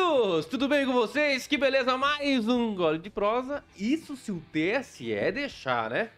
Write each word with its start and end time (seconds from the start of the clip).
queridos! 0.00 0.44
Tudo 0.46 0.68
bem 0.68 0.84
com 0.84 0.92
vocês? 0.92 1.46
Que 1.46 1.56
beleza, 1.56 1.96
mais 1.96 2.46
um 2.46 2.74
gole 2.74 2.98
de 2.98 3.08
prosa. 3.08 3.64
Isso 3.78 4.14
se 4.14 4.30
o 4.30 4.42
TSE 4.52 5.32
deixar, 5.32 5.90
né? 5.90 6.10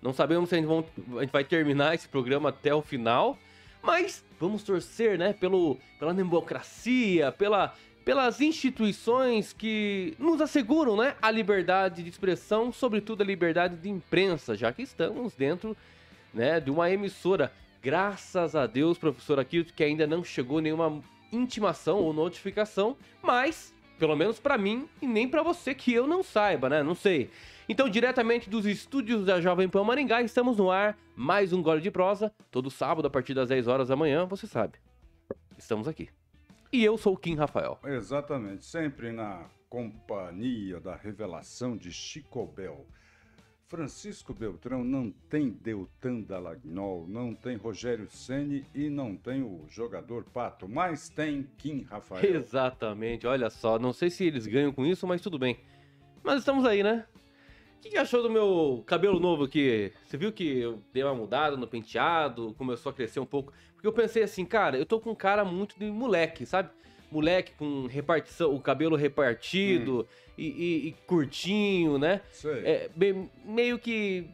Não 0.00 0.14
sabemos 0.14 0.48
se 0.48 0.54
a 0.54 0.58
gente, 0.58 0.66
vão- 0.66 0.86
a 1.18 1.20
gente 1.20 1.30
vai 1.32 1.44
terminar 1.44 1.94
esse 1.94 2.08
programa 2.08 2.48
até 2.48 2.74
o 2.74 2.80
final, 2.80 3.38
mas 3.82 4.24
vamos 4.40 4.62
torcer, 4.62 5.18
né? 5.18 5.34
Pelo, 5.34 5.76
pela 5.98 6.14
democracia, 6.14 7.30
pela, 7.30 7.74
pelas 8.06 8.40
instituições 8.40 9.52
que 9.52 10.14
nos 10.18 10.40
asseguram, 10.40 10.96
né? 10.96 11.14
A 11.20 11.30
liberdade 11.30 12.02
de 12.02 12.08
expressão, 12.08 12.72
sobretudo 12.72 13.22
a 13.22 13.26
liberdade 13.26 13.76
de 13.76 13.90
imprensa, 13.90 14.56
já 14.56 14.72
que 14.72 14.80
estamos 14.82 15.34
dentro, 15.34 15.76
né? 16.32 16.58
De 16.58 16.70
uma 16.70 16.90
emissora. 16.90 17.52
Graças 17.82 18.56
a 18.56 18.66
Deus, 18.66 18.96
professor 18.96 19.38
Aquilto, 19.38 19.74
que 19.74 19.84
ainda 19.84 20.06
não 20.06 20.24
chegou 20.24 20.60
nenhuma 20.60 21.02
intimação 21.32 21.98
ou 21.98 22.12
notificação, 22.12 22.96
mas 23.22 23.74
pelo 23.98 24.16
menos 24.16 24.38
pra 24.38 24.58
mim 24.58 24.88
e 25.00 25.06
nem 25.06 25.28
pra 25.28 25.42
você 25.42 25.74
que 25.74 25.92
eu 25.92 26.06
não 26.06 26.22
saiba, 26.22 26.68
né? 26.68 26.82
Não 26.82 26.94
sei. 26.94 27.30
Então, 27.68 27.88
diretamente 27.88 28.48
dos 28.48 28.64
estúdios 28.64 29.24
da 29.24 29.40
Jovem 29.40 29.68
Pan 29.68 29.82
Maringá, 29.82 30.22
estamos 30.22 30.56
no 30.56 30.70
ar, 30.70 30.96
mais 31.16 31.52
um 31.52 31.62
gole 31.62 31.80
de 31.80 31.90
prosa, 31.90 32.32
todo 32.50 32.70
sábado 32.70 33.06
a 33.06 33.10
partir 33.10 33.34
das 33.34 33.48
10 33.48 33.66
horas 33.66 33.88
da 33.88 33.96
manhã, 33.96 34.24
você 34.24 34.46
sabe. 34.46 34.78
Estamos 35.58 35.88
aqui. 35.88 36.08
E 36.72 36.84
eu 36.84 36.96
sou 36.96 37.14
o 37.14 37.16
Kim 37.16 37.34
Rafael. 37.34 37.78
Exatamente, 37.84 38.64
sempre 38.64 39.10
na 39.10 39.46
companhia 39.68 40.80
da 40.80 40.94
revelação 40.94 41.76
de 41.76 41.90
Chico 41.92 42.46
Bel. 42.46 42.86
Francisco 43.68 44.32
Beltrão 44.32 44.84
não 44.84 45.10
tem 45.28 45.50
Deltan 45.50 46.20
Dallagnol, 46.20 47.04
não 47.08 47.34
tem 47.34 47.56
Rogério 47.56 48.08
Ceni 48.08 48.64
e 48.72 48.88
não 48.88 49.16
tem 49.16 49.42
o 49.42 49.64
jogador 49.68 50.22
Pato, 50.22 50.68
mas 50.68 51.08
tem 51.08 51.48
Kim 51.58 51.82
Rafael. 51.82 52.24
Exatamente, 52.24 53.26
olha 53.26 53.50
só, 53.50 53.76
não 53.76 53.92
sei 53.92 54.08
se 54.08 54.24
eles 54.24 54.46
ganham 54.46 54.72
com 54.72 54.86
isso, 54.86 55.04
mas 55.04 55.20
tudo 55.20 55.36
bem. 55.36 55.58
Mas 56.22 56.38
estamos 56.38 56.64
aí, 56.64 56.84
né? 56.84 57.06
O 57.76 57.80
que, 57.80 57.90
que 57.90 57.98
achou 57.98 58.22
do 58.22 58.30
meu 58.30 58.84
cabelo 58.86 59.18
novo 59.18 59.44
aqui? 59.44 59.92
Você 60.04 60.16
viu 60.16 60.32
que 60.32 60.58
eu 60.58 60.80
dei 60.92 61.02
uma 61.02 61.14
mudada 61.14 61.56
no 61.56 61.66
penteado, 61.66 62.54
começou 62.56 62.90
a 62.90 62.94
crescer 62.94 63.18
um 63.18 63.26
pouco? 63.26 63.52
Porque 63.74 63.86
eu 63.86 63.92
pensei 63.92 64.22
assim, 64.22 64.44
cara, 64.44 64.78
eu 64.78 64.86
tô 64.86 65.00
com 65.00 65.10
um 65.10 65.14
cara 65.14 65.44
muito 65.44 65.76
de 65.76 65.90
moleque, 65.90 66.46
sabe? 66.46 66.70
Moleque 67.10 67.52
com 67.58 67.86
repartição, 67.86 68.54
o 68.54 68.60
cabelo 68.60 68.96
repartido 68.96 70.06
e, 70.36 70.46
e- 70.46 70.88
e 70.88 70.92
curtinho, 71.06 71.98
né? 71.98 72.20
Sei. 72.32 72.64
É, 72.64 72.90
bem- 72.94 73.30
meio 73.44 73.78
que 73.78 74.28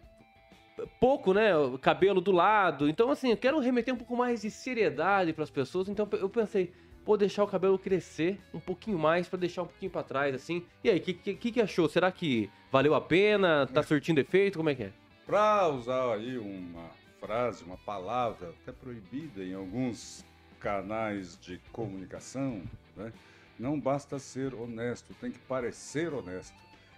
pouco, 0.98 1.32
né? 1.34 1.56
O 1.56 1.78
cabelo 1.78 2.20
do 2.20 2.32
lado. 2.32 2.88
Então, 2.88 3.10
assim, 3.10 3.30
eu 3.30 3.36
quero 3.36 3.58
remeter 3.60 3.92
um 3.94 3.96
pouco 3.96 4.16
mais 4.16 4.42
de 4.42 4.50
seriedade 4.50 5.32
para 5.32 5.44
as 5.44 5.50
pessoas. 5.50 5.88
Então, 5.88 6.08
eu 6.12 6.28
pensei, 6.28 6.72
vou 7.04 7.16
deixar 7.16 7.44
o 7.44 7.46
cabelo 7.46 7.78
crescer 7.78 8.40
um 8.54 8.60
pouquinho 8.60 8.98
mais 8.98 9.28
para 9.28 9.38
deixar 9.38 9.62
um 9.62 9.66
pouquinho 9.66 9.90
para 9.90 10.02
trás, 10.02 10.34
assim. 10.34 10.64
E 10.82 10.90
aí, 10.90 10.98
o 10.98 11.02
que, 11.02 11.12
que, 11.14 11.52
que 11.52 11.60
achou? 11.60 11.88
Será 11.88 12.10
que 12.10 12.50
valeu 12.70 12.94
a 12.94 13.00
pena? 13.00 13.66
Tá 13.66 13.82
surtindo 13.82 14.20
efeito? 14.20 14.56
Como 14.58 14.70
é 14.70 14.74
que 14.74 14.84
é? 14.84 14.92
Para 15.26 15.68
usar 15.68 16.14
aí 16.14 16.36
uma 16.38 16.90
frase, 17.20 17.62
uma 17.64 17.76
palavra 17.76 18.52
até 18.62 18.72
proibida 18.72 19.44
em 19.44 19.54
alguns 19.54 20.24
canais 20.62 21.36
de 21.40 21.58
comunicação, 21.72 22.62
né? 22.96 23.12
não 23.58 23.78
basta 23.78 24.18
ser 24.18 24.54
honesto, 24.54 25.12
tem 25.20 25.32
que 25.32 25.38
parecer 25.40 26.14
honesto. 26.14 26.56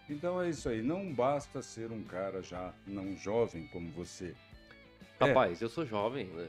Então 0.08 0.40
é 0.40 0.50
isso 0.50 0.68
aí, 0.68 0.82
não 0.82 1.10
basta 1.10 1.62
ser 1.62 1.90
um 1.90 2.02
cara 2.02 2.42
já 2.42 2.74
não 2.86 3.16
jovem 3.16 3.66
como 3.68 3.90
você. 3.92 4.34
É. 5.18 5.26
Rapaz, 5.26 5.62
eu 5.62 5.70
sou 5.70 5.86
jovem, 5.86 6.26
né? 6.26 6.48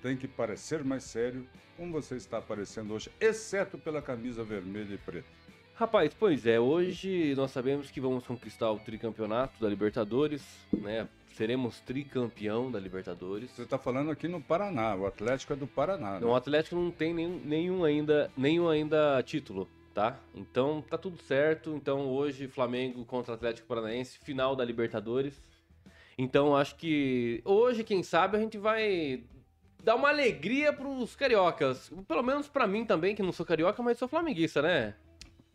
Tem 0.00 0.16
que 0.16 0.26
parecer 0.26 0.82
mais 0.82 1.04
sério, 1.04 1.46
como 1.76 1.92
você 1.92 2.16
está 2.16 2.38
aparecendo 2.38 2.94
hoje, 2.94 3.10
exceto 3.20 3.76
pela 3.76 4.00
camisa 4.00 4.42
vermelha 4.42 4.94
e 4.94 4.98
preta. 4.98 5.28
Rapaz, 5.74 6.14
pois 6.18 6.46
é, 6.46 6.58
hoje 6.58 7.34
nós 7.34 7.50
sabemos 7.50 7.90
que 7.90 8.00
vamos 8.00 8.26
conquistar 8.26 8.70
o 8.70 8.78
tricampeonato 8.78 9.60
da 9.60 9.68
Libertadores, 9.68 10.42
né? 10.72 11.06
Seremos 11.34 11.80
tricampeão 11.80 12.70
da 12.70 12.78
Libertadores. 12.78 13.50
Você 13.50 13.62
está 13.62 13.76
falando 13.76 14.08
aqui 14.08 14.28
no 14.28 14.40
Paraná, 14.40 14.94
o 14.94 15.04
Atlético 15.04 15.52
é 15.52 15.56
do 15.56 15.66
Paraná. 15.66 16.20
Não, 16.20 16.28
o 16.28 16.34
Atlético 16.36 16.76
não 16.76 16.92
tem 16.92 17.12
nenhum, 17.12 17.40
nenhum 17.44 17.84
ainda, 17.84 18.30
nenhum 18.36 18.68
ainda 18.68 19.20
título, 19.24 19.68
tá? 19.92 20.16
Então 20.32 20.80
tá 20.88 20.96
tudo 20.96 21.20
certo. 21.20 21.74
Então 21.74 22.06
hoje 22.06 22.46
Flamengo 22.46 23.04
contra 23.04 23.34
Atlético 23.34 23.66
Paranaense, 23.66 24.16
final 24.20 24.54
da 24.54 24.64
Libertadores. 24.64 25.42
Então 26.16 26.54
acho 26.54 26.76
que 26.76 27.42
hoje, 27.44 27.82
quem 27.82 28.04
sabe, 28.04 28.36
a 28.36 28.40
gente 28.40 28.56
vai 28.56 29.24
dar 29.82 29.96
uma 29.96 30.10
alegria 30.10 30.72
pros 30.72 31.16
cariocas. 31.16 31.92
Pelo 32.06 32.22
menos 32.22 32.46
pra 32.46 32.68
mim 32.68 32.84
também, 32.84 33.12
que 33.12 33.24
não 33.24 33.32
sou 33.32 33.44
carioca, 33.44 33.82
mas 33.82 33.98
sou 33.98 34.06
flamenguista, 34.06 34.62
né? 34.62 34.94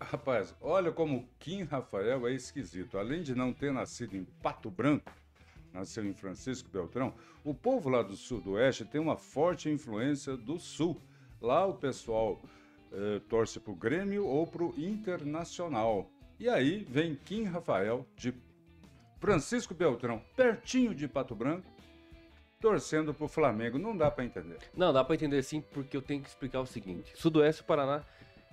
Rapaz, 0.02 0.54
olha 0.60 0.92
como 0.92 1.30
Kim 1.40 1.64
Rafael 1.64 2.28
é 2.28 2.34
esquisito. 2.34 2.98
Além 2.98 3.22
de 3.22 3.34
não 3.34 3.54
ter 3.54 3.72
nascido 3.72 4.18
em 4.18 4.26
Pato 4.42 4.70
Branco, 4.70 5.10
nasceu 5.74 6.06
em 6.06 6.14
Francisco 6.14 6.70
Beltrão, 6.70 7.14
o 7.44 7.54
povo 7.54 7.90
lá 7.90 8.02
do 8.02 8.16
sudoeste 8.16 8.86
tem 8.86 9.00
uma 9.00 9.18
forte 9.18 9.70
influência 9.70 10.36
do 10.36 10.60
sul. 10.60 11.02
Lá 11.42 11.66
o 11.66 11.74
pessoal 11.74 12.42
eh, 12.92 13.22
torce 13.30 13.60
pro 13.60 13.76
Grêmio 13.76 14.26
ou 14.26 14.46
pro 14.46 14.74
Internacional. 14.78 16.10
E 16.40 16.50
aí 16.50 16.86
vem 16.90 17.16
Kim 17.16 17.44
Rafael 17.44 18.06
de 18.16 18.34
Francisco 19.20 19.74
Beltrão, 19.74 20.22
pertinho 20.36 20.96
de 20.96 21.08
Pato 21.08 21.36
Branco, 21.36 21.70
torcendo 22.60 23.14
pro 23.14 23.28
Flamengo. 23.28 23.78
Não 23.78 23.96
dá 23.96 24.10
para 24.10 24.26
entender. 24.26 24.58
Não, 24.76 24.92
dá 24.92 25.04
pra 25.04 25.16
entender 25.16 25.44
sim, 25.44 25.62
porque 25.62 25.96
eu 25.96 26.02
tenho 26.02 26.22
que 26.22 26.30
explicar 26.30 26.62
o 26.62 26.66
seguinte. 26.66 27.14
Sudoeste 27.16 27.62
do 27.62 27.66
Paraná 27.66 28.04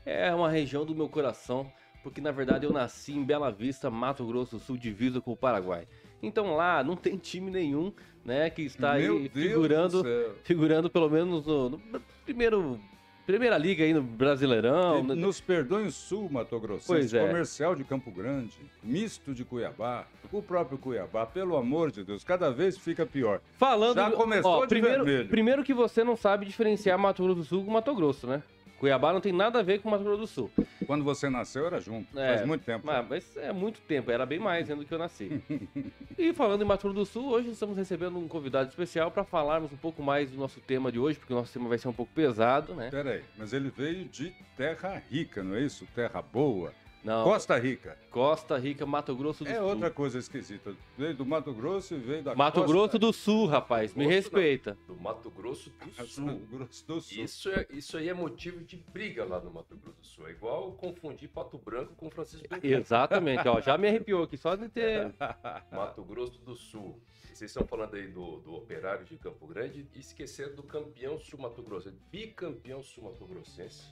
é 0.04 0.34
uma 0.34 0.50
região 0.50 0.84
do 0.84 0.94
meu 0.94 1.08
coração, 1.08 1.70
porque 2.02 2.20
na 2.20 2.30
verdade 2.30 2.66
eu 2.66 2.72
nasci 2.72 3.12
em 3.12 3.24
Bela 3.24 3.50
Vista, 3.50 3.90
Mato 3.90 4.26
Grosso 4.26 4.58
do 4.58 4.62
Sul, 4.62 4.76
divisa 4.76 5.20
com 5.20 5.32
o 5.32 5.36
Paraguai. 5.36 5.88
Então 6.22 6.54
lá 6.56 6.82
não 6.82 6.96
tem 6.96 7.16
time 7.16 7.50
nenhum, 7.50 7.92
né, 8.24 8.50
que 8.50 8.62
está 8.62 8.94
Meu 8.94 9.16
aí 9.18 9.28
Deus 9.28 9.46
figurando, 9.46 10.04
figurando 10.42 10.90
pelo 10.90 11.08
menos 11.08 11.46
no, 11.46 11.70
no 11.70 11.80
primeiro 12.24 12.80
primeira 13.26 13.58
liga 13.58 13.82
aí 13.82 13.92
no 13.92 14.02
Brasileirão. 14.02 15.00
E 15.00 15.02
né? 15.02 15.14
Nos 15.14 15.40
Perdões 15.40 15.94
Sul, 15.94 16.30
Mato 16.30 16.58
Grosso, 16.60 16.86
Pois 16.86 17.12
é. 17.12 17.26
comercial 17.26 17.74
de 17.74 17.82
Campo 17.82 18.10
Grande, 18.10 18.56
misto 18.82 19.34
de 19.34 19.44
Cuiabá, 19.44 20.06
o 20.32 20.40
próprio 20.40 20.78
Cuiabá, 20.78 21.26
pelo 21.26 21.56
amor 21.56 21.90
de 21.90 22.04
Deus, 22.04 22.22
cada 22.22 22.50
vez 22.50 22.78
fica 22.78 23.04
pior. 23.04 23.40
Falando 23.58 23.96
Já 23.96 24.10
começou 24.12 24.62
de 24.62 24.68
primeiro, 24.68 25.04
vermelho. 25.04 25.28
primeiro 25.28 25.64
que 25.64 25.74
você 25.74 26.04
não 26.04 26.16
sabe 26.16 26.46
diferenciar 26.46 26.98
Mato 26.98 27.22
Grosso 27.22 27.40
do 27.40 27.44
Sul 27.44 27.64
com 27.64 27.70
Mato 27.72 27.94
Grosso, 27.94 28.26
né? 28.26 28.42
Cuiabá 28.78 29.12
não 29.12 29.20
tem 29.20 29.32
nada 29.32 29.60
a 29.60 29.62
ver 29.62 29.80
com 29.80 29.90
Mato 29.90 30.04
Grosso 30.04 30.20
do 30.20 30.26
Sul. 30.26 30.50
Quando 30.86 31.04
você 31.04 31.28
nasceu 31.30 31.66
era 31.66 31.80
junto, 31.80 32.18
É, 32.18 32.36
faz 32.36 32.46
muito 32.46 32.64
tempo. 32.64 32.86
Mas, 32.86 33.08
mas 33.08 33.36
é 33.36 33.52
muito 33.52 33.80
tempo, 33.80 34.10
era 34.10 34.26
bem 34.26 34.38
mais 34.38 34.68
do 34.68 34.84
que 34.84 34.92
eu 34.92 34.98
nasci. 34.98 35.42
e 36.18 36.32
falando 36.32 36.62
em 36.62 36.64
Mato 36.64 36.82
Grosso 36.82 36.94
do 36.94 37.06
Sul, 37.06 37.30
hoje 37.30 37.50
estamos 37.50 37.76
recebendo 37.76 38.18
um 38.18 38.28
convidado 38.28 38.68
especial 38.68 39.10
para 39.10 39.24
falarmos 39.24 39.72
um 39.72 39.76
pouco 39.76 40.02
mais 40.02 40.30
do 40.30 40.36
nosso 40.36 40.60
tema 40.60 40.92
de 40.92 40.98
hoje, 40.98 41.18
porque 41.18 41.32
o 41.32 41.36
nosso 41.36 41.52
tema 41.52 41.68
vai 41.68 41.78
ser 41.78 41.88
um 41.88 41.92
pouco 41.92 42.12
pesado, 42.12 42.74
né? 42.74 42.90
Peraí, 42.90 43.22
mas 43.36 43.52
ele 43.52 43.70
veio 43.70 44.04
de 44.04 44.34
Terra 44.56 45.02
Rica, 45.10 45.42
não 45.42 45.54
é 45.54 45.62
isso? 45.62 45.86
Terra 45.94 46.20
Boa. 46.20 46.72
Não, 47.06 47.22
Costa 47.22 47.56
Rica. 47.56 47.96
Costa 48.10 48.58
Rica, 48.58 48.84
Mato 48.84 49.14
Grosso 49.14 49.44
do 49.44 49.50
É 49.50 49.54
Sul. 49.58 49.64
outra 49.68 49.90
coisa 49.92 50.18
esquisita. 50.18 50.74
Veio 50.98 51.14
do 51.14 51.24
Mato 51.24 51.54
Grosso 51.54 51.94
e 51.94 51.98
veio 51.98 52.22
da 52.24 52.34
Mato 52.34 52.54
Costa 52.60 52.72
Grosso 52.72 52.98
do 52.98 53.12
Sul, 53.12 53.46
rapaz, 53.46 53.94
me 53.94 54.04
respeita. 54.06 54.76
do 54.88 54.96
Mato 54.96 55.30
Grosso 55.30 55.70
do 55.70 55.86
Mato 55.96 56.06
Sul. 56.08 56.40
Grosso 56.50 56.86
do 56.86 57.00
Sul. 57.00 57.22
Isso, 57.24 57.48
é, 57.50 57.66
isso 57.70 57.96
aí 57.96 58.08
é 58.08 58.14
motivo 58.14 58.64
de 58.64 58.76
briga 58.92 59.24
lá 59.24 59.40
no 59.40 59.52
Mato 59.52 59.76
Grosso 59.76 60.00
do 60.00 60.06
Sul. 60.06 60.26
É 60.26 60.32
igual 60.32 60.72
confundir 60.72 61.28
Pato 61.28 61.56
Branco 61.58 61.94
com 61.94 62.10
Francisco 62.10 62.48
Beltrão. 62.48 62.70
Exatamente, 62.72 63.46
ó, 63.46 63.60
já 63.60 63.78
me 63.78 63.86
arrepiou 63.86 64.24
aqui 64.24 64.36
só 64.36 64.56
de 64.56 64.68
ter. 64.68 65.14
Mato 65.70 66.02
Grosso 66.02 66.40
do 66.40 66.56
Sul. 66.56 67.00
Vocês 67.32 67.50
estão 67.50 67.64
falando 67.66 67.94
aí 67.94 68.08
do, 68.08 68.38
do 68.40 68.54
operário 68.54 69.04
de 69.04 69.16
Campo 69.18 69.46
Grande 69.46 69.86
e 69.94 70.00
esqueceram 70.00 70.56
do 70.56 70.62
campeão 70.64 71.18
sul-mato 71.20 71.62
Grosso, 71.62 71.92
bicampeão 72.10 72.82
sul-mato 72.82 73.26
grossense, 73.26 73.84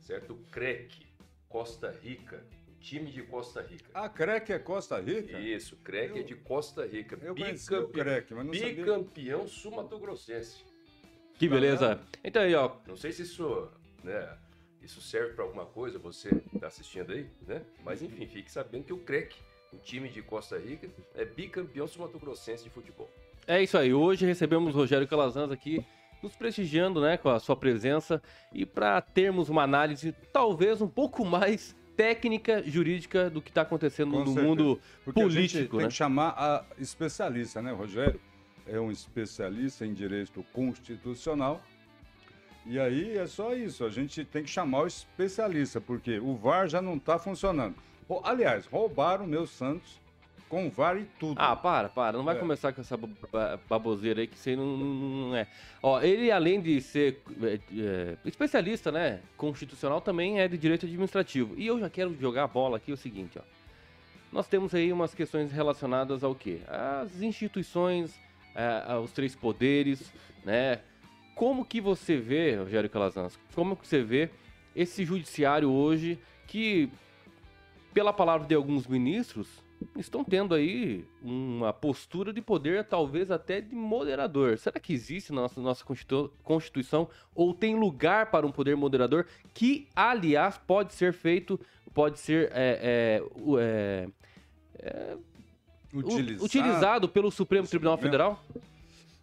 certo? 0.00 0.32
O 0.32 0.38
CREC, 0.50 1.06
Costa 1.46 1.94
Rica, 2.02 2.42
time 2.80 3.10
de 3.10 3.22
Costa 3.22 3.62
Rica. 3.62 3.84
A 3.94 4.08
CREC 4.08 4.52
é 4.52 4.58
Costa 4.58 5.00
Rica? 5.00 5.38
Isso, 5.38 5.74
o 5.74 5.78
CREC 5.78 6.18
é 6.18 6.22
de 6.22 6.34
Costa 6.36 6.86
Rica, 6.86 7.18
Eu 7.22 7.34
conheci 7.34 7.74
o 7.74 7.88
CREC, 7.88 8.32
mas 8.34 8.46
não 8.46 8.54
sabia. 8.54 8.74
bicampeão 8.74 9.46
sul-mato 9.46 9.98
grossense. 9.98 10.64
Que 11.34 11.48
beleza. 11.48 12.00
Então 12.24 12.42
aí, 12.42 12.54
ó, 12.54 12.72
Não 12.86 12.96
sei 12.96 13.12
se 13.12 13.22
isso, 13.22 13.68
né, 14.02 14.36
isso 14.82 15.00
serve 15.00 15.34
para 15.34 15.44
alguma 15.44 15.66
coisa, 15.66 15.98
você 15.98 16.30
está 16.54 16.68
assistindo 16.68 17.12
aí, 17.12 17.26
né? 17.46 17.62
Mas 17.84 18.02
enfim, 18.02 18.26
fique 18.26 18.50
sabendo 18.50 18.84
que 18.84 18.92
o 18.92 18.98
CREC, 18.98 19.34
o 19.72 19.76
time 19.78 20.08
de 20.08 20.22
Costa 20.22 20.56
Rica, 20.58 20.88
é 21.14 21.24
bicampeão 21.24 21.86
sul-mato-grossense 21.86 22.64
de 22.64 22.70
futebol. 22.70 23.10
É 23.46 23.62
isso 23.62 23.76
aí. 23.76 23.92
Hoje 23.92 24.24
recebemos 24.26 24.74
o 24.74 24.78
Rogério 24.78 25.06
Calazans 25.06 25.50
aqui, 25.52 25.84
nos 26.22 26.34
prestigiando, 26.34 27.00
né, 27.00 27.16
com 27.18 27.28
a 27.28 27.38
sua 27.38 27.54
presença 27.54 28.22
e 28.52 28.64
para 28.64 29.00
termos 29.02 29.48
uma 29.48 29.62
análise 29.62 30.12
talvez 30.32 30.80
um 30.80 30.88
pouco 30.88 31.24
mais 31.24 31.76
técnica 31.96 32.62
jurídica 32.66 33.30
do 33.30 33.40
que 33.40 33.50
está 33.50 33.62
acontecendo 33.62 34.10
Com 34.12 34.20
no 34.20 34.26
certeza. 34.26 34.46
mundo 34.46 34.80
Porque 35.04 35.20
a 35.20 35.28
gente 35.28 35.52
político, 35.52 35.76
tem 35.76 35.86
né? 35.86 35.88
que 35.90 35.94
chamar 35.94 36.34
a 36.36 36.64
especialista, 36.78 37.62
né, 37.62 37.72
Rogério? 37.72 38.20
É 38.66 38.78
um 38.80 38.90
especialista 38.90 39.86
em 39.86 39.94
direito 39.94 40.44
constitucional 40.52 41.62
E 42.66 42.78
aí 42.80 43.16
é 43.16 43.26
só 43.26 43.54
isso, 43.54 43.84
a 43.84 43.90
gente 43.90 44.24
tem 44.24 44.42
que 44.42 44.50
chamar 44.50 44.82
o 44.82 44.86
especialista, 44.88 45.80
porque 45.80 46.18
o 46.18 46.34
VAR 46.34 46.68
já 46.68 46.82
não 46.82 46.96
está 46.96 47.16
funcionando. 47.18 47.76
Aliás, 48.24 48.66
roubaram 48.66 49.24
o 49.24 49.28
meu 49.28 49.46
Santos 49.46 50.00
com 50.48 50.70
VAR 50.70 50.96
e 50.96 51.04
tudo. 51.18 51.38
Ah, 51.40 51.56
para, 51.56 51.88
para. 51.88 52.16
Não 52.16 52.24
vai 52.24 52.36
é. 52.36 52.38
começar 52.38 52.72
com 52.72 52.80
essa 52.80 52.98
baboseira 53.68 54.20
aí 54.20 54.26
que 54.26 54.38
você 54.38 54.54
não, 54.54 54.76
não, 54.76 55.36
é. 55.36 55.46
Ó, 55.82 56.00
ele, 56.00 56.30
além 56.30 56.60
de 56.60 56.80
ser 56.80 57.20
é, 57.42 57.58
é, 57.78 58.16
especialista, 58.24 58.92
né, 58.92 59.20
constitucional, 59.36 60.00
também 60.00 60.40
é 60.40 60.48
de 60.48 60.56
direito 60.56 60.86
administrativo. 60.86 61.54
E 61.56 61.66
eu 61.66 61.78
já 61.78 61.90
quero 61.90 62.14
jogar 62.20 62.44
a 62.44 62.48
bola 62.48 62.76
aqui 62.76 62.92
o 62.92 62.96
seguinte, 62.96 63.38
ó. 63.38 63.42
Nós 64.32 64.48
temos 64.48 64.74
aí 64.74 64.92
umas 64.92 65.14
questões 65.14 65.52
relacionadas 65.52 66.22
ao 66.22 66.34
quê? 66.34 66.60
As 66.68 67.22
instituições, 67.22 68.18
é, 68.54 68.84
aos 68.86 69.12
três 69.12 69.34
poderes, 69.34 70.12
né? 70.44 70.80
Como 71.34 71.64
que 71.64 71.80
você 71.80 72.16
vê, 72.16 72.56
Rogério 72.56 72.88
Calazans, 72.88 73.38
como 73.54 73.76
que 73.76 73.86
você 73.86 74.02
vê 74.02 74.30
esse 74.74 75.04
judiciário 75.04 75.70
hoje 75.70 76.18
que, 76.46 76.88
pela 77.92 78.12
palavra 78.12 78.46
de 78.46 78.54
alguns 78.54 78.86
ministros, 78.86 79.48
estão 79.96 80.24
tendo 80.24 80.54
aí 80.54 81.04
uma 81.22 81.72
postura 81.72 82.32
de 82.32 82.40
poder, 82.40 82.84
talvez 82.84 83.30
até 83.30 83.60
de 83.60 83.74
moderador. 83.74 84.58
Será 84.58 84.78
que 84.80 84.92
existe 84.92 85.32
na 85.32 85.42
nossa, 85.42 85.60
nossa 85.60 85.84
Constituição 86.42 87.08
ou 87.34 87.54
tem 87.54 87.78
lugar 87.78 88.30
para 88.30 88.46
um 88.46 88.52
poder 88.52 88.76
moderador 88.76 89.26
que, 89.54 89.88
aliás, 89.94 90.58
pode 90.58 90.94
ser 90.94 91.12
feito, 91.12 91.58
pode 91.94 92.18
ser 92.18 92.50
é, 92.52 93.20
é, 93.20 93.22
é, 93.58 94.08
é 94.78 95.18
utilizado. 95.92 96.44
utilizado. 96.44 97.08
pelo 97.08 97.30
Supremo 97.30 97.66
Tribunal 97.66 97.98
Federal? 97.98 98.42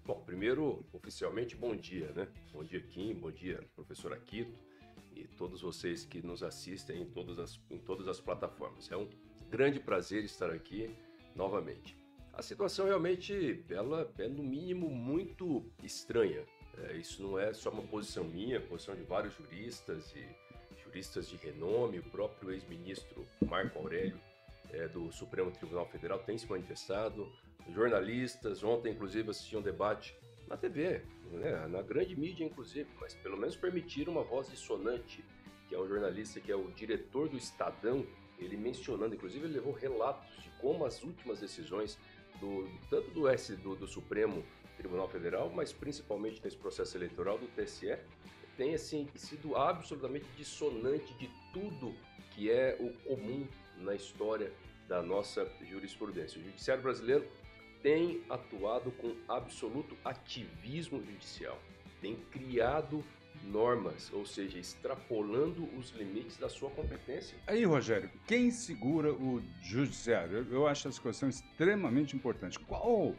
Bom, 0.05 0.21
primeiro, 0.25 0.85
oficialmente, 0.91 1.55
bom 1.55 1.75
dia, 1.75 2.11
né? 2.15 2.27
Bom 2.51 2.63
dia, 2.63 2.81
Kim, 2.81 3.13
bom 3.13 3.31
dia, 3.31 3.59
professor 3.75 4.11
Aquito 4.11 4.72
e 5.15 5.27
todos 5.27 5.61
vocês 5.61 6.05
que 6.05 6.25
nos 6.25 6.43
assistem 6.43 7.01
em 7.01 7.05
todas 7.05 7.39
as, 7.39 7.59
em 7.69 7.77
todas 7.77 8.07
as 8.07 8.19
plataformas. 8.19 8.91
É 8.91 8.97
um 8.97 9.09
grande 9.49 9.79
prazer 9.79 10.23
estar 10.23 10.49
aqui 10.49 10.89
novamente. 11.35 11.97
A 12.33 12.41
situação 12.41 12.85
realmente, 12.87 13.63
ela 13.69 14.11
é 14.17 14.27
no 14.27 14.43
mínimo 14.43 14.89
muito 14.89 15.63
estranha. 15.83 16.43
É, 16.79 16.97
isso 16.97 17.21
não 17.21 17.37
é 17.37 17.53
só 17.53 17.69
uma 17.69 17.83
posição 17.83 18.23
minha, 18.23 18.59
posição 18.59 18.95
de 18.95 19.03
vários 19.03 19.35
juristas 19.35 20.11
e 20.15 20.25
juristas 20.83 21.29
de 21.29 21.37
renome, 21.37 21.99
o 21.99 22.03
próprio 22.03 22.51
ex-ministro 22.51 23.27
Marco 23.45 23.77
Aurélio 23.79 24.19
é, 24.73 24.87
do 24.87 25.11
Supremo 25.11 25.51
Tribunal 25.51 25.85
Federal 25.87 26.19
tem 26.19 26.37
se 26.37 26.47
manifestado, 26.49 27.31
jornalistas, 27.69 28.63
ontem 28.63 28.91
inclusive 28.91 29.29
assisti 29.29 29.55
um 29.55 29.61
debate 29.61 30.17
na 30.53 30.57
TV, 30.57 31.01
né, 31.31 31.67
na 31.67 31.81
grande 31.81 32.15
mídia 32.15 32.45
inclusive, 32.45 32.87
mas 33.01 33.15
pelo 33.15 33.35
menos 33.35 33.55
permitiram 33.55 34.13
uma 34.13 34.23
voz 34.23 34.49
dissonante, 34.49 35.25
que 35.67 35.73
é 35.73 35.79
um 35.79 35.87
jornalista 35.87 36.39
que 36.39 36.51
é 36.51 36.55
o 36.55 36.71
diretor 36.71 37.27
do 37.27 37.37
Estadão, 37.37 38.05
ele 38.37 38.55
mencionando, 38.55 39.15
inclusive 39.15 39.45
ele 39.45 39.55
levou 39.55 39.73
relatos 39.73 40.43
de 40.43 40.49
como 40.61 40.85
as 40.85 41.01
últimas 41.03 41.39
decisões 41.39 41.97
do, 42.39 42.69
tanto 42.89 43.09
do, 43.11 43.27
S, 43.27 43.55
do, 43.55 43.75
do 43.75 43.87
Supremo 43.87 44.43
Tribunal 44.77 45.07
Federal, 45.09 45.49
mas 45.49 45.73
principalmente 45.73 46.41
nesse 46.43 46.57
processo 46.57 46.95
eleitoral 46.97 47.37
do 47.37 47.47
TSE, 47.47 47.97
tem 48.55 48.75
assim 48.75 49.07
sido 49.15 49.55
absolutamente 49.55 50.27
dissonante 50.37 51.13
de 51.15 51.29
tudo 51.51 51.95
que 52.31 52.51
é 52.51 52.77
o 52.79 52.93
comum 53.07 53.47
na 53.77 53.95
história 53.95 54.51
da 54.87 55.01
nossa 55.01 55.49
jurisprudência. 55.67 56.39
O 56.39 56.43
judiciário 56.43 56.83
brasileiro 56.83 57.27
tem 57.83 58.23
atuado 58.29 58.91
com 58.93 59.13
absoluto 59.27 59.95
ativismo 60.05 61.03
judicial, 61.03 61.61
tem 62.01 62.15
criado 62.31 63.03
normas, 63.43 64.09
ou 64.13 64.25
seja, 64.25 64.57
extrapolando 64.57 65.67
os 65.77 65.89
limites 65.91 66.37
da 66.37 66.47
sua 66.47 66.69
competência. 66.69 67.37
Aí, 67.45 67.65
Rogério, 67.65 68.09
quem 68.25 68.49
segura 68.49 69.11
o 69.11 69.43
judiciário? 69.61 70.47
Eu 70.49 70.65
acho 70.65 70.87
essa 70.87 71.01
questão 71.01 71.27
extremamente 71.27 72.15
importante. 72.15 72.57
Qual 72.57 73.13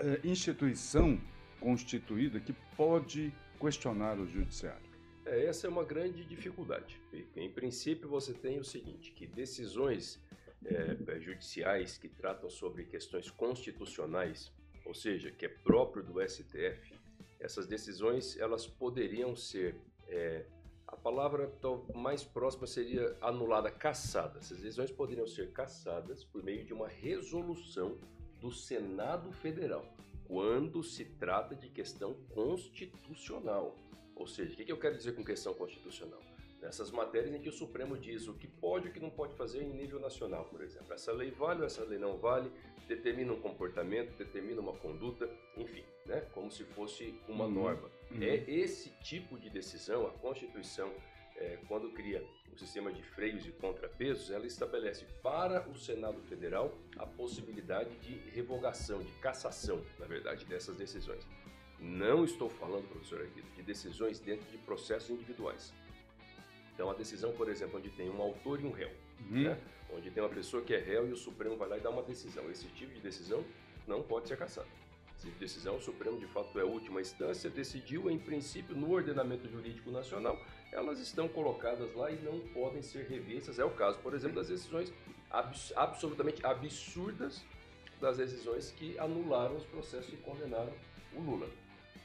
é, 0.00 0.20
instituição 0.24 1.20
constituída 1.60 2.40
que 2.40 2.52
pode 2.76 3.32
questionar 3.60 4.18
o 4.18 4.26
judiciário? 4.26 4.88
É, 5.24 5.44
essa 5.44 5.68
é 5.68 5.70
uma 5.70 5.84
grande 5.84 6.24
dificuldade. 6.24 7.00
Em 7.36 7.50
princípio, 7.50 8.08
você 8.08 8.32
tem 8.32 8.58
o 8.58 8.64
seguinte, 8.64 9.12
que 9.12 9.24
decisões 9.24 10.18
é, 10.64 11.20
judiciais 11.20 11.98
que 11.98 12.08
tratam 12.08 12.48
sobre 12.50 12.84
questões 12.84 13.30
constitucionais, 13.30 14.52
ou 14.84 14.94
seja, 14.94 15.30
que 15.30 15.46
é 15.46 15.48
próprio 15.48 16.02
do 16.02 16.20
STF, 16.26 16.94
essas 17.40 17.66
decisões 17.66 18.36
elas 18.38 18.66
poderiam 18.66 19.36
ser 19.36 19.76
é, 20.08 20.44
a 20.88 20.96
palavra 20.96 21.52
mais 21.94 22.24
próxima 22.24 22.66
seria 22.66 23.14
anulada, 23.20 23.70
cassada. 23.70 24.38
Essas 24.38 24.58
decisões 24.58 24.90
poderiam 24.90 25.26
ser 25.26 25.52
cassadas 25.52 26.24
por 26.24 26.42
meio 26.42 26.64
de 26.64 26.72
uma 26.72 26.88
resolução 26.88 27.98
do 28.40 28.50
Senado 28.50 29.30
Federal, 29.30 29.84
quando 30.26 30.82
se 30.82 31.04
trata 31.04 31.54
de 31.54 31.68
questão 31.68 32.14
constitucional. 32.30 33.76
Ou 34.16 34.26
seja, 34.26 34.54
o 34.54 34.56
que 34.56 34.72
eu 34.72 34.78
quero 34.78 34.96
dizer 34.96 35.14
com 35.14 35.22
questão 35.22 35.52
constitucional? 35.52 36.20
Nessas 36.60 36.90
matérias 36.90 37.34
em 37.34 37.40
que 37.40 37.48
o 37.48 37.52
Supremo 37.52 37.96
diz 37.96 38.26
o 38.26 38.34
que 38.34 38.46
pode 38.46 38.86
e 38.86 38.90
o 38.90 38.92
que 38.92 39.00
não 39.00 39.10
pode 39.10 39.34
fazer 39.34 39.62
em 39.62 39.70
nível 39.70 40.00
nacional, 40.00 40.44
por 40.46 40.60
exemplo. 40.62 40.92
Essa 40.92 41.12
lei 41.12 41.30
vale 41.30 41.60
ou 41.60 41.66
essa 41.66 41.84
lei 41.84 41.98
não 41.98 42.16
vale, 42.16 42.50
determina 42.86 43.32
um 43.32 43.40
comportamento, 43.40 44.16
determina 44.16 44.60
uma 44.60 44.72
conduta, 44.72 45.28
enfim, 45.56 45.84
né? 46.06 46.22
como 46.32 46.50
se 46.50 46.64
fosse 46.64 47.14
uma 47.28 47.44
uhum. 47.44 47.50
norma. 47.50 47.90
Uhum. 48.10 48.22
É 48.22 48.36
esse 48.50 48.90
tipo 49.02 49.38
de 49.38 49.50
decisão, 49.50 50.06
a 50.06 50.10
Constituição, 50.10 50.90
é, 51.36 51.58
quando 51.68 51.92
cria 51.92 52.24
o 52.52 52.58
sistema 52.58 52.92
de 52.92 53.02
freios 53.02 53.46
e 53.46 53.52
contrapesos, 53.52 54.30
ela 54.30 54.46
estabelece 54.46 55.04
para 55.22 55.68
o 55.68 55.76
Senado 55.76 56.20
Federal 56.22 56.76
a 56.96 57.06
possibilidade 57.06 57.94
de 57.98 58.14
revogação, 58.30 59.00
de 59.00 59.12
cassação, 59.20 59.84
na 59.98 60.06
verdade, 60.06 60.44
dessas 60.46 60.76
decisões. 60.76 61.24
Não 61.78 62.24
estou 62.24 62.48
falando, 62.48 62.88
professor 62.88 63.20
Aguido, 63.20 63.48
de 63.54 63.62
decisões 63.62 64.18
dentro 64.18 64.50
de 64.50 64.58
processos 64.58 65.10
individuais. 65.10 65.72
Então, 66.78 66.88
a 66.88 66.94
decisão, 66.94 67.32
por 67.32 67.48
exemplo, 67.48 67.76
onde 67.76 67.90
tem 67.90 68.08
um 68.08 68.22
autor 68.22 68.60
e 68.60 68.64
um 68.64 68.70
réu, 68.70 68.88
uhum. 69.28 69.42
né? 69.42 69.58
onde 69.92 70.12
tem 70.12 70.22
uma 70.22 70.28
pessoa 70.28 70.62
que 70.62 70.72
é 70.72 70.78
réu 70.78 71.08
e 71.08 71.12
o 71.12 71.16
Supremo 71.16 71.56
vai 71.56 71.68
lá 71.68 71.76
e 71.76 71.80
dá 71.80 71.90
uma 71.90 72.04
decisão. 72.04 72.48
Esse 72.52 72.68
tipo 72.68 72.94
de 72.94 73.00
decisão 73.00 73.44
não 73.84 74.00
pode 74.00 74.28
ser 74.28 74.36
cassado. 74.36 74.68
Essa 75.16 75.28
decisão, 75.40 75.74
o 75.74 75.80
Supremo 75.80 76.20
de 76.20 76.26
fato 76.26 76.56
é 76.56 76.62
a 76.62 76.64
última 76.64 77.00
instância, 77.00 77.50
decidiu, 77.50 78.08
em 78.08 78.16
princípio, 78.16 78.76
no 78.76 78.92
ordenamento 78.92 79.48
jurídico 79.48 79.90
nacional, 79.90 80.40
elas 80.70 81.00
estão 81.00 81.26
colocadas 81.26 81.92
lá 81.96 82.12
e 82.12 82.22
não 82.22 82.38
podem 82.54 82.80
ser 82.80 83.06
revistas. 83.06 83.58
É 83.58 83.64
o 83.64 83.70
caso, 83.70 83.98
por 83.98 84.14
exemplo, 84.14 84.36
das 84.36 84.46
decisões 84.46 84.94
abs 85.32 85.72
absolutamente 85.74 86.46
absurdas 86.46 87.44
das 88.00 88.18
decisões 88.18 88.70
que 88.70 88.96
anularam 89.00 89.56
os 89.56 89.64
processos 89.64 90.14
e 90.14 90.16
condenaram 90.18 90.72
o 91.12 91.20
Lula. 91.20 91.48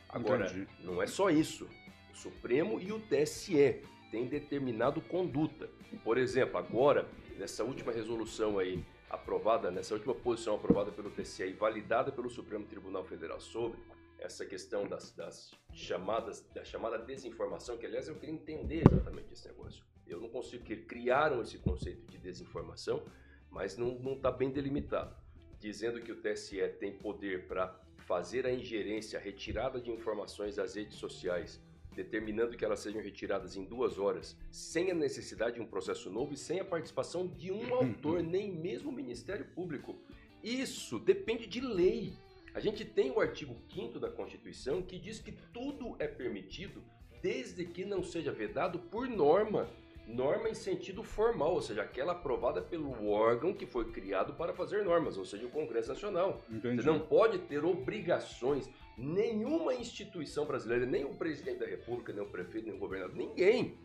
Agora, 0.10 0.48
Entendi. 0.48 0.68
não 0.80 1.00
é 1.00 1.06
só 1.06 1.30
isso. 1.30 1.70
O 2.12 2.18
Supremo 2.18 2.80
e 2.80 2.92
o 2.92 3.00
TSE 3.00 3.93
tem 4.14 4.28
determinado 4.28 5.02
conduta. 5.02 5.68
Por 6.04 6.20
exemplo, 6.20 6.60
agora, 6.60 7.10
nessa 7.36 7.64
última 7.64 7.92
resolução 7.92 8.60
aí, 8.60 8.86
aprovada, 9.10 9.72
nessa 9.72 9.96
última 9.96 10.14
posição 10.14 10.54
aprovada 10.54 10.92
pelo 10.92 11.10
TCE 11.10 11.46
e 11.46 11.54
validada 11.54 12.12
pelo 12.12 12.30
Supremo 12.30 12.64
Tribunal 12.64 13.04
Federal 13.04 13.42
sobre 13.42 13.80
essa 14.20 14.46
questão 14.46 14.88
das, 14.88 15.12
das 15.16 15.52
chamadas, 15.74 16.48
da 16.54 16.64
chamada 16.64 17.00
desinformação, 17.00 17.76
que 17.76 17.88
aliás 17.88 18.08
eu 18.08 18.14
queria 18.14 18.36
entender 18.36 18.84
exatamente 18.88 19.34
esse 19.34 19.48
negócio. 19.48 19.84
Eu 20.06 20.22
não 20.22 20.30
consigo, 20.30 20.64
que 20.64 20.76
criaram 20.76 21.42
esse 21.42 21.58
conceito 21.58 22.06
de 22.06 22.20
desinformação, 22.20 23.02
mas 23.50 23.78
não 23.78 24.14
está 24.14 24.32
bem 24.32 24.52
delimitado, 24.52 25.16
dizendo 25.60 26.00
que 26.00 26.12
o 26.12 26.22
TSE 26.22 26.68
tem 26.80 26.94
poder 27.00 27.48
para 27.48 27.76
fazer 27.98 28.46
a 28.46 28.54
ingerência, 28.54 29.18
a 29.18 29.22
retirada 29.22 29.82
de 29.82 29.90
informações 29.90 30.58
das 30.58 30.76
redes 30.76 31.00
sociais 31.00 31.60
determinando 31.94 32.58
que 32.58 32.66
elas 32.66 32.80
sejam 32.80 33.02
retiradas 33.02 33.56
em 33.56 33.64
duas 33.64 33.98
horas, 33.98 34.36
sem 34.52 34.92
a 34.92 34.96
necessidade 34.96 35.56
de 35.56 35.62
um 35.62 35.66
processo 35.66 36.10
novo 36.10 36.34
e 36.34 36.38
sem 36.38 36.60
a 36.60 36.66
participação 36.66 37.28
de 37.28 37.52
um 37.52 37.74
autor, 37.76 38.22
nem 38.22 38.52
mesmo 38.52 38.90
o 38.90 38.94
Ministério 38.94 39.46
Público. 39.56 39.96
Isso 40.44 41.00
depende 41.00 41.48
de 41.48 41.62
lei. 41.62 42.14
A 42.54 42.60
gente 42.60 42.84
tem 42.84 43.10
o 43.12 43.20
artigo 43.20 43.56
5 43.74 44.00
da 44.00 44.10
Constituição 44.10 44.82
que 44.82 45.00
diz 45.00 45.20
que 45.20 45.32
tudo 45.54 45.96
é 46.00 46.08
permitido 46.08 46.84
desde 47.22 47.66
que 47.66 47.86
não 47.86 48.04
seja 48.04 48.32
vedado 48.32 48.78
por 48.78 49.08
norma. 49.08 49.70
Norma 50.06 50.50
em 50.50 50.54
sentido 50.54 51.02
formal, 51.02 51.54
ou 51.54 51.62
seja, 51.62 51.82
aquela 51.82 52.12
aprovada 52.12 52.62
pelo 52.62 53.10
órgão 53.10 53.54
que 53.54 53.66
foi 53.66 53.90
criado 53.92 54.34
para 54.34 54.54
fazer 54.54 54.84
normas, 54.84 55.18
ou 55.18 55.26
seja, 55.26 55.46
o 55.46 55.50
Congresso 55.50 55.90
Nacional. 55.90 56.42
Entendi. 56.50 56.82
Você 56.82 56.90
não 56.90 57.00
pode 57.00 57.40
ter 57.40 57.64
obrigações 57.64 58.70
nenhuma 58.98 59.74
instituição 59.74 60.46
brasileira, 60.46 60.86
nem 60.86 61.06
o 61.06 61.16
presidente 61.16 61.60
da 61.60 61.66
República, 61.66 62.12
nem 62.12 62.22
o 62.22 62.28
prefeito, 62.28 62.68
nem 62.68 62.76
o 62.76 62.80
governador, 62.80 63.16
ninguém 63.16 63.78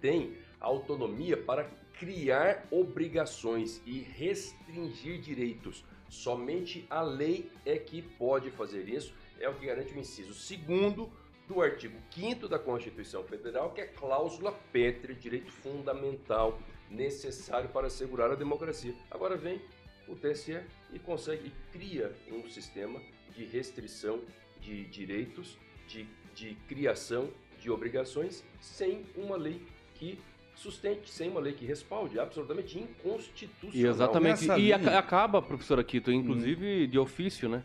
tem 0.00 0.36
autonomia 0.60 1.36
para 1.36 1.64
criar 1.98 2.66
obrigações 2.70 3.82
e 3.86 4.00
restringir 4.00 5.20
direitos. 5.20 5.84
Somente 6.08 6.86
a 6.88 7.02
lei 7.02 7.50
é 7.64 7.76
que 7.78 8.02
pode 8.02 8.50
fazer 8.50 8.88
isso, 8.88 9.14
é 9.40 9.48
o 9.48 9.54
que 9.54 9.66
garante 9.66 9.94
o 9.94 9.98
inciso 9.98 10.34
segundo 10.34 11.10
do 11.48 11.60
artigo 11.60 11.96
5 12.10 12.48
da 12.48 12.58
Constituição 12.58 13.22
Federal, 13.24 13.70
que 13.72 13.80
é 13.80 13.86
cláusula 13.86 14.52
pétrea, 14.72 15.14
direito 15.14 15.52
fundamental 15.52 16.58
necessário 16.90 17.68
para 17.68 17.86
assegurar 17.88 18.30
a 18.30 18.34
democracia. 18.34 18.94
Agora 19.10 19.36
vem 19.36 19.60
o 20.08 20.14
TSE 20.14 20.60
e 20.92 20.98
consegue 20.98 21.48
e 21.48 21.78
cria 21.78 22.12
um 22.30 22.48
sistema 22.48 23.00
de 23.34 23.44
restrição 23.44 24.20
de 24.60 24.84
direitos, 24.84 25.58
de, 25.86 26.06
de 26.34 26.54
criação 26.68 27.28
de 27.58 27.70
obrigações, 27.70 28.44
sem 28.60 29.04
uma 29.16 29.36
lei 29.36 29.62
que 29.94 30.18
sustente, 30.54 31.10
sem 31.10 31.30
uma 31.30 31.40
lei 31.40 31.52
que 31.52 31.64
respalde, 31.66 32.18
absolutamente 32.18 32.78
inconstitucional. 32.78 33.74
E 33.76 33.86
exatamente. 33.86 34.44
E 34.44 34.56
linha- 34.56 34.98
acaba, 34.98 35.42
professora 35.42 35.82
Quito, 35.82 36.12
inclusive 36.12 36.86
de 36.86 36.98
ofício, 36.98 37.48
né? 37.48 37.64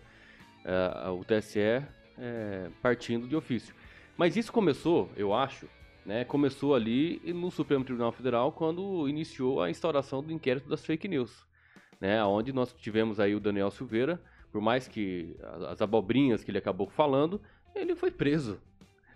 É, 0.66 1.10
o 1.10 1.24
TSE 1.24 1.60
é, 2.20 2.70
partindo 2.82 3.28
de 3.28 3.36
ofício. 3.36 3.74
Mas 4.18 4.36
isso 4.36 4.52
começou, 4.52 5.10
eu 5.16 5.34
acho, 5.34 5.68
né? 6.06 6.26
Começou 6.26 6.76
ali 6.76 7.22
no 7.34 7.50
Supremo 7.50 7.84
Tribunal 7.86 8.12
Federal 8.12 8.52
quando 8.52 9.08
iniciou 9.08 9.62
a 9.62 9.70
instauração 9.70 10.22
do 10.22 10.32
inquérito 10.34 10.68
das 10.68 10.86
fake 10.86 11.08
news, 11.08 11.46
né? 12.02 12.24
Onde 12.24 12.52
nós 12.52 12.74
tivemos 12.74 13.20
aí 13.20 13.34
o 13.34 13.40
Daniel 13.40 13.72
Silveira, 13.72 14.22
por 14.52 14.62
mais 14.62 14.88
que 14.88 15.36
as- 15.44 15.62
as 15.64 15.82
abobrinhas 15.82 16.44
que 16.44 16.52
ele 16.52 16.58
acabou 16.58 16.88
falando, 16.90 17.42
ele 17.76 17.96
foi 17.96 18.12
preso. 18.12 18.60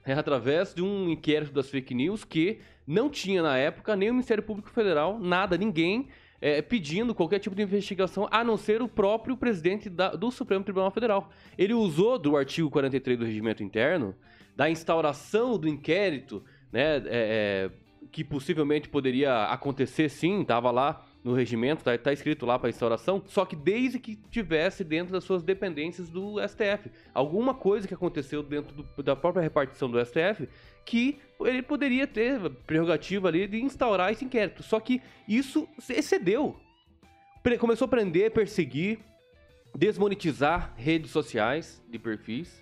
né, 0.06 0.16
através 0.16 0.74
de 0.74 0.84
um 0.84 1.08
inquérito 1.10 1.54
das 1.54 1.70
fake 1.70 1.94
news 1.96 2.26
que 2.26 2.60
não 2.86 3.10
tinha 3.10 3.42
na 3.42 3.58
época 3.58 3.96
nem 3.96 4.10
o 4.10 4.14
Ministério 4.14 4.44
Público 4.44 4.70
Federal, 4.70 5.18
nada, 5.18 5.58
ninguém 5.58 6.10
é, 6.46 6.62
pedindo 6.62 7.16
qualquer 7.16 7.40
tipo 7.40 7.56
de 7.56 7.62
investigação, 7.62 8.28
a 8.30 8.44
não 8.44 8.58
ser 8.58 8.82
o 8.82 8.88
próprio 8.90 9.38
presidente 9.38 9.90
da- 9.90 10.10
do 10.14 10.30
Supremo 10.30 10.62
Tribunal 10.62 10.92
Federal. 10.92 11.30
Ele 11.58 11.74
usou 11.74 12.20
do 12.20 12.36
artigo 12.36 12.70
43 12.70 13.18
do 13.18 13.24
Regimento 13.24 13.64
Interno, 13.64 14.14
da 14.54 14.70
instauração 14.70 15.58
do 15.58 15.70
inquérito, 15.70 16.44
né, 16.70 16.98
é, 16.98 17.02
é, 17.08 17.72
que 18.12 18.26
possivelmente 18.26 18.90
poderia 18.90 19.46
acontecer 19.46 20.10
sim, 20.10 20.42
estava 20.42 20.70
lá 20.70 21.06
no 21.24 21.34
regimento, 21.34 21.84
tá, 21.84 21.98
tá 21.98 22.12
escrito 22.12 22.46
lá 22.46 22.60
para 22.60 22.70
instauração, 22.70 23.24
só 23.28 23.46
que 23.46 23.56
desde 23.56 23.98
que 23.98 24.16
tivesse 24.30 24.84
dentro 24.84 25.14
das 25.14 25.24
suas 25.24 25.42
dependências 25.42 26.10
do 26.10 26.36
STF. 26.46 26.92
Alguma 27.14 27.54
coisa 27.54 27.88
que 27.88 27.94
aconteceu 27.94 28.44
dentro 28.44 28.76
do- 28.76 29.04
da 29.04 29.16
própria 29.16 29.42
repartição 29.42 29.90
do 29.90 29.98
STF 30.00 30.50
que 30.86 31.20
ele 31.40 31.62
poderia 31.62 32.06
ter 32.06 32.40
prerrogativa 32.68 33.30
ali 33.30 33.48
de 33.48 33.62
instaurar 33.62 34.12
esse 34.12 34.26
inquérito. 34.26 34.62
Só 34.64 34.80
que 34.80 35.02
isso 35.28 35.68
excedeu. 35.90 36.60
Começou 37.60 37.86
a 37.86 37.90
prender, 37.90 38.32
perseguir, 38.32 39.00
desmonetizar 39.76 40.74
redes 40.78 41.12
sociais 41.12 41.82
de 41.90 42.00
perfis. 42.00 42.62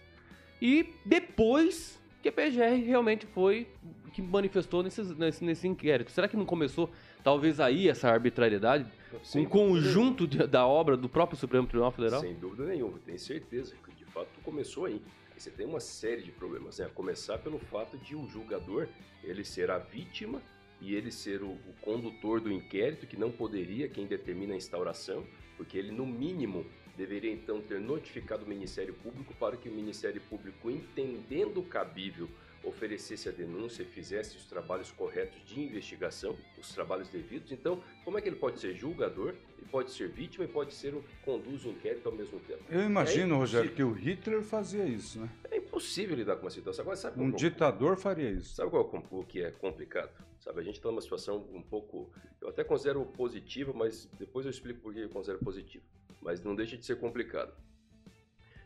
E 0.61 0.93
depois 1.05 2.00
que 2.21 2.29
a 2.29 2.31
PGR 2.31 2.83
realmente 2.85 3.25
foi 3.25 3.67
que 4.13 4.21
manifestou 4.21 4.83
nesses, 4.83 5.15
nesse, 5.17 5.43
nesse 5.43 5.67
inquérito. 5.67 6.11
Será 6.11 6.27
que 6.27 6.35
não 6.35 6.45
começou, 6.45 6.89
talvez, 7.23 7.59
aí 7.59 7.87
essa 7.87 8.09
arbitrariedade? 8.09 8.85
Sem 9.23 9.45
um 9.45 9.49
conjunto 9.49 10.27
de- 10.27 10.45
da 10.47 10.65
obra 10.67 10.97
do 10.97 11.07
próprio 11.07 11.37
Supremo 11.37 11.65
Tribunal 11.67 11.91
Federal? 11.91 12.19
Sem 12.21 12.33
dúvida 12.35 12.65
nenhuma, 12.65 12.99
tenho 13.05 13.17
certeza 13.19 13.73
que 13.85 13.93
de 13.95 14.05
fato 14.05 14.27
começou 14.43 14.85
aí. 14.85 15.01
Aí 15.33 15.39
você 15.39 15.49
tem 15.49 15.65
uma 15.65 15.79
série 15.79 16.21
de 16.21 16.31
problemas, 16.31 16.79
né? 16.79 16.85
A 16.85 16.89
começar 16.89 17.37
pelo 17.37 17.57
fato 17.57 17.97
de 17.97 18.15
o 18.15 18.27
julgador 18.27 18.87
ele 19.23 19.43
ser 19.45 19.71
a 19.71 19.77
vítima 19.77 20.41
e 20.81 20.93
ele 20.93 21.11
ser 21.11 21.41
o, 21.41 21.51
o 21.51 21.73
condutor 21.81 22.41
do 22.41 22.51
inquérito, 22.51 23.07
que 23.07 23.15
não 23.17 23.31
poderia 23.31 23.87
quem 23.87 24.05
determina 24.05 24.53
a 24.53 24.57
instauração, 24.57 25.23
porque 25.55 25.77
ele 25.77 25.91
no 25.91 26.05
mínimo 26.05 26.65
deveria 26.97 27.31
então 27.31 27.61
ter 27.61 27.79
notificado 27.79 28.45
o 28.45 28.47
Ministério 28.47 28.93
Público 28.93 29.33
para 29.35 29.57
que 29.57 29.69
o 29.69 29.71
Ministério 29.71 30.21
Público, 30.29 30.69
entendendo 30.69 31.61
cabível, 31.63 32.29
oferecesse 32.63 33.27
a 33.27 33.31
denúncia 33.31 33.81
e 33.81 33.85
fizesse 33.85 34.37
os 34.37 34.45
trabalhos 34.45 34.91
corretos 34.91 35.43
de 35.45 35.59
investigação, 35.59 36.37
os 36.59 36.71
trabalhos 36.71 37.09
devidos. 37.09 37.51
Então, 37.51 37.81
como 38.05 38.19
é 38.19 38.21
que 38.21 38.29
ele 38.29 38.35
pode 38.35 38.59
ser 38.59 38.75
julgador, 38.75 39.29
ele 39.57 39.67
pode 39.71 39.91
ser 39.91 40.09
vítima 40.09 40.45
e 40.45 40.47
pode 40.47 40.73
ser 40.75 40.93
o 40.93 41.01
que 41.01 41.15
conduz 41.25 41.65
o 41.65 41.69
inquérito 41.69 42.07
ao 42.07 42.13
mesmo 42.13 42.39
tempo? 42.41 42.63
Eu 42.69 42.81
imagino, 42.83 43.33
É 43.33 43.37
Rogério, 43.39 43.71
que 43.73 43.81
o 43.83 43.91
Hitler 43.93 44.43
fazia 44.43 44.85
isso, 44.85 45.19
né? 45.19 45.29
É 45.49 45.57
impossível 45.57 46.15
lidar 46.15 46.35
com 46.35 46.43
uma 46.43 46.51
situação. 46.51 46.83
Agora, 46.83 46.97
sabe 46.97 47.19
Um 47.19 47.29
é 47.31 47.33
o- 47.33 47.35
ditador 47.35 47.97
faria 47.97 48.29
isso. 48.29 48.53
Sabe 48.53 48.69
qual 48.69 48.83
é 48.83 49.15
o 49.15 49.19
o 49.21 49.25
que 49.25 49.41
é 49.41 49.49
complicado? 49.49 50.11
Sabe, 50.41 50.59
a 50.59 50.63
gente 50.63 50.75
está 50.75 50.89
numa 50.89 51.01
situação 51.01 51.47
um 51.53 51.61
pouco, 51.61 52.11
eu 52.41 52.49
até 52.49 52.63
considero 52.63 53.05
positiva, 53.05 53.71
mas 53.73 54.07
depois 54.17 54.43
eu 54.45 54.49
explico 54.49 54.81
por 54.81 54.91
que 54.91 54.99
eu 54.99 55.09
considero 55.09 55.39
positiva. 55.39 55.85
Mas 56.19 56.41
não 56.43 56.55
deixa 56.55 56.75
de 56.75 56.83
ser 56.83 56.99
complicado. 56.99 57.53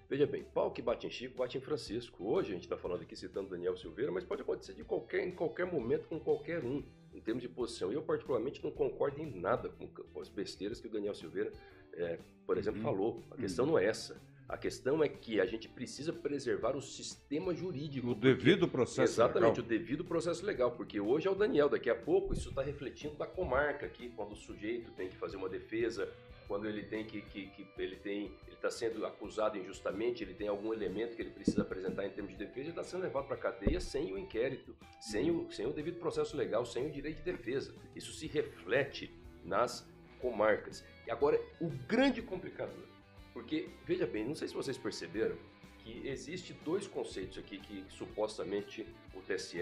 Veja 0.08 0.25
bem, 0.25 0.44
pau 0.44 0.72
que 0.72 0.82
bate 0.82 1.05
em 1.05 1.10
Chico, 1.10 1.36
bate 1.38 1.58
em 1.58 1.62
Francisco. 1.62 2.24
Hoje 2.24 2.51
a 2.51 2.53
gente 2.53 2.63
está 2.63 2.77
falando 2.77 3.01
aqui 3.01 3.15
citando 3.15 3.50
Daniel 3.50 3.75
Silveira, 3.75 4.12
mas 4.12 4.24
pode 4.24 4.41
acontecer 4.41 4.74
de 4.74 4.84
qualquer, 4.86 5.27
em 5.27 5.32
qualquer 5.32 5.65
momento 5.65 6.08
com 6.08 6.20
qualquer 6.20 6.63
um, 6.63 6.82
em 7.13 7.20
termos 7.20 7.41
de 7.41 7.50
posição. 7.50 7.91
Eu, 7.91 8.03
particularmente, 8.03 8.63
não 8.63 8.72
concordo 8.72 9.20
em 9.22 9.38
nada 9.38 9.67
com, 9.70 10.22
as 10.22 10.29
besteiras 10.29 10.79
que 10.79 10.88
o 10.88 10.91
Daniel 10.91 11.13
Silveira, 11.15 11.51
é, 11.94 12.20
por 12.46 12.58
exemplo, 12.58 12.79
Uhum. 12.79 12.86
falou. 12.86 13.24
A 13.32 13.36
questão 13.36 13.65
não 13.65 13.77
é 13.77 13.86
essa. 13.86 14.22
A 14.47 14.57
questão 14.57 15.03
é 15.03 15.09
que 15.09 15.41
a 15.41 15.45
gente 15.45 15.67
precisa 15.67 16.13
preservar 16.13 16.75
o 16.75 16.81
sistema 16.81 17.53
jurídico. 17.53 18.09
O 18.09 18.15
devido 18.15 18.67
processo 18.67 19.13
Exatamente, 19.13 19.59
legal. 19.59 19.65
o 19.65 19.67
devido 19.67 20.05
processo 20.05 20.45
legal, 20.45 20.71
porque 20.71 20.99
hoje 20.99 21.27
é 21.27 21.31
o 21.31 21.35
Daniel, 21.35 21.67
daqui 21.67 21.89
a 21.89 21.95
pouco 21.95 22.33
isso 22.33 22.49
está 22.49 22.61
refletindo 22.61 23.15
da 23.15 23.25
comarca 23.25 23.87
aqui, 23.87 24.09
quando 24.15 24.33
o 24.33 24.35
sujeito 24.35 24.91
tem 24.91 25.09
que 25.09 25.17
fazer 25.17 25.35
uma 25.35 25.49
defesa, 25.49 26.07
quando 26.47 26.67
ele 26.67 26.83
tem 26.83 27.03
que, 27.05 27.21
que, 27.21 27.47
que 27.47 27.67
ele 27.75 27.95
tem, 27.95 28.25
ele 28.45 28.55
está 28.55 28.69
sendo 28.69 29.03
acusado 29.03 29.57
injustamente, 29.57 30.23
ele 30.23 30.35
tem 30.35 30.47
algum 30.47 30.71
elemento 30.71 31.15
que 31.15 31.23
ele 31.23 31.31
precisa 31.31 31.63
apresentar 31.63 32.05
em 32.05 32.11
termos 32.11 32.31
de 32.31 32.37
defesa, 32.37 32.61
ele 32.61 32.69
está 32.69 32.83
sendo 32.83 33.01
levado 33.01 33.25
para 33.25 33.35
a 33.35 33.39
cadeia 33.39 33.79
sem 33.79 34.13
o 34.13 34.17
inquérito, 34.17 34.75
sem 34.99 35.31
o, 35.31 35.51
sem 35.51 35.65
o 35.65 35.73
devido 35.73 35.97
processo 35.97 36.37
legal, 36.37 36.65
sem 36.67 36.85
o 36.85 36.91
direito 36.91 37.17
de 37.17 37.23
defesa. 37.23 37.73
Isso 37.95 38.13
se 38.13 38.27
reflete 38.27 39.11
nas 39.43 39.87
comarcas. 40.21 40.83
E 41.07 41.11
agora, 41.11 41.41
o 41.59 41.67
grande 41.87 42.21
complicador, 42.21 42.94
porque, 43.35 43.67
veja 43.85 44.07
bem, 44.07 44.23
não 44.23 44.33
sei 44.33 44.47
se 44.47 44.53
vocês 44.53 44.77
perceberam, 44.77 45.35
que 45.79 46.07
existe 46.07 46.53
dois 46.63 46.87
conceitos 46.87 47.37
aqui 47.37 47.59
que 47.59 47.83
supostamente 47.89 48.87
o 49.13 49.21
TSE, 49.21 49.59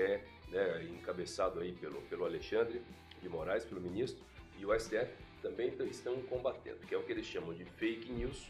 né, 0.50 0.84
encabeçado 0.92 1.60
aí 1.60 1.72
pelo, 1.74 2.00
pelo 2.04 2.24
Alexandre 2.24 2.84
de 3.20 3.28
Moraes, 3.28 3.66
pelo 3.66 3.82
ministro, 3.82 4.24
e 4.60 4.66
o 4.66 4.80
STF 4.80 5.12
também 5.42 5.74
estão 5.90 6.22
combatendo, 6.22 6.86
que 6.86 6.94
é 6.94 6.98
o 7.00 7.02
que 7.02 7.12
eles 7.12 7.26
chamam 7.26 7.52
de 7.52 7.66
fake 7.66 8.12
news, 8.12 8.46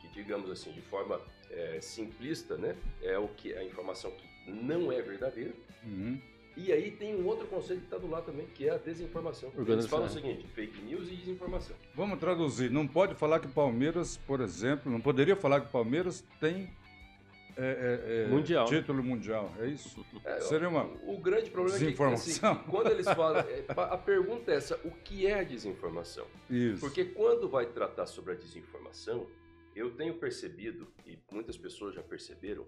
que 0.00 0.08
digamos 0.08 0.50
assim, 0.50 0.72
de 0.72 0.80
forma 0.80 1.20
eh, 1.50 1.78
simplista, 1.82 2.56
né, 2.56 2.74
é 3.02 3.18
o 3.18 3.28
que 3.28 3.54
a 3.54 3.62
informação 3.62 4.10
que 4.10 4.50
não 4.50 4.90
é 4.90 5.02
verdadeira. 5.02 5.52
Uhum. 5.84 6.18
E 6.56 6.72
aí 6.72 6.90
tem 6.90 7.14
um 7.14 7.26
outro 7.26 7.46
conceito 7.46 7.80
que 7.80 7.86
está 7.86 7.98
do 7.98 8.08
lado 8.08 8.26
também, 8.26 8.46
que 8.46 8.68
é 8.68 8.74
a 8.74 8.76
desinformação. 8.76 9.50
Eles 9.66 9.86
falam 9.86 10.06
o 10.06 10.10
seguinte, 10.10 10.46
fake 10.48 10.82
news 10.82 11.08
e 11.08 11.16
desinformação. 11.16 11.74
Vamos 11.94 12.18
traduzir. 12.18 12.70
Não 12.70 12.86
pode 12.86 13.14
falar 13.14 13.40
que 13.40 13.46
o 13.46 13.50
Palmeiras, 13.50 14.18
por 14.26 14.40
exemplo, 14.40 14.90
não 14.92 15.00
poderia 15.00 15.34
falar 15.34 15.60
que 15.60 15.68
o 15.68 15.70
Palmeiras 15.70 16.24
tem 16.40 16.68
é, 17.56 17.62
é, 17.62 18.22
é, 18.24 18.26
Mundial. 18.28 18.66
título 18.66 19.02
mundial. 19.02 19.52
É 19.58 19.66
isso? 19.66 20.04
É, 20.24 20.40
Seria 20.40 20.68
uma 20.68 20.84
O 21.06 21.18
grande 21.18 21.50
problema 21.50 21.76
é 21.76 21.78
que 21.78 21.84
desinformação. 21.84 22.52
assim, 22.52 22.70
quando 22.70 22.90
eles 22.90 23.06
falam, 23.12 23.40
é, 23.40 23.64
a 23.68 23.98
pergunta 23.98 24.52
é 24.52 24.56
essa, 24.56 24.78
o 24.84 24.90
que 24.90 25.26
é 25.26 25.40
a 25.40 25.42
desinformação? 25.42 26.26
Isso. 26.48 26.80
Porque 26.80 27.04
quando 27.04 27.48
vai 27.48 27.66
tratar 27.66 28.06
sobre 28.06 28.32
a 28.32 28.36
desinformação, 28.36 29.26
eu 29.74 29.94
tenho 29.96 30.14
percebido, 30.18 30.92
e 31.06 31.18
muitas 31.30 31.56
pessoas 31.56 31.94
já 31.94 32.02
perceberam, 32.02 32.66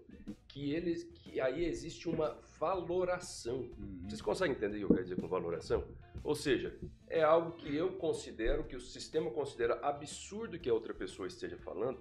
que, 0.49 0.73
eles, 0.73 1.05
que 1.05 1.41
aí 1.41 1.65
existe 1.65 2.09
uma 2.09 2.39
valoração. 2.59 3.57
Uhum. 3.79 4.05
Vocês 4.09 4.23
conseguem 4.23 4.57
entender 4.57 4.77
o 4.77 4.79
que 4.79 4.85
eu 4.85 4.97
quero 4.97 5.03
dizer 5.03 5.21
com 5.21 5.29
valoração? 5.29 5.85
Ou 6.23 6.35
seja, 6.35 6.79
é 7.09 7.23
algo 7.23 7.53
que 7.53 7.75
eu 7.75 7.93
considero, 7.93 8.65
que 8.65 8.77
o 8.77 8.81
sistema 8.81 9.31
considera 9.31 9.75
absurdo 9.81 10.59
que 10.59 10.71
a 10.71 10.75
outra 10.75 10.95
pessoa 10.95 11.29
esteja 11.29 11.59
falando, 11.59 12.01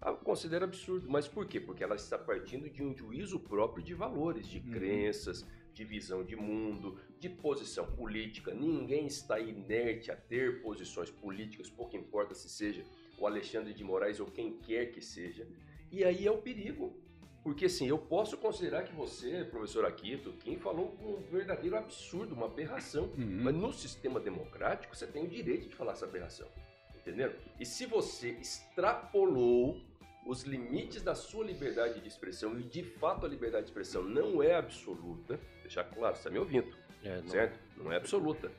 ah, 0.00 0.12
considera 0.12 0.64
absurdo. 0.64 1.06
Mas 1.08 1.26
por 1.28 1.46
quê? 1.46 1.60
Porque 1.60 1.82
ela 1.82 1.96
está 1.96 2.16
partindo 2.16 2.70
de 2.70 2.82
um 2.82 2.96
juízo 2.96 3.40
próprio 3.40 3.82
de 3.82 3.94
valores, 3.94 4.46
de 4.46 4.58
Uhum. 4.58 4.70
crenças, 4.70 5.44
de 5.74 5.84
visão 5.84 6.24
de 6.24 6.34
mundo, 6.34 6.98
de 7.20 7.28
posição 7.28 7.86
política. 7.92 8.54
Ninguém 8.54 9.06
está 9.06 9.38
inerte 9.38 10.10
a 10.10 10.16
ter 10.16 10.62
posições 10.62 11.10
políticas, 11.10 11.68
pouco 11.68 11.96
importa 11.96 12.34
se 12.34 12.48
seja 12.48 12.84
o 13.18 13.26
Alexandre 13.26 13.72
de 13.74 13.82
Moraes 13.84 14.20
ou 14.20 14.26
quem 14.26 14.52
quer 14.58 14.86
que 14.86 15.00
seja. 15.00 15.46
E 15.90 16.04
aí 16.04 16.26
é 16.26 16.30
o 16.30 16.38
perigo. 16.38 16.96
Porque 17.42 17.64
assim, 17.66 17.86
eu 17.88 17.96
posso 17.98 18.36
considerar 18.36 18.82
que 18.84 18.92
você, 18.94 19.44
professor 19.44 19.84
Aquito, 19.86 20.32
quem 20.40 20.58
falou 20.58 20.94
um 21.00 21.16
verdadeiro 21.30 21.76
absurdo, 21.76 22.34
uma 22.34 22.46
aberração. 22.46 23.04
Uhum. 23.16 23.40
Mas 23.42 23.54
no 23.54 23.72
sistema 23.72 24.20
democrático, 24.20 24.94
você 24.94 25.06
tem 25.06 25.24
o 25.24 25.28
direito 25.28 25.68
de 25.68 25.74
falar 25.74 25.92
essa 25.92 26.04
aberração. 26.04 26.48
Entenderam? 26.96 27.32
E 27.58 27.64
se 27.64 27.86
você 27.86 28.30
extrapolou 28.32 29.80
os 30.26 30.42
limites 30.42 31.00
da 31.02 31.14
sua 31.14 31.44
liberdade 31.44 32.00
de 32.00 32.08
expressão, 32.08 32.58
e 32.58 32.62
de 32.62 32.82
fato 32.82 33.24
a 33.24 33.28
liberdade 33.28 33.64
de 33.64 33.70
expressão 33.70 34.02
não 34.02 34.42
é 34.42 34.54
absoluta, 34.54 35.40
deixar 35.62 35.84
claro, 35.84 36.14
você 36.16 36.20
está 36.20 36.30
me 36.30 36.38
ouvindo, 36.38 36.68
É, 37.02 37.20
não- 37.20 37.28
certo? 37.28 37.58
Não 37.76 37.90
é 37.92 37.96
absoluta. 37.96 38.50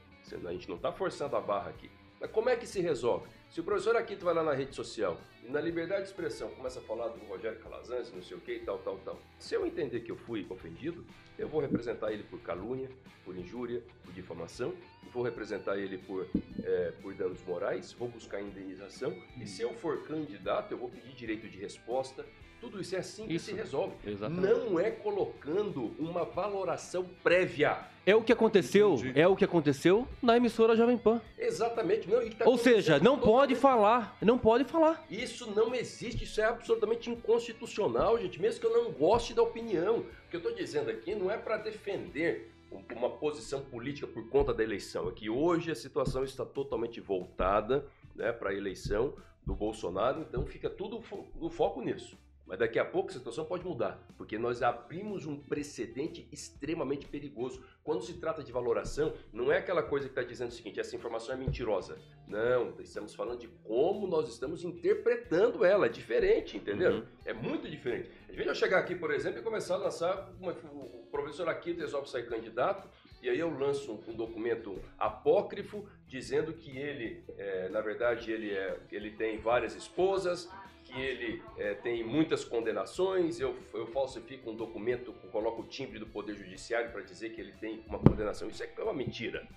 A 0.46 0.52
gente 0.52 0.68
não 0.70 0.78
está 0.78 0.92
forçando 0.92 1.36
a 1.36 1.42
barra 1.42 1.70
aqui. 1.70 1.90
Mas 2.20 2.32
como 2.32 2.50
é 2.50 2.56
que 2.56 2.66
se 2.68 2.80
resolve? 2.82 3.28
Se 3.50 3.60
o 3.62 3.64
professor 3.64 3.96
Aquito 3.96 4.24
vai 4.24 4.34
lá 4.36 4.44
na 4.44 4.54
rede 4.54 4.76
social 4.76 5.20
e 5.44 5.50
na 5.50 5.60
liberdade 5.60 6.04
de 6.04 6.10
expressão 6.10 6.52
começa 6.52 6.80
a 6.80 6.84
falar 6.84 7.08
do 7.08 7.20
Rogério 7.26 7.60
Calazans, 7.60 8.14
não 8.14 8.22
sei 8.22 8.38
o 8.38 8.40
que 8.40 8.60
tal, 8.60 8.78
tal, 8.78 9.00
tal. 9.00 9.20
Se 9.40 9.56
eu 9.56 9.66
entender 9.66 10.02
que 10.02 10.12
eu 10.12 10.16
fui 10.16 10.46
ofendido, 10.52 11.04
eu 11.36 11.50
vou 11.50 11.60
representar 11.60 12.12
ele 12.12 12.22
por 12.22 12.40
calúnia, 12.42 12.88
por 13.26 13.36
injúria, 13.36 13.84
por 14.04 14.14
difamação, 14.14 14.76
vou 15.12 15.24
representar 15.24 15.80
ele 15.80 15.98
por, 15.98 16.28
é, 16.64 16.94
por 17.02 17.16
danos 17.16 17.44
morais, 17.44 17.92
vou 17.92 18.08
buscar 18.08 18.40
indenização, 18.40 19.16
e 19.36 19.48
se 19.48 19.64
eu 19.64 19.74
for 19.74 20.04
candidato, 20.04 20.72
eu 20.72 20.78
vou 20.78 20.88
pedir 20.88 21.16
direito 21.16 21.50
de 21.50 21.58
resposta, 21.58 22.24
tudo 22.62 22.80
isso 22.82 22.96
é 22.96 23.00
assim 23.00 23.26
que 23.28 23.34
Isso. 23.36 23.46
se 23.46 23.54
resolve. 23.54 23.94
Exatamente. 24.06 24.54
Não 24.54 24.80
é 24.80 24.92
colocando 24.92 25.92
uma 26.00 26.26
valoração 26.26 27.06
prévia. 27.24 27.78
É 28.06 28.16
o 28.16 28.24
que 28.24 28.32
aconteceu, 28.34 28.94
Entendi. 28.96 29.20
é 29.20 29.28
o 29.28 29.36
que 29.36 29.46
aconteceu 29.46 30.08
na 30.22 30.36
emissora 30.38 30.76
Jovem 30.76 30.98
Pan. 30.98 31.22
Exatamente. 31.38 32.10
Não, 32.10 32.28
tá 32.32 32.46
Ou 32.48 32.58
seja, 32.58 32.98
não 33.00 33.18
pode 33.20 33.56
totalmente. 33.56 33.56
falar, 33.60 34.18
não 34.22 34.38
pode 34.38 34.64
falar. 34.66 35.06
Isso 35.10 35.50
não 35.52 35.76
existe, 35.76 36.24
isso 36.24 36.42
é 36.42 36.46
absolutamente 36.46 37.10
inconstitucional, 37.10 38.18
gente, 38.20 38.42
mesmo 38.42 38.60
que 38.62 38.66
eu 38.68 38.74
não 38.84 38.92
goste 38.92 39.34
da 39.34 39.42
opinião. 39.44 40.00
O 40.00 40.06
que 40.30 40.36
eu 40.36 40.40
estou 40.40 40.54
dizendo 40.56 40.90
aqui 40.90 41.14
não 41.16 41.30
é 41.30 41.38
para 41.38 41.58
defender 41.58 42.52
um- 42.72 42.84
uma 42.96 43.10
posição 43.10 43.62
política 43.62 44.08
por 44.08 44.28
conta 44.30 44.54
da 44.54 44.64
eleição. 44.64 45.08
É 45.08 45.12
que 45.12 45.30
hoje 45.30 45.72
a 45.72 45.76
situação 45.76 46.24
está 46.24 46.46
totalmente 46.46 47.00
voltada 47.00 47.86
né, 48.16 48.32
para 48.32 48.50
a 48.50 48.54
eleição 48.54 49.14
do 49.46 49.56
Bolsonaro, 49.56 50.22
então 50.22 50.46
fica 50.46 50.70
tudo 50.70 51.02
fo- 51.02 51.26
no 51.40 51.50
foco 51.50 51.82
nisso. 51.82 52.18
Mas 52.50 52.58
daqui 52.58 52.80
a 52.80 52.84
pouco 52.84 53.10
a 53.10 53.14
situação 53.14 53.46
pode 53.46 53.64
mudar, 53.64 54.04
porque 54.18 54.36
nós 54.36 54.64
abrimos 54.64 55.28
um 55.28 55.38
precedente 55.38 56.28
extremamente 56.32 57.06
perigoso. 57.06 57.64
Quando 57.84 58.02
se 58.02 58.16
trata 58.16 58.44
de 58.44 58.52
valoração, 58.52 59.14
não 59.32 59.52
é 59.52 59.60
aquela 59.60 59.84
coisa 59.84 60.08
que 60.08 60.14
está 60.14 60.24
dizendo 60.24 60.50
o 60.50 60.54
seguinte: 60.54 60.80
essa 60.80 60.96
informação 60.96 61.36
é 61.36 61.38
mentirosa. 61.38 62.00
Não, 62.28 62.74
estamos 62.80 63.14
falando 63.14 63.42
de 63.42 63.48
como 63.64 64.08
nós 64.08 64.28
estamos 64.28 64.64
interpretando 64.64 65.64
ela. 65.64 65.86
É 65.86 65.90
diferente, 65.90 66.58
entendeu? 66.58 66.94
Uhum. 66.94 67.04
É 67.24 67.34
muito 67.34 67.70
diferente. 67.70 68.10
Às 68.28 68.36
vezes 68.36 68.48
eu 68.48 68.56
chegar 68.56 68.80
aqui, 68.80 68.96
por 68.96 69.12
exemplo, 69.12 69.40
e 69.40 69.44
começar 69.44 69.76
a 69.76 69.78
lançar. 69.78 70.34
Uma, 70.42 70.52
o 70.52 71.08
professor 71.12 71.48
aqui 71.48 71.74
resolve 71.74 72.10
sair 72.10 72.28
candidato, 72.28 72.90
e 73.22 73.30
aí 73.30 73.38
eu 73.38 73.56
lanço 73.56 73.92
um, 73.92 74.12
um 74.12 74.16
documento 74.16 74.82
apócrifo 74.98 75.88
dizendo 76.08 76.52
que 76.54 76.76
ele, 76.76 77.24
é, 77.38 77.70
na 77.70 77.82
verdade, 77.82 78.32
ele, 78.32 78.52
é, 78.52 78.76
ele 78.92 79.12
tem 79.12 79.38
várias 79.38 79.76
esposas, 79.76 80.50
que 80.90 81.00
ele 81.00 81.42
é, 81.58 81.74
tem 81.76 82.04
muitas 82.04 82.44
condenações, 82.44 83.40
eu, 83.40 83.56
eu 83.74 83.86
falsifico 83.88 84.50
um 84.50 84.56
documento, 84.56 85.14
coloco 85.32 85.62
o 85.62 85.66
timbre 85.68 86.00
do 86.00 86.08
Poder 86.08 86.36
Judiciário 86.36 86.92
para 86.92 87.02
dizer 87.02 87.30
que 87.30 87.40
ele 87.40 87.52
tem 87.54 87.84
uma 87.88 88.00
condenação. 88.00 88.48
Isso 88.50 88.64
é 88.64 88.84
uma 88.84 88.94
mentira. 88.94 89.48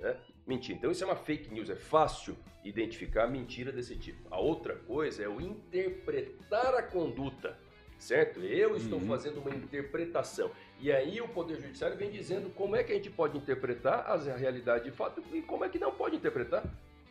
Né? 0.00 0.16
Mentira. 0.46 0.78
Então 0.78 0.90
isso 0.90 1.04
é 1.04 1.06
uma 1.06 1.16
fake 1.16 1.52
news, 1.52 1.70
é 1.70 1.76
fácil 1.76 2.36
identificar 2.64 3.26
mentira 3.26 3.70
desse 3.70 3.96
tipo. 3.96 4.26
A 4.30 4.38
outra 4.40 4.74
coisa 4.74 5.22
é 5.22 5.28
o 5.28 5.40
interpretar 5.40 6.74
a 6.74 6.82
conduta, 6.82 7.56
certo? 7.98 8.40
Eu 8.40 8.76
estou 8.76 8.98
Uhum. 8.98 9.06
fazendo 9.06 9.40
uma 9.40 9.54
interpretação. 9.54 10.50
E 10.80 10.90
aí 10.90 11.20
o 11.20 11.28
Poder 11.28 11.60
Judiciário 11.60 11.96
vem 11.96 12.10
dizendo 12.10 12.50
como 12.50 12.74
é 12.76 12.82
que 12.82 12.92
a 12.92 12.94
gente 12.94 13.10
pode 13.10 13.36
interpretar 13.36 14.06
a 14.06 14.16
realidade 14.36 14.84
de 14.84 14.90
fato 14.90 15.22
e 15.32 15.42
como 15.42 15.64
é 15.64 15.68
que 15.68 15.78
não 15.78 15.92
pode 15.92 16.16
interpretar. 16.16 16.64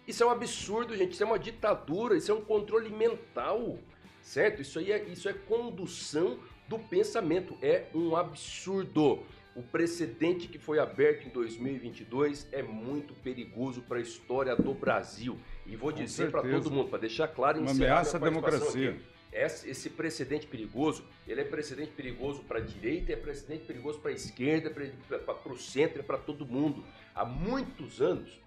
Isso 0.09 0.23
é 0.23 0.25
um 0.25 0.31
absurdo, 0.31 0.97
gente. 0.97 1.13
Isso 1.13 1.21
é 1.21 1.25
uma 1.27 1.37
ditadura, 1.37 2.17
isso 2.17 2.31
é 2.31 2.33
um 2.33 2.41
controle 2.41 2.89
mental, 2.89 3.77
certo? 4.23 4.59
Isso 4.59 4.79
aí 4.79 4.91
é, 4.91 5.03
isso 5.03 5.29
é 5.29 5.33
condução 5.33 6.39
do 6.67 6.79
pensamento. 6.79 7.55
É 7.61 7.85
um 7.93 8.15
absurdo. 8.15 9.19
O 9.55 9.61
precedente 9.61 10.47
que 10.47 10.57
foi 10.57 10.79
aberto 10.79 11.27
em 11.27 11.29
2022 11.29 12.47
é 12.51 12.63
muito 12.63 13.13
perigoso 13.13 13.83
para 13.83 13.99
a 13.99 14.01
história 14.01 14.55
do 14.55 14.73
Brasil. 14.73 15.37
E 15.67 15.75
vou 15.75 15.91
Com 15.91 15.99
dizer 15.99 16.31
para 16.31 16.41
todo 16.41 16.71
mundo, 16.71 16.89
para 16.89 16.99
deixar 16.99 17.27
claro 17.27 17.59
Uma 17.59 17.69
ameaça 17.69 18.17
à 18.17 18.19
democracia. 18.19 18.91
aqui. 18.91 19.01
Esse, 19.31 19.69
esse 19.69 19.91
precedente 19.91 20.47
perigoso, 20.47 21.03
ele 21.27 21.41
é 21.41 21.43
precedente 21.43 21.91
perigoso 21.91 22.41
para 22.47 22.57
a 22.57 22.61
direita, 22.61 23.13
é 23.13 23.15
precedente 23.15 23.63
perigoso 23.63 23.99
para 23.99 24.09
a 24.09 24.13
esquerda, 24.15 24.71
para 24.71 25.53
o 25.53 25.57
centro, 25.57 25.99
é 25.99 26.03
para 26.03 26.17
todo 26.17 26.47
mundo. 26.47 26.83
Há 27.13 27.23
muitos 27.25 28.01
anos, 28.01 28.39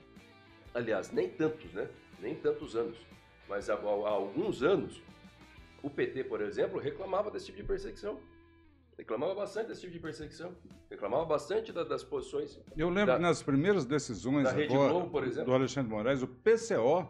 aliás, 0.75 1.11
nem 1.13 1.29
tantos, 1.29 1.73
né? 1.73 1.89
Nem 2.21 2.35
tantos 2.35 2.77
anos, 2.77 2.97
mas 3.49 3.69
há, 3.69 3.75
há- 3.75 4.09
alguns 4.11 4.63
anos, 4.63 5.03
o 5.83 5.91
PT, 5.91 6.25
por 6.25 6.41
exemplo, 6.41 6.79
reclamava 6.79 7.31
desse 7.31 7.47
tipo 7.47 7.59
de 7.59 7.65
perseguição. 7.65 8.21
Reclamava 8.97 9.35
bastante 9.35 9.69
desse 9.69 9.81
tipo 9.81 9.93
de 9.95 9.99
perseguição. 9.99 10.55
Reclamava 10.89 11.25
bastante 11.25 11.73
da- 11.73 11.83
das 11.83 12.05
posições. 12.05 12.61
Eu 12.77 12.89
lembro 12.89 13.07
Da- 13.07 13.17
que 13.17 13.23
nas 13.23 13.43
primeiras 13.43 13.85
decisões 13.85 14.45
da 14.45 14.53
Rede 14.53 14.75
agora, 14.75 14.93
Globo, 14.93 15.11
por 15.11 15.25
exemplo. 15.25 15.47
do 15.51 15.55
Alexandre 15.55 15.89
de 15.91 15.95
Moraes, 15.97 16.23
o 16.23 16.29
PCO 16.29 17.09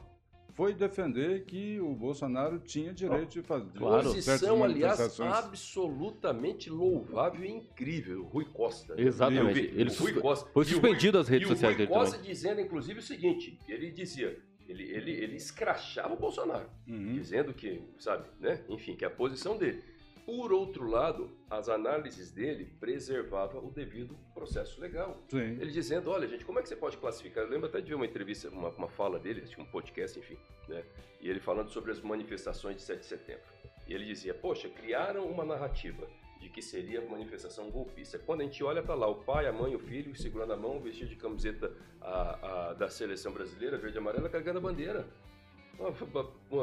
foi 0.54 0.74
defender 0.74 1.44
que 1.44 1.80
o 1.80 1.94
Bolsonaro 1.94 2.58
tinha 2.58 2.92
direito 2.92 3.30
de 3.30 3.42
fazer 3.42 3.70
Claro. 3.78 4.04
Posição, 4.04 4.62
aliás, 4.62 5.20
absolutamente 5.20 6.68
louvável 6.70 7.44
e 7.44 7.50
incrível. 7.50 8.24
Rui 8.24 8.44
Costa. 8.44 8.94
Exatamente. 9.00 9.58
Eu 9.60 9.72
vi, 9.72 9.80
Ele 9.80 9.90
o 9.90 9.94
Rui 9.94 10.14
Costa. 10.14 10.50
foi 10.52 10.64
suspendido 10.64 11.18
das 11.18 11.28
redes 11.28 11.48
e 11.48 11.52
o 11.52 11.54
sociais 11.54 11.76
Rui 11.76 11.86
dele 11.86 11.98
Costa 11.98 12.18
dizendo, 12.18 12.60
inclusive, 12.60 12.98
o 12.98 13.02
seguinte: 13.02 13.58
ele 13.68 13.90
dizia, 13.90 14.38
ele, 14.68 14.82
ele, 14.84 15.10
ele 15.12 15.36
escrachava 15.36 16.14
o 16.14 16.18
Bolsonaro. 16.18 16.68
Uhum. 16.86 17.14
dizendo 17.14 17.54
que, 17.54 17.82
sabe, 17.98 18.24
né? 18.40 18.60
Enfim, 18.68 18.94
que 18.94 19.04
é 19.04 19.08
a 19.08 19.10
posição 19.10 19.56
dele. 19.56 19.82
Por 20.24 20.52
outro 20.52 20.88
lado, 20.88 21.30
as 21.50 21.68
análises 21.68 22.30
dele 22.30 22.64
preservavam 22.78 23.66
o 23.66 23.70
devido 23.70 24.16
processo 24.32 24.80
legal. 24.80 25.20
Sim. 25.28 25.58
Ele 25.60 25.70
dizendo, 25.70 26.10
olha, 26.10 26.28
gente, 26.28 26.44
como 26.44 26.58
é 26.58 26.62
que 26.62 26.68
você 26.68 26.76
pode 26.76 26.96
classificar? 26.96 27.42
Eu 27.44 27.50
lembro 27.50 27.66
até 27.68 27.80
de 27.80 27.88
ver 27.88 27.94
uma 27.96 28.06
entrevista, 28.06 28.48
uma, 28.48 28.68
uma 28.70 28.88
fala 28.88 29.18
dele, 29.18 29.42
um 29.58 29.64
podcast, 29.64 30.18
enfim, 30.18 30.38
né? 30.68 30.84
E 31.20 31.28
ele 31.28 31.40
falando 31.40 31.70
sobre 31.70 31.90
as 31.90 32.00
manifestações 32.00 32.76
de 32.76 32.82
7 32.82 33.00
de 33.00 33.06
setembro. 33.06 33.42
E 33.88 33.94
ele 33.94 34.04
dizia, 34.04 34.32
poxa, 34.32 34.68
criaram 34.68 35.26
uma 35.28 35.44
narrativa 35.44 36.06
de 36.40 36.48
que 36.48 36.62
seria 36.62 37.00
manifestação 37.00 37.70
golpista. 37.70 38.18
Quando 38.18 38.40
a 38.40 38.44
gente 38.44 38.62
olha 38.64 38.82
para 38.82 38.94
lá, 38.94 39.06
o 39.08 39.16
pai, 39.24 39.46
a 39.46 39.52
mãe, 39.52 39.74
o 39.74 39.78
filho, 39.78 40.14
segurando 40.16 40.52
a 40.52 40.56
mão, 40.56 40.80
vestido 40.80 41.08
de 41.10 41.16
camiseta 41.16 41.72
a, 42.00 42.70
a- 42.70 42.72
da 42.74 42.88
seleção 42.88 43.32
brasileira, 43.32 43.76
verde 43.78 43.96
e 43.96 43.98
amarela, 43.98 44.28
carregando 44.28 44.58
a 44.58 44.62
bandeira. 44.62 45.06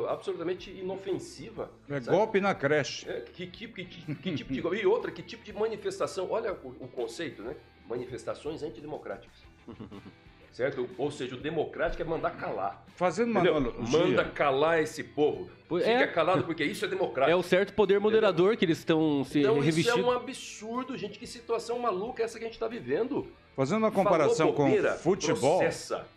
Absolutamente 0.10 0.70
inofensiva. 0.72 1.72
É 1.90 2.00
sabe? 2.02 2.16
golpe 2.18 2.40
na 2.40 2.54
creche. 2.54 3.10
É, 3.10 3.22
que, 3.22 3.48
tipo, 3.48 3.76
que, 3.76 3.86
que- 3.86 4.16
que 4.16 4.36
tipo 4.36 4.54
de 4.54 4.82
E 4.82 4.86
outra, 4.86 5.12
que 5.12 5.22
tipo 5.22 5.44
de 5.44 5.54
manifestação? 5.54 6.28
Olha 6.32 6.54
o, 6.54 6.70
o 6.80 6.88
conceito, 6.88 7.42
né? 7.42 7.56
Manifestações 7.88 8.64
antidemocráticas. 8.64 9.44
certo? 10.52 10.90
Ou 10.98 11.10
seja, 11.10 11.36
o 11.36 11.38
democrático 11.38 12.02
é 12.02 12.06
mandar 12.06 12.32
calar. 12.32 12.84
Fazendo 12.96 13.32
uma 13.32 13.42
Manda 13.72 14.26
calar 14.26 14.82
esse 14.82 15.04
povo. 15.04 15.50
Fica 15.70 15.90
é. 15.90 16.08
calado 16.08 16.44
porque 16.44 16.64
isso 16.64 16.84
é 16.84 16.88
democrático. 16.88 17.32
É 17.32 17.36
o 17.36 17.44
certo 17.44 17.74
poder 17.74 18.00
moderador 18.00 18.58
que 18.58 18.66
eles 18.66 18.80
estão 18.80 19.24
se 19.24 19.40
Então 19.40 19.54
isso 19.54 19.62
é 19.62 19.66
revestindo. 19.66 20.06
um 20.06 20.12
absurdo, 20.12 20.98
gente. 20.98 21.18
Que 21.18 21.28
situação 21.28 21.80
maluca 21.80 22.24
é 22.24 22.26
essa 22.26 22.38
que 22.38 22.44
a 22.44 22.48
gente 22.48 22.56
está 22.56 22.68
vivendo? 22.68 23.28
fazendo 23.56 23.80
uma 23.80 23.92
comparação 23.92 24.54
Falou 24.54 24.68
bobeira, 24.70 24.94
com 24.94 25.00
futebol, 25.00 25.60
Processa. 25.60 26.08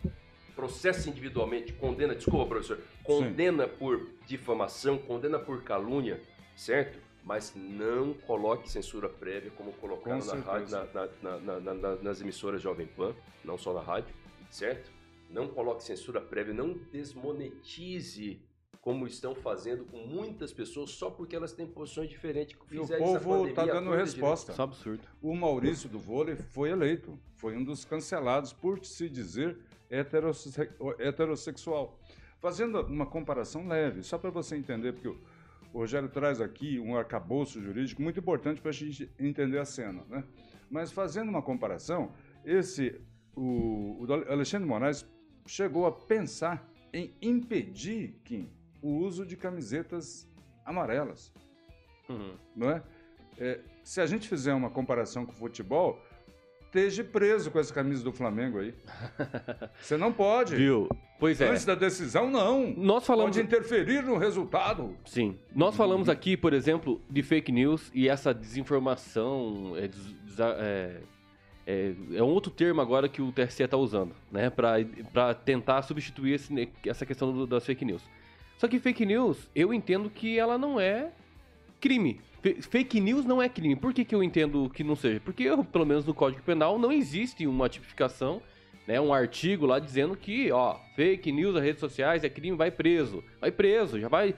Processa 0.67 1.09
individualmente, 1.09 1.73
condena, 1.73 2.15
desculpa, 2.15 2.45
professor, 2.45 2.79
condena 3.03 3.67
por 3.67 4.07
difamação, 4.25 4.97
condena 4.97 5.37
por 5.37 5.61
calúnia, 5.61 6.21
certo? 6.55 6.97
Mas 7.21 7.53
não 7.53 8.13
coloque 8.13 8.71
censura 8.71 9.09
prévia, 9.09 9.51
como 9.57 9.73
colocaram 9.73 10.21
Com 10.21 10.25
na 10.25 10.35
rádio, 10.41 10.69
na- 10.71 10.85
na- 11.21 11.37
na- 11.41 11.59
na- 11.59 11.73
na- 11.73 11.95
nas 11.97 12.21
emissoras 12.21 12.61
Jovem 12.61 12.87
Pan, 12.87 13.13
não 13.43 13.57
só 13.57 13.73
na 13.73 13.81
rádio, 13.81 14.15
certo? 14.49 14.89
Não 15.29 15.49
coloque 15.49 15.83
censura 15.83 16.21
prévia, 16.21 16.53
não 16.53 16.79
desmonetize 16.93 18.39
como 18.79 19.05
estão 19.05 19.35
fazendo 19.35 19.83
com 19.85 19.97
muitas 19.97 20.53
pessoas 20.53 20.91
só 20.91 21.09
porque 21.09 21.35
elas 21.35 21.51
têm 21.51 21.65
posições 21.67 22.09
diferentes. 22.09 22.55
e 22.71 22.79
o 22.79 22.87
povo 22.87 23.47
está 23.49 23.65
dando 23.65 23.91
resposta. 23.91 24.51
Isso 24.53 24.61
é 24.61 24.63
um 24.63 24.67
absurdo. 24.67 25.03
O 25.21 25.35
Maurício 25.35 25.89
do 25.89 25.99
vôlei 25.99 26.35
foi 26.37 26.69
eleito, 26.69 27.19
foi 27.35 27.55
um 27.57 27.63
dos 27.65 27.83
cancelados 27.83 28.53
por 28.53 28.83
se 28.85 29.09
dizer 29.09 29.57
heterosse- 29.89 30.69
heterossexual. 30.99 31.99
Fazendo 32.39 32.81
uma 32.81 33.05
comparação 33.05 33.67
leve, 33.67 34.03
só 34.03 34.17
para 34.17 34.29
você 34.29 34.55
entender, 34.55 34.93
porque 34.93 35.07
o 35.07 35.17
Rogério 35.73 36.09
traz 36.09 36.41
aqui 36.41 36.79
um 36.79 36.95
arcabouço 36.97 37.61
jurídico 37.61 38.01
muito 38.01 38.19
importante 38.19 38.61
para 38.61 38.69
a 38.69 38.73
gente 38.73 39.09
entender 39.19 39.59
a 39.59 39.65
cena, 39.65 40.03
né? 40.09 40.23
Mas 40.69 40.91
fazendo 40.91 41.29
uma 41.29 41.41
comparação, 41.41 42.11
esse 42.43 42.99
o, 43.35 44.05
o 44.05 44.13
Alexandre 44.29 44.67
Moraes 44.67 45.05
chegou 45.45 45.85
a 45.85 45.91
pensar 45.91 46.69
em 46.91 47.15
impedir, 47.21 48.19
Kim, 48.23 48.49
o 48.81 48.89
uso 48.97 49.25
de 49.25 49.35
camisetas 49.37 50.27
amarelas 50.65 51.33
Uhum. 52.09 52.35
não 52.55 52.69
é? 52.69 52.83
É, 53.39 53.59
se 53.83 53.99
a 54.01 54.05
gente 54.05 54.27
fizer 54.27 54.53
uma 54.53 54.69
comparação 54.69 55.25
com 55.25 55.31
o 55.31 55.35
futebol, 55.35 55.99
esteja 56.73 57.03
preso 57.03 57.51
com 57.51 57.59
essa 57.59 57.71
camisa 57.71 58.03
do 58.03 58.11
Flamengo 58.11 58.59
aí. 58.59 58.73
Você 59.79 59.95
não 59.95 60.11
pode. 60.11 60.55
Viu? 60.55 60.89
Pois 61.19 61.39
é. 61.39 61.49
Antes 61.49 61.63
da 61.63 61.75
decisão, 61.75 62.29
não. 62.29 62.73
Nós 62.75 63.05
falamos. 63.05 63.37
Pode 63.37 63.45
interferir 63.45 64.03
no 64.03 64.17
resultado. 64.17 64.97
Sim. 65.05 65.37
Nós 65.55 65.75
falamos 65.75 66.09
aqui, 66.09 66.35
por 66.35 66.51
exemplo, 66.51 66.99
de 67.09 67.21
fake 67.21 67.51
news 67.51 67.91
e 67.93 68.09
essa 68.09 68.33
desinformação 68.33 69.73
é, 69.77 69.89
é, 70.39 71.01
é, 71.65 71.93
é 72.15 72.23
um 72.23 72.27
outro 72.27 72.51
termo 72.51 72.81
agora 72.81 73.07
que 73.07 73.21
o 73.21 73.31
TSE 73.31 73.63
está 73.63 73.77
usando, 73.77 74.15
né? 74.31 74.49
Para 74.49 75.33
tentar 75.35 75.83
substituir 75.83 76.33
esse, 76.33 76.69
essa 76.85 77.05
questão 77.05 77.31
do, 77.31 77.45
das 77.45 77.65
fake 77.65 77.85
news. 77.85 78.03
Só 78.57 78.67
que 78.67 78.79
fake 78.79 79.05
news, 79.05 79.49
eu 79.55 79.73
entendo 79.73 80.09
que 80.09 80.39
ela 80.39 80.57
não 80.57 80.79
é 80.79 81.11
crime. 81.79 82.19
Fake 82.61 82.99
news 82.99 83.25
não 83.25 83.41
é 83.41 83.47
crime. 83.47 83.75
Por 83.75 83.93
que, 83.93 84.03
que 84.03 84.13
eu 84.13 84.21
entendo 84.21 84.69
que 84.69 84.83
não 84.83 84.95
seja? 84.95 85.21
Porque, 85.23 85.43
eu, 85.43 85.63
pelo 85.63 85.85
menos 85.85 86.05
no 86.05 86.13
Código 86.13 86.43
Penal, 86.43 86.77
não 86.77 86.91
existe 86.91 87.47
uma 87.47 87.69
tipificação, 87.69 88.41
né, 88.85 88.99
um 88.99 89.13
artigo 89.13 89.65
lá 89.65 89.79
dizendo 89.79 90.15
que, 90.17 90.51
ó, 90.51 90.77
fake 90.95 91.31
news 91.31 91.53
nas 91.53 91.63
redes 91.63 91.79
sociais 91.79 92.23
é 92.23 92.29
crime, 92.29 92.57
vai 92.57 92.69
preso. 92.69 93.23
Vai 93.39 93.49
preso, 93.49 93.97
já 93.97 94.09
vai. 94.09 94.35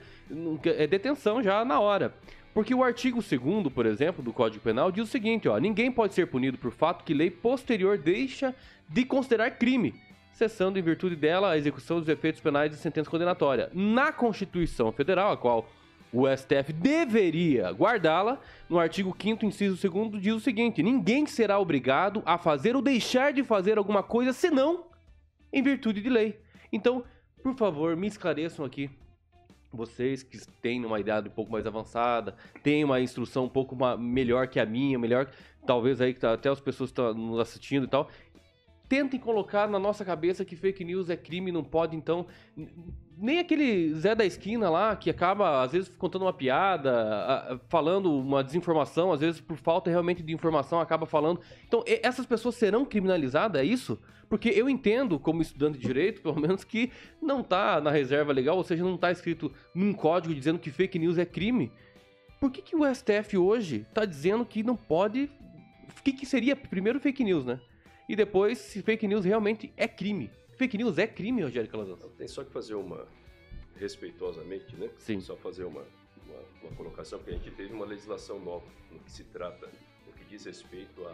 É 0.64 0.86
detenção 0.86 1.42
já 1.42 1.64
na 1.64 1.80
hora. 1.80 2.14
Porque 2.54 2.74
o 2.74 2.82
artigo 2.84 3.20
2 3.20 3.72
por 3.72 3.84
exemplo, 3.84 4.22
do 4.22 4.32
Código 4.32 4.62
Penal 4.62 4.90
diz 4.92 5.04
o 5.04 5.10
seguinte, 5.10 5.48
ó, 5.48 5.58
ninguém 5.58 5.90
pode 5.90 6.14
ser 6.14 6.26
punido 6.28 6.56
por 6.56 6.70
fato 6.70 7.04
que 7.04 7.12
lei 7.12 7.30
posterior 7.30 7.98
deixa 7.98 8.54
de 8.88 9.04
considerar 9.04 9.50
crime, 9.50 9.94
cessando 10.32 10.78
em 10.78 10.82
virtude 10.82 11.16
dela 11.16 11.50
a 11.50 11.58
execução 11.58 11.98
dos 11.98 12.08
efeitos 12.08 12.40
penais 12.40 12.70
de 12.70 12.78
sentença 12.78 13.10
condenatória. 13.10 13.68
Na 13.74 14.12
Constituição 14.12 14.90
Federal, 14.92 15.32
a 15.32 15.36
qual 15.36 15.68
o 16.16 16.26
STF 16.34 16.72
deveria 16.72 17.70
guardá-la, 17.72 18.40
no 18.70 18.78
artigo 18.78 19.14
5 19.20 19.44
inciso 19.44 19.90
2 19.90 20.22
diz 20.22 20.34
o 20.34 20.40
seguinte: 20.40 20.82
ninguém 20.82 21.26
será 21.26 21.58
obrigado 21.58 22.22
a 22.24 22.38
fazer 22.38 22.74
ou 22.74 22.80
deixar 22.80 23.34
de 23.34 23.44
fazer 23.44 23.76
alguma 23.76 24.02
coisa 24.02 24.32
senão 24.32 24.86
em 25.52 25.62
virtude 25.62 26.00
de 26.00 26.08
lei. 26.08 26.40
Então, 26.72 27.04
por 27.42 27.54
favor, 27.54 27.94
me 27.96 28.06
esclareçam 28.06 28.64
aqui 28.64 28.90
vocês 29.72 30.22
que 30.22 30.38
têm 30.62 30.84
uma 30.84 30.98
idade 30.98 31.28
um 31.28 31.32
pouco 31.32 31.52
mais 31.52 31.66
avançada, 31.66 32.34
têm 32.62 32.82
uma 32.82 32.98
instrução 32.98 33.44
um 33.44 33.48
pouco 33.48 33.76
melhor 33.98 34.48
que 34.48 34.58
a 34.58 34.64
minha, 34.64 34.98
melhor, 34.98 35.30
talvez 35.66 36.00
aí 36.00 36.14
que 36.14 36.20
tá, 36.20 36.32
até 36.32 36.48
as 36.48 36.60
pessoas 36.60 36.90
estão 36.90 37.12
nos 37.12 37.38
assistindo 37.38 37.84
e 37.84 37.88
tal, 37.88 38.08
tentem 38.88 39.18
colocar 39.18 39.68
na 39.68 39.78
nossa 39.78 40.04
cabeça 40.04 40.44
que 40.44 40.56
fake 40.56 40.84
news 40.84 41.10
é 41.10 41.16
crime, 41.16 41.52
não 41.52 41.64
pode, 41.64 41.96
então. 41.96 42.26
Nem 43.18 43.38
aquele 43.38 43.94
Zé 43.94 44.14
da 44.14 44.26
esquina 44.26 44.68
lá, 44.68 44.94
que 44.94 45.08
acaba, 45.08 45.62
às 45.62 45.72
vezes, 45.72 45.88
contando 45.88 46.22
uma 46.22 46.32
piada, 46.32 47.58
falando 47.68 48.12
uma 48.12 48.44
desinformação, 48.44 49.10
às 49.10 49.20
vezes, 49.20 49.40
por 49.40 49.56
falta 49.56 49.88
realmente 49.88 50.22
de 50.22 50.34
informação, 50.34 50.80
acaba 50.80 51.06
falando. 51.06 51.40
Então, 51.66 51.82
essas 51.86 52.26
pessoas 52.26 52.56
serão 52.56 52.84
criminalizadas, 52.84 53.60
é 53.60 53.64
isso? 53.64 53.98
Porque 54.28 54.48
eu 54.50 54.68
entendo, 54.68 55.18
como 55.18 55.40
estudante 55.40 55.78
de 55.78 55.86
direito, 55.86 56.20
pelo 56.22 56.38
menos, 56.38 56.62
que 56.62 56.92
não 57.22 57.40
está 57.40 57.80
na 57.80 57.90
reserva 57.90 58.32
legal, 58.32 58.56
ou 58.56 58.64
seja, 58.64 58.84
não 58.84 58.96
está 58.96 59.10
escrito 59.10 59.50
num 59.74 59.92
código 59.92 60.34
dizendo 60.34 60.58
que 60.58 60.70
fake 60.70 60.98
news 60.98 61.16
é 61.16 61.24
crime. 61.24 61.72
Por 62.38 62.50
que, 62.50 62.60
que 62.60 62.76
o 62.76 62.94
STF 62.94 63.38
hoje 63.38 63.86
está 63.88 64.04
dizendo 64.04 64.44
que 64.44 64.62
não 64.62 64.76
pode. 64.76 65.30
O 65.98 66.02
que, 66.02 66.12
que 66.12 66.26
seria 66.26 66.54
primeiro 66.54 67.00
fake 67.00 67.24
news, 67.24 67.44
né? 67.46 67.58
E 68.08 68.14
depois, 68.14 68.58
se 68.58 68.82
fake 68.82 69.06
news 69.08 69.24
realmente 69.24 69.72
é 69.76 69.88
crime. 69.88 70.30
Fake 70.56 70.78
news 70.78 70.96
é 70.98 71.06
crime, 71.06 71.42
Rogério 71.42 71.68
Calazans? 71.70 72.00
Tem 72.16 72.28
só 72.28 72.44
que 72.44 72.50
fazer 72.50 72.74
uma, 72.74 73.06
respeitosamente, 73.76 74.74
né? 74.76 74.90
Sim. 74.98 75.20
Só 75.20 75.36
fazer 75.36 75.64
uma, 75.64 75.84
uma, 76.24 76.40
uma 76.62 76.76
colocação, 76.76 77.18
porque 77.18 77.32
a 77.32 77.36
gente 77.36 77.50
teve 77.50 77.72
uma 77.72 77.84
legislação 77.84 78.38
nova 78.38 78.66
no 78.90 78.98
que 79.00 79.10
se 79.10 79.24
trata, 79.24 79.70
no 80.06 80.12
que 80.12 80.24
diz 80.24 80.44
respeito 80.44 81.06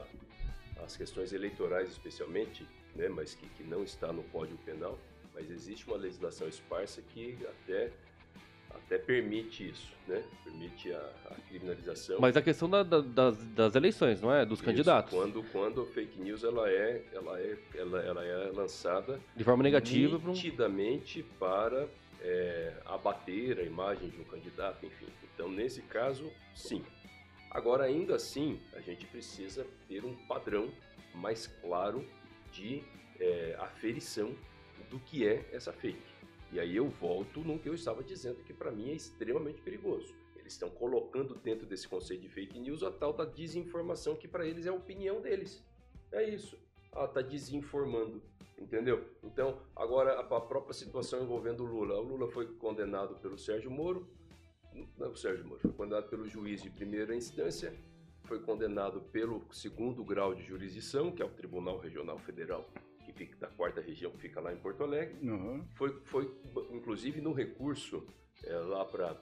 às 0.84 0.96
questões 0.96 1.32
eleitorais 1.32 1.90
especialmente, 1.90 2.66
né? 2.94 3.08
Mas 3.08 3.34
que, 3.34 3.48
que 3.48 3.62
não 3.62 3.82
está 3.82 4.12
no 4.12 4.22
Código 4.24 4.58
Penal, 4.64 4.98
mas 5.34 5.50
existe 5.50 5.86
uma 5.86 5.96
legislação 5.96 6.48
esparsa 6.48 7.02
que 7.02 7.38
até 7.46 7.90
até 8.74 8.98
permite 8.98 9.70
isso, 9.70 9.92
né? 10.06 10.22
Permite 10.44 10.92
a, 10.92 11.12
a 11.30 11.34
criminalização. 11.48 12.18
Mas 12.20 12.36
a 12.36 12.42
questão 12.42 12.68
da, 12.68 12.82
da, 12.82 13.00
das, 13.00 13.46
das, 13.48 13.74
eleições, 13.74 14.20
não 14.20 14.32
é? 14.32 14.44
Dos 14.44 14.58
isso, 14.58 14.66
candidatos. 14.66 15.12
Quando, 15.12 15.42
quando 15.50 15.82
a 15.82 15.86
fake 15.86 16.20
news 16.20 16.44
ela 16.44 16.68
é, 16.70 17.02
ela 17.12 17.40
é, 17.40 17.56
ela, 17.74 18.00
ela 18.00 18.24
é 18.24 18.50
lançada 18.52 19.20
de 19.34 19.44
forma 19.44 19.62
negativa, 19.62 20.20
nitidamente 20.24 21.22
para 21.38 21.88
é, 22.20 22.72
abater 22.86 23.58
a 23.58 23.62
imagem 23.62 24.08
de 24.08 24.20
um 24.20 24.24
candidato, 24.24 24.84
enfim. 24.86 25.06
Então, 25.34 25.50
nesse 25.50 25.82
caso, 25.82 26.30
sim. 26.54 26.84
Agora, 27.50 27.84
ainda 27.84 28.14
assim, 28.14 28.60
a 28.74 28.80
gente 28.80 29.06
precisa 29.06 29.66
ter 29.88 30.04
um 30.04 30.14
padrão 30.26 30.70
mais 31.14 31.46
claro 31.46 32.04
de 32.52 32.82
é, 33.20 33.56
aferição 33.58 34.34
do 34.88 34.98
que 34.98 35.26
é 35.26 35.48
essa 35.52 35.72
fake. 35.72 36.11
E 36.52 36.60
aí 36.60 36.76
eu 36.76 36.88
volto 36.88 37.40
no 37.40 37.58
que 37.58 37.68
eu 37.68 37.74
estava 37.74 38.04
dizendo, 38.04 38.44
que 38.44 38.52
para 38.52 38.70
mim 38.70 38.90
é 38.90 38.94
extremamente 38.94 39.62
perigoso. 39.62 40.14
Eles 40.36 40.52
estão 40.52 40.68
colocando 40.68 41.34
dentro 41.36 41.66
desse 41.66 41.88
conceito 41.88 42.20
de 42.20 42.28
fake 42.28 42.58
news 42.58 42.82
a 42.82 42.90
tal 42.90 43.14
da 43.14 43.24
desinformação, 43.24 44.14
que 44.14 44.28
para 44.28 44.46
eles 44.46 44.66
é 44.66 44.68
a 44.68 44.74
opinião 44.74 45.22
deles. 45.22 45.64
É 46.12 46.28
isso. 46.28 46.58
Ah, 46.92 47.08
tá 47.08 47.22
desinformando. 47.22 48.22
Entendeu? 48.58 49.02
Então, 49.24 49.58
agora 49.74 50.20
a 50.20 50.40
própria 50.40 50.74
situação 50.74 51.22
envolvendo 51.22 51.64
o 51.64 51.66
Lula. 51.66 51.98
O 51.98 52.02
Lula 52.02 52.30
foi 52.30 52.46
condenado 52.56 53.14
pelo 53.16 53.38
Sérgio 53.38 53.70
Moro. 53.70 54.06
Não, 54.98 55.10
o 55.10 55.16
Sérgio 55.16 55.46
Moro, 55.46 55.60
foi 55.60 55.72
condenado 55.72 56.08
pelo 56.10 56.28
juiz 56.28 56.62
de 56.62 56.70
primeira 56.70 57.14
instância, 57.14 57.74
foi 58.24 58.40
condenado 58.40 59.00
pelo 59.00 59.42
segundo 59.52 60.04
grau 60.04 60.34
de 60.34 60.42
jurisdição, 60.42 61.10
que 61.10 61.22
é 61.22 61.24
o 61.24 61.30
Tribunal 61.30 61.78
Regional 61.78 62.18
Federal 62.18 62.68
que 63.12 63.26
fica 63.26 63.36
da 63.36 63.48
quarta 63.48 63.80
região, 63.80 64.10
que 64.12 64.18
fica 64.18 64.40
lá 64.40 64.52
em 64.52 64.56
Porto 64.56 64.82
Alegre. 64.82 65.16
Uhum. 65.22 65.64
Foi, 65.74 66.00
foi, 66.04 66.34
inclusive, 66.70 67.20
no 67.20 67.32
recurso 67.32 68.06
é, 68.44 68.54
lá 68.54 68.84
para 68.84 69.16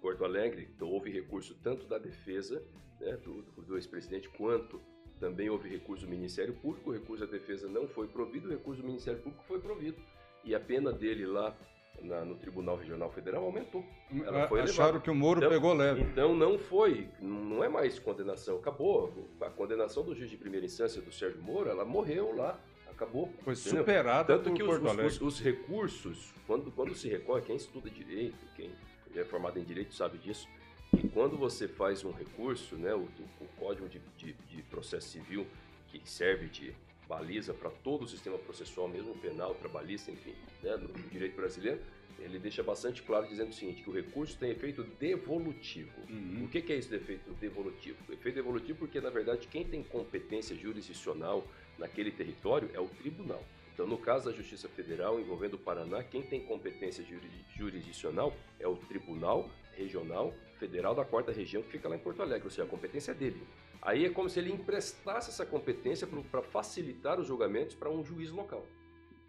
Porto 0.00 0.24
Alegre, 0.24 0.68
então, 0.74 0.88
houve 0.88 1.10
recurso 1.10 1.54
tanto 1.62 1.86
da 1.86 1.98
defesa 1.98 2.62
né, 3.00 3.16
do, 3.16 3.42
do 3.62 3.76
ex-presidente, 3.76 4.28
quanto 4.30 4.80
também 5.18 5.50
houve 5.50 5.68
recurso 5.68 6.04
do 6.04 6.10
Ministério 6.10 6.54
Público. 6.54 6.90
O 6.90 6.92
recurso 6.92 7.26
da 7.26 7.30
defesa 7.30 7.68
não 7.68 7.88
foi 7.88 8.06
provido, 8.06 8.48
o 8.48 8.50
recurso 8.50 8.80
do 8.80 8.86
Ministério 8.86 9.20
Público 9.20 9.44
foi 9.44 9.60
provido. 9.60 10.00
E 10.44 10.54
a 10.54 10.60
pena 10.60 10.92
dele 10.92 11.26
lá 11.26 11.56
na, 12.02 12.24
no 12.24 12.36
Tribunal 12.36 12.76
Regional 12.76 13.10
Federal 13.10 13.44
aumentou. 13.44 13.84
Ela 14.24 14.46
foi 14.46 14.60
Acharam 14.60 14.84
elevada. 14.84 15.00
que 15.00 15.10
o 15.10 15.14
Moro 15.14 15.38
então, 15.40 15.50
pegou 15.50 15.74
leve. 15.74 16.02
Então 16.02 16.34
não 16.34 16.58
foi, 16.58 17.08
não 17.20 17.62
é 17.62 17.68
mais 17.68 17.98
condenação, 17.98 18.56
acabou. 18.56 19.12
A 19.40 19.50
condenação 19.50 20.04
do 20.04 20.14
juiz 20.14 20.30
de 20.30 20.36
primeira 20.36 20.66
instância 20.66 21.02
do 21.02 21.12
Sérgio 21.12 21.42
Moro, 21.42 21.68
ela 21.68 21.84
morreu 21.84 22.34
lá 22.34 22.58
acabou. 22.98 23.32
Foi 23.44 23.54
superada 23.54 24.36
Tanto 24.36 24.52
que 24.52 24.62
os, 24.62 24.82
os, 24.82 25.20
os, 25.20 25.40
recursos, 25.40 26.34
quando, 26.46 26.70
quando 26.72 26.94
se 26.94 27.08
recorre, 27.08 27.42
quem 27.42 27.56
estuda 27.56 27.88
direito, 27.88 28.44
quem 28.56 28.70
é 29.14 29.24
formado 29.24 29.58
em 29.58 29.64
direito 29.64 29.94
sabe 29.94 30.18
disso, 30.18 30.48
e 30.92 31.06
quando 31.08 31.36
você 31.36 31.68
faz 31.68 32.04
um 32.04 32.10
recurso, 32.10 32.76
né, 32.76 32.94
o, 32.94 33.08
o 33.40 33.48
Código 33.56 33.88
de, 33.88 34.00
de, 34.16 34.32
de, 34.32 34.62
Processo 34.64 35.08
Civil, 35.08 35.46
que 35.88 36.00
serve 36.04 36.48
de 36.48 36.74
baliza 37.06 37.54
para 37.54 37.70
todo 37.70 38.02
o 38.02 38.08
sistema 38.08 38.36
processual, 38.38 38.88
mesmo 38.88 39.14
penal, 39.14 39.54
trabalhista, 39.54 40.10
enfim, 40.10 40.34
né, 40.62 40.76
no 40.76 40.88
direito 41.10 41.36
brasileiro, 41.36 41.80
ele 42.18 42.38
deixa 42.38 42.62
bastante 42.62 43.02
claro 43.02 43.28
dizendo 43.28 43.50
o 43.50 43.52
seguinte, 43.52 43.82
que 43.82 43.88
o 43.88 43.92
recurso 43.92 44.36
tem 44.36 44.50
efeito 44.50 44.82
devolutivo. 44.82 45.92
Uhum. 46.10 46.44
O 46.44 46.48
que, 46.48 46.60
que 46.60 46.72
é 46.72 46.76
esse 46.76 46.92
efeito 46.94 47.30
devolutivo? 47.34 47.96
O 48.08 48.12
efeito 48.12 48.34
devolutivo 48.34 48.78
porque, 48.80 49.00
na 49.00 49.08
verdade, 49.08 49.46
quem 49.46 49.64
tem 49.64 49.82
competência 49.84 50.56
jurisdicional 50.56 51.46
naquele 51.78 52.10
território 52.10 52.70
é 52.74 52.80
o 52.80 52.88
tribunal. 52.88 53.42
Então, 53.72 53.86
no 53.86 53.96
caso 53.96 54.24
da 54.24 54.36
Justiça 54.36 54.68
Federal 54.68 55.20
envolvendo 55.20 55.54
o 55.54 55.58
Paraná, 55.58 56.02
quem 56.02 56.20
tem 56.20 56.40
competência 56.40 57.04
jurisdicional 57.56 58.34
é 58.58 58.66
o 58.66 58.74
Tribunal 58.74 59.48
Regional 59.76 60.34
Federal 60.58 60.96
da 60.96 61.04
Quarta 61.04 61.30
Região, 61.30 61.62
que 61.62 61.70
fica 61.70 61.88
lá 61.88 61.94
em 61.94 62.00
Porto 62.00 62.20
Alegre, 62.20 62.44
ou 62.44 62.50
seja, 62.50 62.64
a 62.64 62.66
competência 62.66 63.12
é 63.12 63.14
dele. 63.14 63.40
Aí 63.80 64.04
é 64.04 64.10
como 64.10 64.28
se 64.28 64.40
ele 64.40 64.52
emprestasse 64.52 65.30
essa 65.30 65.46
competência 65.46 66.08
para 66.08 66.42
facilitar 66.42 67.20
os 67.20 67.28
julgamentos 67.28 67.76
para 67.76 67.88
um 67.88 68.04
juiz 68.04 68.32
local. 68.32 68.66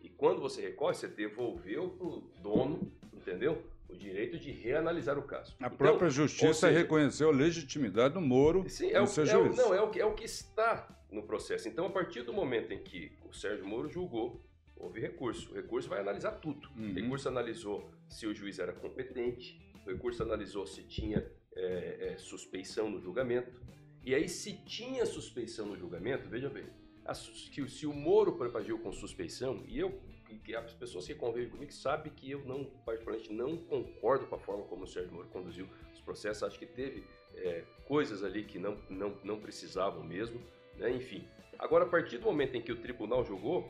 E 0.01 0.09
quando 0.09 0.41
você 0.41 0.61
recorre, 0.61 0.95
você 0.95 1.07
devolveu 1.07 1.89
para 1.89 2.07
o 2.07 2.23
dono, 2.41 2.91
entendeu? 3.13 3.61
O 3.87 3.95
direito 3.95 4.39
de 4.39 4.51
reanalisar 4.51 5.17
o 5.17 5.21
caso. 5.21 5.55
A 5.59 5.67
então, 5.67 5.77
própria 5.77 6.09
justiça 6.09 6.67
seja, 6.67 6.79
reconheceu 6.79 7.29
a 7.29 7.31
legitimidade 7.31 8.15
do 8.15 8.21
Moro 8.21 8.67
sim, 8.67 8.89
é 8.89 8.99
o, 8.99 9.05
é 9.05 9.37
o, 9.37 9.55
não, 9.55 9.73
é 9.73 9.81
o, 9.81 9.91
é 9.99 10.05
o 10.05 10.13
que 10.13 10.25
está 10.25 10.87
no 11.11 11.23
processo. 11.23 11.67
Então, 11.67 11.85
a 11.85 11.89
partir 11.89 12.23
do 12.23 12.33
momento 12.33 12.71
em 12.71 12.79
que 12.79 13.11
o 13.27 13.33
Sérgio 13.33 13.65
Moro 13.65 13.89
julgou, 13.89 14.41
houve 14.75 14.99
recurso. 14.99 15.51
O 15.51 15.55
recurso 15.55 15.89
vai 15.89 15.99
analisar 15.99 16.33
tudo. 16.33 16.69
Uhum. 16.75 16.91
O 16.91 16.93
recurso 16.93 17.27
analisou 17.27 17.89
se 18.07 18.25
o 18.27 18.33
juiz 18.33 18.59
era 18.59 18.73
competente, 18.73 19.59
o 19.85 19.89
recurso 19.89 20.23
analisou 20.23 20.65
se 20.65 20.83
tinha 20.83 21.25
é, 21.55 22.11
é, 22.13 22.17
suspeição 22.17 22.89
no 22.89 22.99
julgamento. 22.99 23.61
E 24.03 24.15
aí, 24.15 24.29
se 24.29 24.53
tinha 24.65 25.05
suspeição 25.05 25.67
no 25.67 25.77
julgamento, 25.77 26.29
veja 26.29 26.49
bem, 26.49 26.65
a, 27.05 27.13
que 27.13 27.67
se 27.67 27.85
o 27.85 27.93
Moro 27.93 28.37
agiu 28.55 28.79
com 28.79 28.91
suspeição, 28.91 29.63
e 29.67 29.79
eu 29.79 29.99
que 30.43 30.55
as 30.55 30.73
pessoas 30.73 31.07
que 31.07 31.15
convivem 31.15 31.49
comigo 31.49 31.71
sabem 31.73 32.11
que 32.13 32.29
eu 32.29 32.43
não, 32.45 32.65
particularmente, 32.85 33.33
não 33.33 33.57
concordo 33.57 34.27
com 34.27 34.35
a 34.35 34.39
forma 34.39 34.63
como 34.65 34.83
o 34.83 34.87
Sérgio 34.87 35.11
Moro 35.11 35.27
conduziu 35.29 35.67
os 35.93 35.99
processos. 36.01 36.43
Acho 36.43 36.59
que 36.59 36.65
teve 36.65 37.03
é, 37.35 37.63
coisas 37.85 38.23
ali 38.23 38.43
que 38.43 38.59
não, 38.59 38.77
não, 38.89 39.17
não 39.23 39.39
precisavam 39.39 40.03
mesmo. 40.03 40.39
Né? 40.79 40.91
Enfim, 40.91 41.27
agora 41.57 41.85
a 41.85 41.87
partir 41.87 42.17
do 42.17 42.25
momento 42.25 42.55
em 42.55 42.61
que 42.61 42.71
o 42.71 42.77
tribunal 42.77 43.23
julgou, 43.23 43.69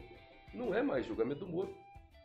não 0.53 0.73
é 0.73 0.81
mais 0.81 1.05
julgamento 1.05 1.45
do 1.45 1.47
Moro. 1.47 1.75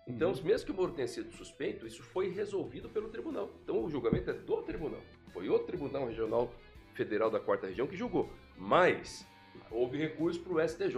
Então, 0.07 0.33
uhum. 0.33 0.43
mesmo 0.45 0.67
que 0.67 0.73
o 0.73 0.75
Moro 0.75 0.93
tenha 0.93 1.09
sido 1.09 1.33
suspeito, 1.33 1.87
isso 1.87 2.03
foi 2.03 2.29
resolvido 2.29 2.89
pelo 2.91 3.09
tribunal. 3.09 3.51
Então, 3.63 3.83
o 3.83 3.89
julgamento 3.89 4.31
é 4.31 4.35
do 4.35 4.63
tribunal. 4.63 5.01
Foi 5.33 5.49
o 5.49 5.59
Tribunal 5.59 6.07
Regional 6.07 6.53
Federal 6.93 7.31
da 7.31 7.41
Quarta 7.41 7.67
Região 7.67 7.87
que 7.87 7.97
julgou. 7.97 8.31
Mas 8.57 9.27
houve 9.71 9.97
recurso 9.99 10.41
para 10.41 10.53
o 10.53 10.69
STJ. 10.69 10.97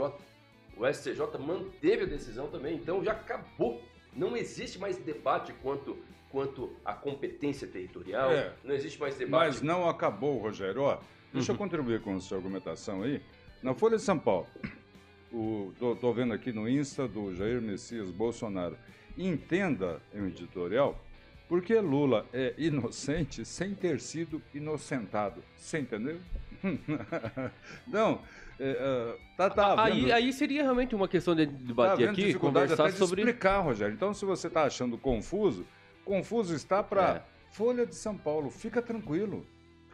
O 0.77 0.93
STJ 0.93 1.21
manteve 1.39 2.03
a 2.03 2.07
decisão 2.07 2.49
também, 2.49 2.77
então 2.77 3.03
já 3.03 3.13
acabou. 3.13 3.81
Não 4.13 4.37
existe 4.37 4.79
mais 4.79 4.99
debate 4.99 5.53
quanto, 5.63 5.97
quanto 6.31 6.75
à 6.85 6.93
competência 6.93 7.67
territorial, 7.67 8.31
É. 8.31 8.53
não 8.63 8.75
existe 8.75 9.01
mais 9.01 9.17
debate. 9.17 9.47
Mas 9.47 9.63
não 9.63 9.89
acabou, 9.89 10.39
Rogério. 10.39 10.83
Ó, 10.83 10.99
deixa 11.33 11.53
eu 11.53 11.57
contribuir 11.57 12.03
com 12.03 12.15
a 12.15 12.21
sua 12.21 12.37
argumentação 12.37 13.03
aí. 13.03 13.23
Na 13.67 13.75
Folha 13.75 13.97
de 13.97 14.03
São 14.05 14.17
Paulo, 14.17 14.47
tô 16.01 16.13
vendo 16.13 16.33
aqui 16.33 16.53
no 16.53 16.69
Insta 16.69 17.09
do 17.09 17.35
Jair 17.35 17.61
Messias 17.61 18.13
Bolsonaro. 18.13 18.79
Entenda 19.19 20.01
em 20.15 20.25
editorial 20.29 21.05
porque 21.49 21.75
Lula 21.81 22.25
é 22.33 22.55
inocente 22.57 23.45
sem 23.45 23.75
ter 23.75 23.99
sido 23.99 24.41
inocentado. 24.55 25.43
Você 25.57 25.81
entendeu? 25.81 26.21
não, 27.89 28.21
é, 28.61 28.71
é, 28.71 29.19
tá, 29.37 29.51
tá 29.51 29.83
aí, 29.83 30.13
aí 30.13 30.33
seria 30.33 30.63
realmente 30.63 30.95
uma 30.95 31.09
questão 31.09 31.35
de 31.35 31.49
tá 31.49 31.53
debater 31.53 32.09
havendo 32.09 32.23
aqui, 32.23 32.35
conversar 32.35 32.93
sobre. 32.93 33.23
explicar, 33.23 33.59
Rogério. 33.63 33.95
Então, 33.95 34.15
se 34.15 34.25
você 34.25 34.47
está 34.47 34.63
achando 34.63 34.97
confuso, 34.97 35.67
confuso 36.05 36.55
está 36.55 36.85
para 36.85 37.17
É. 37.17 37.23
Folha 37.51 37.85
de 37.85 37.97
São 37.97 38.17
Paulo. 38.17 38.49
Fica 38.49 38.81
tranquilo. 38.81 39.45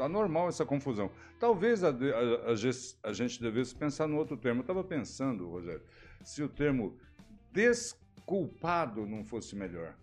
Tá 0.03 0.09
normal 0.09 0.49
essa 0.49 0.67
confusão. 0.67 1.13
Talvez 1.39 1.85
a, 1.85 1.91
a- 1.91 1.93
a 1.93 3.09
a 3.09 3.13
gente 3.13 3.41
devesse 3.41 3.73
pensar 3.73 4.09
no 4.09 4.17
outro 4.17 4.37
termo. 4.37 4.59
Eu 4.59 4.63
estava 4.63 4.83
pensando, 4.83 5.49
Rogério, 5.49 5.81
se 6.25 6.43
o 6.43 6.49
termo 6.49 6.99
desculpado 7.53 9.07
não 9.07 9.25
fosse 9.25 9.55
melhor. 9.55 9.95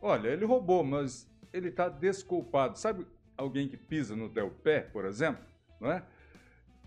Olha, 0.00 0.28
ele 0.28 0.44
roubou, 0.44 0.84
mas 0.84 1.28
ele 1.52 1.68
está 1.70 1.88
desculpado. 1.88 2.78
Sabe 2.78 3.04
alguém 3.36 3.66
que 3.66 3.76
pisa 3.76 4.14
no 4.14 4.28
teu 4.28 4.50
pé, 4.52 4.82
por 4.82 5.04
exemplo, 5.04 5.44
não 5.80 5.90
é? 5.90 6.04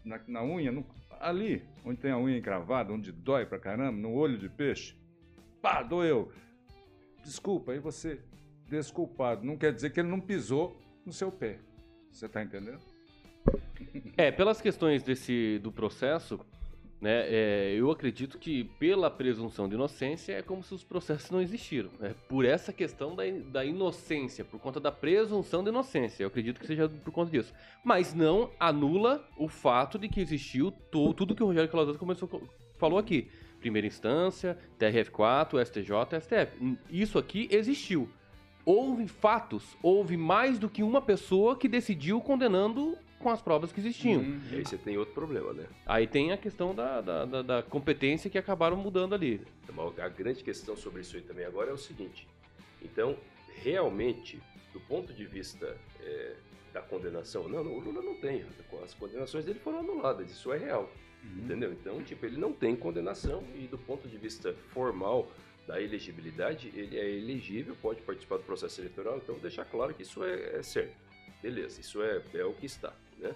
Na, 0.05 0.21
na 0.25 0.41
unha, 0.41 0.71
no- 0.71 0.86
ali, 1.19 1.67
onde 1.83 1.99
tem 1.99 2.12
a 2.12 2.17
unha 2.17 2.38
encravada, 2.38 2.93
onde 2.93 3.12
dói 3.12 3.45
pra 3.45 3.60
caramba, 3.60 3.91
no 3.99 4.13
olho 4.13 4.38
de 4.38 4.47
peixe. 4.47 4.95
Pá, 5.62 5.83
doeu. 5.83 6.31
Desculpa, 7.25 7.73
aí 7.73 7.79
você 7.79 8.21
desculpado. 8.69 9.43
Não 9.45 9.57
quer 9.57 9.73
dizer 9.73 9.89
que 9.89 9.99
ele 9.99 10.07
não 10.07 10.21
pisou 10.21 10.77
no 11.05 11.12
seu 11.12 11.29
pé. 11.29 11.60
Você 12.17 12.27
tá 12.27 12.41
entendendo? 12.43 12.80
É, 14.17 14.32
pelas 14.32 14.60
questões 14.60 15.03
desse 15.03 15.60
do 15.60 15.71
processo, 15.71 16.39
né, 16.99 17.25
é, 17.27 17.75
eu 17.77 17.91
acredito 17.91 18.39
que 18.39 18.63
pela 18.80 19.12
presunção 19.12 19.69
de 19.69 19.75
inocência 19.75 20.34
é 20.34 20.41
como 20.41 20.63
se 20.63 20.73
os 20.73 20.84
processos 20.84 21.30
não 21.30 21.39
existiram. 21.39 21.91
É 22.01 22.15
por 22.27 22.43
essa 22.43 22.73
questão 22.73 23.15
da, 23.15 23.21
da 23.51 23.63
inocência, 23.63 24.43
por 24.43 24.60
conta 24.60 24.80
da 24.80 24.91
presunção 24.91 25.62
de 25.63 25.69
inocência. 25.69 26.23
Eu 26.23 26.27
acredito 26.30 26.60
que 26.60 26.65
seja 26.65 26.89
por 26.89 27.12
conta 27.12 27.30
disso. 27.30 27.53
Mas 27.86 28.15
não 28.15 28.49
anula 28.60 29.23
o 29.38 29.47
fato 29.47 29.99
de 29.99 30.10
que 30.10 30.19
existiu 30.19 30.71
to- 30.71 31.13
tudo 31.13 31.36
que 31.36 31.43
o 31.43 31.45
Rogério 31.45 31.69
Calazans 31.69 31.97
começou 31.97 32.27
co- 32.27 32.41
falou 32.80 32.97
aqui. 32.97 33.30
Primeira 33.60 33.86
instância, 33.86 34.58
TRF4, 34.80 35.60
STJ, 35.63 36.19
STF. 36.19 36.77
Isso 36.89 37.19
aqui 37.19 37.47
existiu. 37.51 38.10
Houve 38.69 39.08
fatos, 39.08 39.77
houve 39.82 40.17
mais 40.17 40.60
do 40.60 40.67
que 40.67 40.84
uma 40.84 41.01
pessoa 41.01 41.56
que 41.56 41.69
decidiu 41.69 42.19
condenando 42.19 42.97
com 43.17 43.30
as 43.30 43.41
provas 43.41 43.71
que 43.71 43.80
existiam. 43.80 44.19
Uhum. 44.19 44.41
E 44.51 44.56
aí 44.58 44.65
você 44.65 44.77
tem 44.77 44.97
outro 44.97 45.13
problema, 45.13 45.53
né? 45.53 45.67
Aí 45.86 46.06
tem 46.06 46.34
a 46.34 46.38
questão 46.38 46.75
da, 46.75 46.99
da, 46.99 47.23
da- 47.23 47.41
da 47.41 47.63
competência 47.63 48.30
que 48.30 48.38
acabaram 48.38 48.75
mudando 48.75 49.15
ali. 49.15 49.39
Então, 49.63 49.93
A 50.03 50.10
grande 50.10 50.43
questão 50.43 50.75
sobre 50.75 50.99
isso 50.99 51.15
aí 51.15 51.21
também 51.21 51.45
agora 51.45 51.69
é 51.71 51.73
o 51.73 51.77
seguinte. 51.77 52.27
Então, 52.82 53.15
realmente, 53.63 54.38
do 54.73 54.82
ponto 54.82 55.13
de 55.13 55.25
vista 55.25 55.77
é, 56.03 56.36
da 56.73 56.82
condenação, 56.82 57.47
não, 57.47 57.63
não, 57.63 57.71
o 57.71 57.80
Lula 57.80 58.01
não 58.01 58.15
tem. 58.15 58.43
As 58.84 58.93
condenações 58.93 59.45
dele 59.45 59.60
foram 59.60 59.80
anuladas, 59.80 60.30
isso 60.30 60.51
é 60.51 60.58
real. 60.58 60.89
Uhum. 61.23 61.45
Entendeu? 61.45 61.71
Então, 61.71 62.03
tipo, 62.03 62.25
ele 62.25 62.38
não 62.38 62.51
tem 62.51 62.75
condenação 62.75 63.43
e 63.56 63.65
do 63.65 63.77
ponto 63.77 64.10
de 64.10 64.17
vista 64.17 64.53
formal 64.73 65.32
da 65.67 65.82
elegibilidade, 65.82 66.71
ele 66.73 66.97
é 66.97 67.10
elegível, 67.10 67.75
pode 67.82 68.01
participar 68.01 68.38
do 68.38 68.43
processo 68.43 68.80
eleitoral, 68.80 69.17
então 69.17 69.38
deixar 69.38 69.65
claro 69.65 69.93
que 69.93 70.01
isso 70.01 70.23
é, 70.23 70.56
é 70.56 70.63
certo. 70.63 70.95
Beleza, 71.43 71.82
isso 71.82 72.01
é, 72.01 72.23
é 72.34 72.45
o 72.45 72.53
que 72.53 72.65
está, 72.65 72.93
né? 73.19 73.36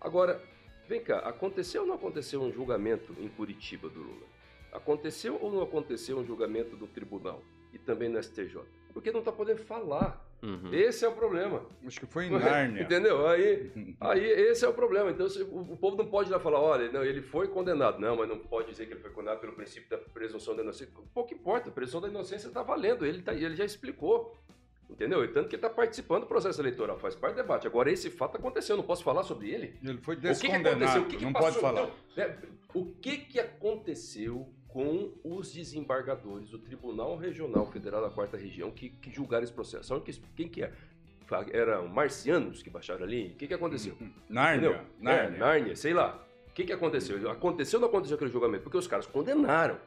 Agora, 0.00 0.42
vem 0.88 1.00
cá, 1.00 1.20
aconteceu 1.20 1.82
ou 1.82 1.88
não 1.88 1.94
aconteceu 1.94 2.42
um 2.42 2.52
julgamento 2.52 3.14
em 3.18 3.28
Curitiba 3.28 3.88
do 3.88 4.00
Lula? 4.00 4.26
Aconteceu 4.72 5.38
ou 5.40 5.52
não 5.52 5.62
aconteceu 5.62 6.18
um 6.18 6.24
julgamento 6.24 6.76
do 6.76 6.88
tribunal 6.88 7.42
e 7.72 7.78
também 7.78 8.08
no 8.08 8.20
STJ? 8.20 8.60
Porque 8.92 9.12
não 9.12 9.20
está 9.20 9.30
podendo 9.30 9.62
falar. 9.62 10.20
Uhum. 10.42 10.74
Esse 10.74 11.04
é 11.04 11.08
o 11.08 11.12
problema. 11.12 11.64
Acho 11.86 12.00
que 12.00 12.06
foi 12.06 12.26
em 12.26 12.30
Nárnia. 12.30 12.82
Entendeu? 12.84 13.26
Aí, 13.28 13.70
aí 14.00 14.24
esse 14.24 14.64
é 14.64 14.68
o 14.68 14.74
problema. 14.74 15.10
Então 15.10 15.28
se- 15.28 15.42
o, 15.42 15.60
o 15.72 15.76
povo 15.76 15.96
não 15.96 16.06
pode 16.06 16.28
ir 16.30 16.32
lá 16.32 16.40
falar, 16.40 16.60
olha, 16.60 16.90
não, 16.90 17.04
ele 17.04 17.22
foi 17.22 17.46
condenado. 17.48 18.00
Não, 18.00 18.16
mas 18.16 18.28
não 18.28 18.38
pode 18.38 18.68
dizer 18.70 18.86
que 18.86 18.92
ele 18.94 19.00
foi 19.00 19.10
condenado 19.10 19.38
pelo 19.40 19.52
princípio 19.52 19.88
da 19.88 19.98
presunção 19.98 20.56
da 20.56 20.62
inocência. 20.62 20.92
Pouco 21.14 21.32
importa, 21.32 21.68
a 21.68 21.72
presunção 21.72 22.00
da 22.00 22.08
inocência 22.08 22.48
está 22.48 22.62
valendo. 22.62 23.06
Ele, 23.06 23.22
tá, 23.22 23.32
ele 23.32 23.54
já 23.54 23.64
explicou. 23.64 24.36
Entendeu? 24.90 25.24
E 25.24 25.28
tanto 25.28 25.48
que 25.48 25.54
ele 25.56 25.64
está 25.64 25.70
participando 25.70 26.22
do 26.22 26.26
processo 26.26 26.60
eleitoral, 26.60 26.98
faz 26.98 27.14
parte 27.14 27.32
do 27.34 27.36
debate. 27.36 27.66
Agora, 27.66 27.90
esse 27.90 28.10
fato 28.10 28.36
aconteceu, 28.36 28.74
eu 28.74 28.78
não 28.78 28.84
posso 28.84 29.02
falar 29.02 29.22
sobre 29.22 29.48
ele? 29.50 29.78
Ele 29.82 29.96
foi 30.02 30.16
O 30.16 30.18
que, 30.18 30.22
que 30.22 30.28
aconteceu? 30.28 30.50
descondenado. 30.50 31.00
O 31.00 31.06
que 31.06 31.16
que 31.16 31.24
não 31.24 31.32
passou? 31.32 31.48
pode 31.48 31.60
falar. 31.62 31.82
Não, 31.86 31.92
né, 32.14 32.38
o 32.74 32.84
que, 33.00 33.16
que 33.16 33.40
aconteceu 33.40 34.52
com 34.72 35.12
os 35.22 35.52
desembargadores 35.52 36.48
do 36.50 36.58
Tribunal 36.58 37.16
Regional 37.16 37.66
Federal 37.66 38.00
da 38.00 38.10
Quarta 38.10 38.36
Região 38.36 38.70
que, 38.70 38.88
que 38.88 39.10
julgaram 39.12 39.44
esse 39.44 39.52
processo? 39.52 39.84
Sabe 39.84 40.00
que- 40.00 40.20
quem 40.36 40.48
que 40.48 40.62
é? 40.62 40.72
Eram 41.52 41.88
marcianos 41.88 42.62
que 42.62 42.68
baixaram 42.70 43.04
ali? 43.04 43.28
O 43.28 43.36
que, 43.36 43.46
que 43.46 43.54
aconteceu? 43.54 43.96
Nárnia. 44.28 44.68
Entendeu? 44.68 44.86
Nárnia. 45.00 45.36
É, 45.36 45.38
Nárnia, 45.40 45.76
sei 45.76 45.94
lá. 45.94 46.22
O 46.48 46.52
que, 46.52 46.64
que 46.64 46.72
aconteceu? 46.72 47.30
Aconteceu 47.30 47.78
ou 47.78 47.82
não 47.82 47.88
aconteceu 47.88 48.16
aquele 48.16 48.30
julgamento? 48.30 48.64
Porque 48.64 48.76
os 48.76 48.86
caras 48.86 49.06
condenaram. 49.06 49.78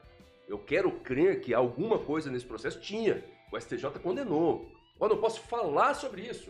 Eu 0.48 0.58
quero 0.58 0.92
crer 0.92 1.42
que 1.42 1.54
alguma 1.54 2.00
coisa 2.00 2.32
nesse 2.32 2.46
processo 2.46 2.80
tinha. 2.80 3.24
O 3.52 3.60
STJ 3.60 4.00
condenou. 4.02 4.68
Eu 5.00 5.08
não 5.10 5.18
posso 5.18 5.42
falar 5.42 5.94
sobre 5.94 6.22
isso. 6.22 6.50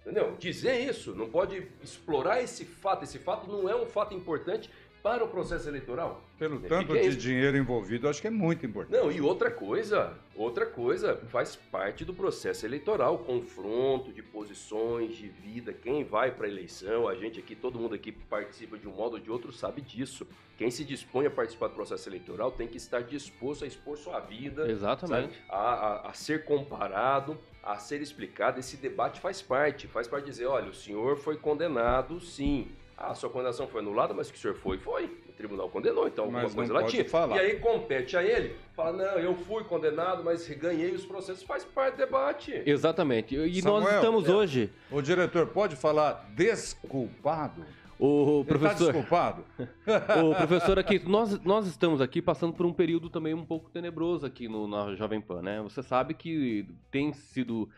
Entendeu? 0.00 0.34
Dizer 0.36 0.80
isso, 0.80 1.14
não 1.14 1.30
pode 1.30 1.68
explorar 1.80 2.42
esse 2.42 2.64
fato. 2.64 3.04
Esse 3.04 3.20
fato 3.20 3.48
não 3.50 3.68
é 3.68 3.76
um 3.76 3.86
fato 3.86 4.14
importante 4.14 4.68
para 5.02 5.24
o 5.24 5.28
processo 5.28 5.68
eleitoral. 5.68 6.22
Pelo 6.38 6.60
Que 6.60 6.68
tanto 6.68 6.94
é 6.94 7.00
de 7.00 7.16
dinheiro 7.16 7.56
envolvido, 7.56 8.08
acho 8.08 8.20
que 8.20 8.28
é 8.28 8.30
muito 8.30 8.64
importante. 8.64 8.96
Não, 9.00 9.10
e 9.10 9.20
outra 9.20 9.50
coisa, 9.50 10.16
outra 10.36 10.64
coisa, 10.64 11.16
faz 11.28 11.56
parte 11.56 12.04
do 12.04 12.14
processo 12.14 12.64
eleitoral, 12.64 13.18
confronto 13.18 14.12
de 14.12 14.22
posições, 14.22 15.16
de 15.16 15.28
vida, 15.28 15.72
quem 15.72 16.04
vai 16.04 16.30
para 16.30 16.46
a 16.46 16.48
eleição, 16.50 17.08
a 17.08 17.14
gente 17.16 17.40
aqui, 17.40 17.54
todo 17.56 17.78
mundo 17.78 17.94
aqui 17.94 18.12
participa 18.12 18.78
de 18.78 18.86
um 18.88 18.92
modo 18.92 19.14
ou 19.14 19.18
de 19.20 19.30
outro 19.30 19.52
sabe 19.52 19.80
disso. 19.82 20.26
Quem 20.56 20.70
se 20.70 20.84
dispõe 20.84 21.26
a 21.26 21.30
participar 21.30 21.68
do 21.68 21.74
processo 21.74 22.08
eleitoral 22.08 22.52
tem 22.52 22.68
que 22.68 22.76
estar 22.76 23.02
disposto 23.02 23.64
a 23.64 23.66
expor 23.66 23.96
sua 23.98 24.20
vida, 24.20 24.70
Exatamente. 24.70 25.34
sabe? 25.34 25.44
A, 25.48 25.56
a- 25.56 26.10
a 26.10 26.12
ser 26.14 26.44
comparado, 26.44 27.36
a 27.62 27.76
ser 27.78 28.00
explicado. 28.00 28.60
Esse 28.60 28.76
debate 28.76 29.20
faz 29.20 29.42
parte, 29.42 29.88
faz 29.88 30.06
parte 30.06 30.24
de 30.26 30.30
dizer, 30.30 30.46
olha, 30.46 30.68
o 30.70 30.74
senhor 30.74 31.16
foi 31.16 31.36
condenado, 31.36 32.20
sim. 32.20 32.68
Ah, 33.04 33.16
sua 33.16 33.28
condenação 33.28 33.66
foi 33.66 33.80
anulada, 33.80 34.14
mas 34.14 34.30
que 34.30 34.38
o 34.38 34.40
senhor 34.40 34.54
foi, 34.54 34.78
foi. 34.78 35.06
O 35.28 35.32
tribunal 35.32 35.68
condenou, 35.68 36.06
então 36.06 36.22
alguma 36.22 36.44
Mas 36.44 36.54
coisa 36.54 36.72
lá 36.72 36.80
pode 36.82 36.92
tinha. 36.92 37.04
falar. 37.04 37.36
E 37.36 37.40
aí 37.40 37.58
compete 37.58 38.16
a 38.16 38.22
ele, 38.22 38.54
fala, 38.76 38.92
não, 38.92 39.18
eu 39.18 39.34
fui 39.34 39.64
condenado, 39.64 40.22
mas 40.22 40.48
ganhei 40.50 40.92
os 40.92 41.04
processos, 41.04 41.42
faz 41.42 41.64
parte 41.64 41.96
do 41.96 41.98
debate. 41.98 42.62
Exatamente. 42.64 43.34
E 43.34 43.60
nós 43.62 43.82
Samuel, 43.82 43.94
estamos 43.96 44.28
é. 44.28 44.32
hoje, 44.32 44.70
O 44.88 45.02
diretor 45.02 45.48
pode 45.48 45.74
falar 45.74 46.30
desculpado? 46.32 47.64
o 47.98 48.38
Ele 48.38 48.44
tá 48.44 48.58
professor, 48.58 48.92
desculpado? 48.92 49.44
o 50.24 50.34
professor 50.36 50.78
aqui, 50.78 51.00
nós, 51.04 51.40
nós 51.40 51.66
estamos 51.66 52.00
aqui 52.00 52.22
passando 52.22 52.52
por 52.52 52.64
um 52.64 52.72
período 52.72 53.10
também 53.10 53.34
um 53.34 53.44
pouco 53.44 53.68
tenebroso 53.68 54.24
aqui 54.24 54.46
no, 54.46 54.68
na 54.68 54.94
Jovem 54.94 55.20
Pan, 55.20 55.42
né? 55.42 55.60
Você 55.62 55.82
sabe 55.82 56.14
que 56.14 56.68
tem 56.90 57.12
sido 57.12 57.68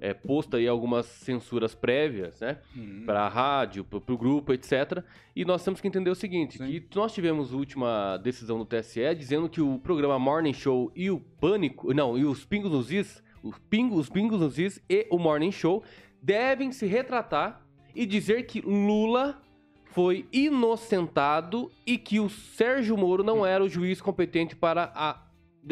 é, 0.00 0.12
posto 0.14 0.56
aí 0.56 0.68
algumas 0.68 1.06
censuras 1.06 1.74
prévias, 1.74 2.40
né? 2.40 2.58
Hum. 2.76 3.02
para 3.06 3.22
a 3.22 3.28
rádio, 3.28 3.84
para 3.84 3.98
o 4.14 4.18
grupo, 4.18 4.52
etc. 4.52 5.02
E 5.34 5.44
nós 5.44 5.64
temos 5.64 5.80
que 5.80 5.88
entender 5.88 6.10
o 6.10 6.14
seguinte, 6.14 6.58
Sim. 6.58 6.66
que 6.88 6.96
nós 6.96 7.12
tivemos 7.12 7.52
a 7.52 7.56
última 7.56 8.16
decisão 8.18 8.58
do 8.58 8.64
TSE 8.64 9.14
dizendo 9.14 9.48
que 9.48 9.60
o 9.60 9.78
programa 9.78 10.18
Morning 10.18 10.52
Show 10.52 10.92
e 10.94 11.10
o 11.10 11.18
Pânico, 11.18 11.92
não, 11.94 12.16
e 12.18 12.24
os 12.24 12.44
Pingos 12.44 12.70
nos 12.70 12.90
Is, 12.92 13.22
os 13.42 13.58
Pingos, 13.70 13.98
os 14.00 14.08
Pingos 14.08 14.38
nos 14.40 14.58
Is 14.58 14.82
e 14.88 15.06
o 15.10 15.18
Morning 15.18 15.52
Show 15.52 15.82
devem 16.22 16.70
se 16.72 16.86
retratar 16.86 17.62
e 17.94 18.04
dizer 18.06 18.42
que 18.46 18.60
Lula 18.60 19.40
foi 19.86 20.26
inocentado 20.32 21.70
e 21.86 21.98
que 21.98 22.20
o 22.20 22.28
Sérgio 22.30 22.96
Moro 22.96 23.24
não 23.24 23.44
era 23.44 23.64
o 23.64 23.68
juiz 23.68 24.00
competente 24.00 24.54
para 24.54 24.84
a, 24.94 25.10
a, 25.10 25.16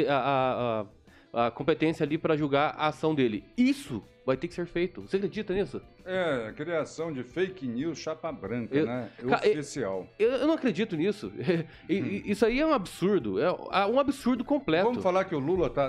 a- 0.09 0.81
a- 0.83 0.87
a 1.33 1.51
competência 1.51 2.05
ali 2.05 2.17
para 2.19 2.37
julgar 2.37 2.75
a 2.77 2.89
ação 2.89 3.15
dele. 3.15 3.45
Isso 3.57 4.03
vai 4.25 4.37
ter 4.37 4.49
que 4.49 4.55
ser 4.55 4.67
feito. 4.67 5.01
Você 5.03 5.17
acredita 5.17 5.55
nisso? 5.55 5.81
É, 6.05 6.53
criação 6.57 7.13
de 7.13 7.23
fake 7.23 7.67
news 7.67 7.99
chapa 7.99 8.31
branca, 8.33 8.77
Eu- 8.77 8.87
né? 8.87 9.11
E- 9.23 9.27
Oficial. 9.51 10.07
Eu, 10.19 10.31
eu 10.33 10.47
não 10.47 10.55
acredito 10.55 10.97
nisso. 10.97 11.33
E- 11.89 12.23
Isso 12.31 12.45
aí 12.45 12.61
é 12.61 12.67
um 12.67 12.73
absurdo. 12.73 13.39
É 13.41 13.51
um 13.87 13.99
absurdo 13.99 14.45
completo. 14.45 14.87
Vamos 14.89 15.03
falar 15.03 15.25
que 15.25 15.35
o 15.35 15.39
Lula 15.39 15.71
tá 15.71 15.89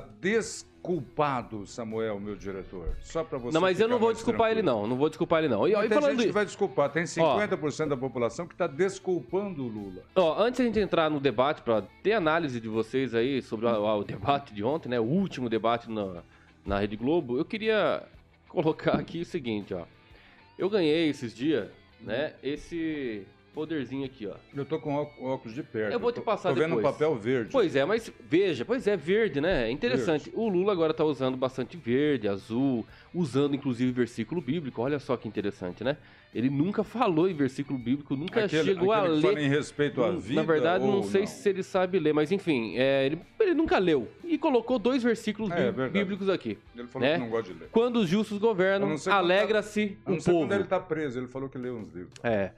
culpado, 0.81 1.65
Samuel, 1.65 2.19
meu 2.19 2.35
diretor? 2.35 2.95
Só 3.01 3.23
para 3.23 3.37
você 3.37 3.53
Não, 3.53 3.61
mas 3.61 3.79
eu 3.79 3.87
não 3.87 3.99
vou 3.99 4.13
desculpar 4.13 4.51
ele, 4.51 4.61
tranquilo. 4.61 4.81
não. 4.81 4.87
Não 4.87 4.97
vou 4.97 5.09
desculpar 5.09 5.39
ele, 5.39 5.53
não. 5.53 5.67
E, 5.67 5.75
ó, 5.75 5.83
e 5.83 5.89
tem 5.89 6.01
gente 6.01 6.25
que 6.27 6.31
vai 6.31 6.45
desculpar. 6.45 6.89
Tem 6.91 7.03
50% 7.03 7.87
da 7.89 7.97
população 7.97 8.47
que 8.47 8.53
está 8.53 8.67
desculpando 8.67 9.63
o 9.63 9.67
Lula. 9.67 10.03
Ó, 10.15 10.41
antes 10.41 10.59
a 10.59 10.63
gente 10.63 10.79
entrar 10.79 11.09
no 11.09 11.19
debate, 11.19 11.61
para 11.61 11.81
ter 12.03 12.13
análise 12.13 12.59
de 12.59 12.67
vocês 12.67 13.13
aí 13.13 13.41
sobre 13.41 13.65
o, 13.65 13.97
o 13.99 14.03
debate 14.03 14.53
de 14.53 14.63
ontem, 14.63 14.89
né? 14.89 14.99
O 14.99 15.03
último 15.03 15.49
debate 15.49 15.89
na, 15.91 16.23
na 16.65 16.79
Rede 16.79 16.95
Globo, 16.95 17.37
eu 17.37 17.45
queria 17.45 18.03
colocar 18.47 18.93
aqui 18.95 19.21
o 19.21 19.25
seguinte, 19.25 19.73
ó. 19.73 19.83
Eu 20.57 20.69
ganhei 20.69 21.09
esses 21.09 21.33
dias, 21.33 21.69
né? 22.01 22.33
Esse 22.43 23.25
poderzinho 23.59 24.05
aqui, 24.05 24.25
ó. 24.25 24.35
Eu 24.55 24.63
tô 24.63 24.79
com 24.79 24.95
óculos 24.95 25.53
de 25.53 25.61
perto. 25.61 25.91
Eu 25.91 25.99
vou 25.99 26.11
te 26.13 26.15
tô- 26.15 26.21
passar 26.21 26.49
Tô 26.49 26.55
vendo 26.55 26.73
um 26.73 26.77
depois. 26.77 26.93
papel 26.95 27.15
verde. 27.17 27.49
Pois 27.51 27.75
é, 27.75 27.83
mas 27.83 28.09
veja, 28.29 28.63
pois 28.63 28.87
é, 28.87 28.95
verde, 28.95 29.41
né? 29.41 29.67
É 29.67 29.71
interessante. 29.71 30.31
O 30.33 30.47
Lula 30.47 30.71
agora 30.71 30.93
tá 30.93 31.03
usando 31.03 31.35
bastante 31.35 31.75
verde, 31.75 32.27
azul, 32.29 32.85
usando 33.13 33.53
inclusive 33.55 33.91
versículo 33.91 34.39
bíblico. 34.39 34.81
Olha 34.81 34.97
só 34.97 35.17
que 35.17 35.27
interessante, 35.27 35.83
né? 35.83 35.97
Ele 36.33 36.49
nunca 36.49 36.83
falou 36.83 37.27
em 37.27 37.33
versículo 37.33 37.77
bíblico, 37.77 38.15
nunca 38.15 38.45
Aquele, 38.45 38.63
chegou 38.63 38.91
aquele 38.93 39.07
a 39.07 39.09
que 39.19 39.25
ler. 39.25 39.33
fala 39.33 39.41
em 39.45 39.49
respeito 39.49 40.03
à 40.03 40.11
vida 40.11 40.35
Na 40.35 40.43
verdade, 40.43 40.85
não 40.85 41.01
sei 41.03 41.25
se 41.25 41.49
ele 41.49 41.63
sabe 41.63 41.97
ler, 41.99 42.13
mas 42.13 42.31
enfim, 42.31 42.77
é, 42.77 43.07
ele, 43.07 43.19
ele 43.39 43.53
nunca 43.55 43.77
leu. 43.79 44.07
E 44.23 44.37
colocou 44.37 44.77
dois 44.77 45.01
versículos 45.01 45.49
É, 45.51 45.71
bí- 45.71 45.81
é 45.81 45.89
bíblicos 45.89 46.29
aqui. 46.29 46.57
Ele 46.77 46.87
falou 46.87 47.07
né? 47.07 47.15
que 47.15 47.19
não 47.21 47.29
gosta 47.29 47.51
de 47.51 47.59
ler. 47.59 47.69
Quando 47.71 47.97
os 47.97 48.07
justos 48.07 48.37
governam, 48.37 48.89
não 48.89 48.95
quando 48.97 49.11
alegra-se 49.11 49.97
não 50.07 50.15
o 50.17 50.23
povo. 50.23 50.37
quando 50.41 50.51
ele 50.53 50.63
tá 50.65 50.79
preso. 50.79 51.17
Ele 51.19 51.27
falou 51.27 51.49
que 51.49 51.57
leu 51.57 51.75
uns 51.75 51.91
livros. 51.95 52.13
É. 52.23 52.51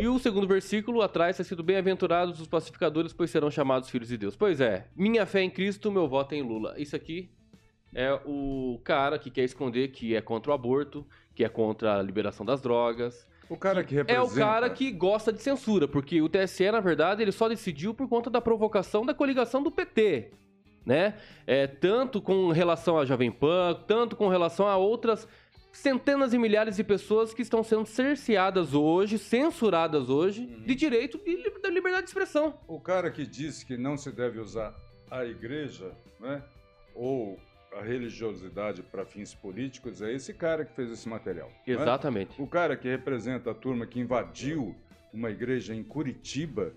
E 0.00 0.06
o 0.06 0.18
segundo 0.18 0.46
versículo 0.46 1.02
atrás 1.02 1.30
está 1.34 1.42
sido 1.44 1.62
bem-aventurados 1.62 2.40
os 2.40 2.46
pacificadores, 2.46 3.12
pois 3.12 3.30
serão 3.30 3.50
chamados 3.50 3.90
filhos 3.90 4.08
de 4.08 4.16
Deus. 4.16 4.36
Pois 4.36 4.60
é, 4.60 4.86
minha 4.94 5.26
fé 5.26 5.42
em 5.42 5.50
Cristo, 5.50 5.90
meu 5.90 6.06
voto 6.06 6.34
é 6.34 6.38
em 6.38 6.42
Lula. 6.42 6.74
Isso 6.78 6.94
aqui 6.94 7.28
é 7.92 8.12
o 8.24 8.80
cara 8.84 9.18
que 9.18 9.28
quer 9.30 9.42
esconder 9.42 9.88
que 9.88 10.14
é 10.14 10.20
contra 10.20 10.52
o 10.52 10.54
aborto, 10.54 11.04
que 11.34 11.42
é 11.42 11.48
contra 11.48 11.98
a 11.98 12.02
liberação 12.02 12.46
das 12.46 12.60
drogas. 12.60 13.26
O 13.50 13.56
cara 13.56 13.82
que 13.82 13.94
É 13.94 13.98
representa... 13.98 14.24
o 14.32 14.34
cara 14.36 14.70
que 14.70 14.92
gosta 14.92 15.32
de 15.32 15.42
censura, 15.42 15.88
porque 15.88 16.22
o 16.22 16.28
TSE, 16.28 16.70
na 16.70 16.80
verdade, 16.80 17.22
ele 17.22 17.32
só 17.32 17.48
decidiu 17.48 17.92
por 17.92 18.08
conta 18.08 18.30
da 18.30 18.40
provocação 18.40 19.04
da 19.04 19.14
coligação 19.14 19.62
do 19.62 19.70
PT, 19.70 20.30
né? 20.86 21.14
É, 21.46 21.66
tanto 21.66 22.20
com 22.20 22.50
relação 22.50 22.98
à 22.98 23.04
Jovem 23.04 23.32
Pan, 23.32 23.74
tanto 23.86 24.14
com 24.14 24.28
relação 24.28 24.68
a 24.68 24.76
outras 24.76 25.26
centenas 25.72 26.32
e 26.32 26.38
milhares 26.38 26.76
de 26.76 26.84
pessoas 26.84 27.32
que 27.32 27.42
estão 27.42 27.62
sendo 27.62 27.86
cerceadas 27.86 28.74
hoje, 28.74 29.18
censuradas 29.18 30.08
hoje, 30.08 30.46
de 30.46 30.74
direito 30.74 31.18
de, 31.18 31.50
da 31.60 31.70
liberdade 31.70 32.04
de 32.04 32.10
expressão. 32.10 32.58
O 32.66 32.80
cara 32.80 33.10
que 33.10 33.26
disse 33.26 33.64
que 33.64 33.76
não 33.76 33.96
se 33.96 34.10
deve 34.10 34.38
usar 34.40 34.74
a 35.10 35.24
igreja, 35.24 35.92
né? 36.20 36.42
Ou 36.94 37.38
a 37.72 37.82
religiosidade 37.82 38.82
para 38.82 39.04
fins 39.04 39.34
políticos, 39.34 40.00
é 40.02 40.12
esse 40.12 40.32
cara 40.32 40.64
que 40.64 40.74
fez 40.74 40.90
esse 40.90 41.08
material. 41.08 41.48
né? 41.48 41.74
Exatamente. 41.74 42.40
O 42.40 42.46
cara 42.46 42.76
que 42.76 42.88
representa 42.88 43.50
a 43.50 43.54
turma 43.54 43.86
que 43.86 44.00
invadiu 44.00 44.74
uma 45.12 45.30
igreja 45.30 45.74
em 45.74 45.82
Curitiba 45.82 46.72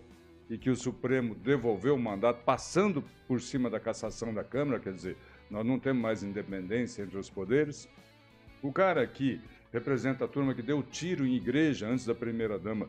e 0.49 0.57
que 0.57 0.69
o 0.69 0.75
Supremo 0.75 1.33
devolveu 1.33 1.95
o 1.95 1.99
mandato 1.99 2.43
passando 2.43 3.03
por 3.27 3.41
cima 3.41 3.69
da 3.69 3.79
cassação 3.79 4.33
da 4.33 4.43
Câmara, 4.43 4.79
quer 4.79 4.93
dizer, 4.93 5.17
nós 5.49 5.65
não 5.65 5.79
temos 5.79 6.01
mais 6.01 6.23
independência 6.23 7.03
entre 7.03 7.17
os 7.17 7.29
poderes. 7.29 7.87
O 8.61 8.71
cara 8.71 9.05
que 9.07 9.41
representa 9.71 10.25
a 10.25 10.27
turma 10.27 10.53
que 10.53 10.61
deu 10.61 10.83
tiro 10.83 11.25
em 11.25 11.35
igreja 11.35 11.87
antes 11.87 12.05
da 12.05 12.13
primeira-dama, 12.13 12.87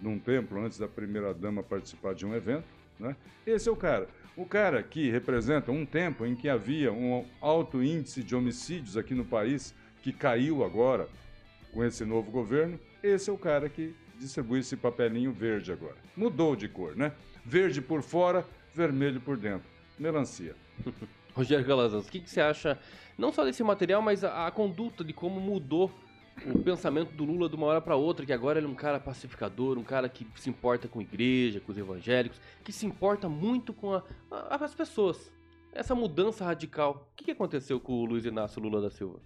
num 0.00 0.18
templo, 0.18 0.64
antes 0.64 0.78
da 0.78 0.88
primeira-dama 0.88 1.62
participar 1.62 2.14
de 2.14 2.24
um 2.24 2.34
evento, 2.34 2.66
né? 2.98 3.16
Esse 3.46 3.68
é 3.68 3.72
o 3.72 3.76
cara. 3.76 4.08
O 4.36 4.46
cara 4.46 4.82
que 4.82 5.10
representa 5.10 5.70
um 5.70 5.84
tempo 5.84 6.24
em 6.24 6.34
que 6.34 6.48
havia 6.48 6.92
um 6.92 7.24
alto 7.40 7.82
índice 7.82 8.22
de 8.22 8.34
homicídios 8.34 8.96
aqui 8.96 9.14
no 9.14 9.24
país, 9.24 9.74
que 10.02 10.12
caiu 10.12 10.64
agora 10.64 11.08
com 11.72 11.84
esse 11.84 12.04
novo 12.04 12.30
governo, 12.30 12.78
esse 13.02 13.28
é 13.28 13.32
o 13.32 13.38
cara 13.38 13.68
que 13.68 13.94
distribui 14.18 14.60
esse 14.60 14.76
papelinho 14.76 15.32
verde 15.32 15.72
agora. 15.72 15.96
Mudou 16.16 16.56
de 16.56 16.68
cor, 16.68 16.96
né? 16.96 17.12
Verde 17.44 17.82
por 17.82 18.02
fora, 18.02 18.46
vermelho 18.74 19.20
por 19.20 19.36
dentro. 19.36 19.68
Melancia. 19.98 20.54
Rogério 21.34 21.66
Calazans, 21.66 22.06
o 22.06 22.10
que, 22.10 22.20
que 22.20 22.30
você 22.30 22.40
acha, 22.40 22.78
não 23.18 23.32
só 23.32 23.44
desse 23.44 23.62
material, 23.62 24.00
mas 24.00 24.22
a, 24.24 24.46
a 24.46 24.50
conduta 24.50 25.02
de 25.02 25.12
como 25.12 25.40
mudou 25.40 25.90
o 26.46 26.58
pensamento 26.60 27.12
do 27.12 27.24
Lula 27.24 27.48
de 27.48 27.54
uma 27.56 27.66
hora 27.66 27.80
para 27.80 27.94
outra, 27.96 28.24
que 28.26 28.32
agora 28.32 28.58
ele 28.58 28.66
é 28.66 28.70
um 28.70 28.74
cara 28.74 28.98
pacificador, 28.98 29.78
um 29.78 29.84
cara 29.84 30.08
que 30.08 30.26
se 30.36 30.50
importa 30.50 30.88
com 30.88 30.98
a 30.98 31.02
igreja, 31.02 31.60
com 31.60 31.70
os 31.72 31.78
evangélicos, 31.78 32.40
que 32.64 32.72
se 32.72 32.86
importa 32.86 33.28
muito 33.28 33.72
com 33.72 33.94
a- 33.94 34.02
a- 34.30 34.64
as 34.64 34.74
pessoas. 34.74 35.30
Essa 35.72 35.94
mudança 35.94 36.44
radical. 36.44 37.08
O 37.12 37.16
que, 37.16 37.24
que 37.24 37.30
aconteceu 37.32 37.78
com 37.80 37.92
o 37.94 38.04
Luiz 38.04 38.24
Inácio 38.24 38.60
Lula 38.62 38.80
da 38.80 38.90
Silva? 38.90 39.18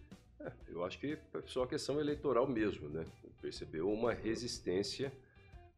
Eu 0.68 0.84
acho 0.84 0.98
que 0.98 1.12
é 1.34 1.42
só 1.46 1.66
questão 1.66 1.98
eleitoral 2.00 2.46
mesmo, 2.46 2.88
né? 2.88 3.04
Percebeu 3.42 3.90
uma 3.90 4.12
resistência 4.14 5.12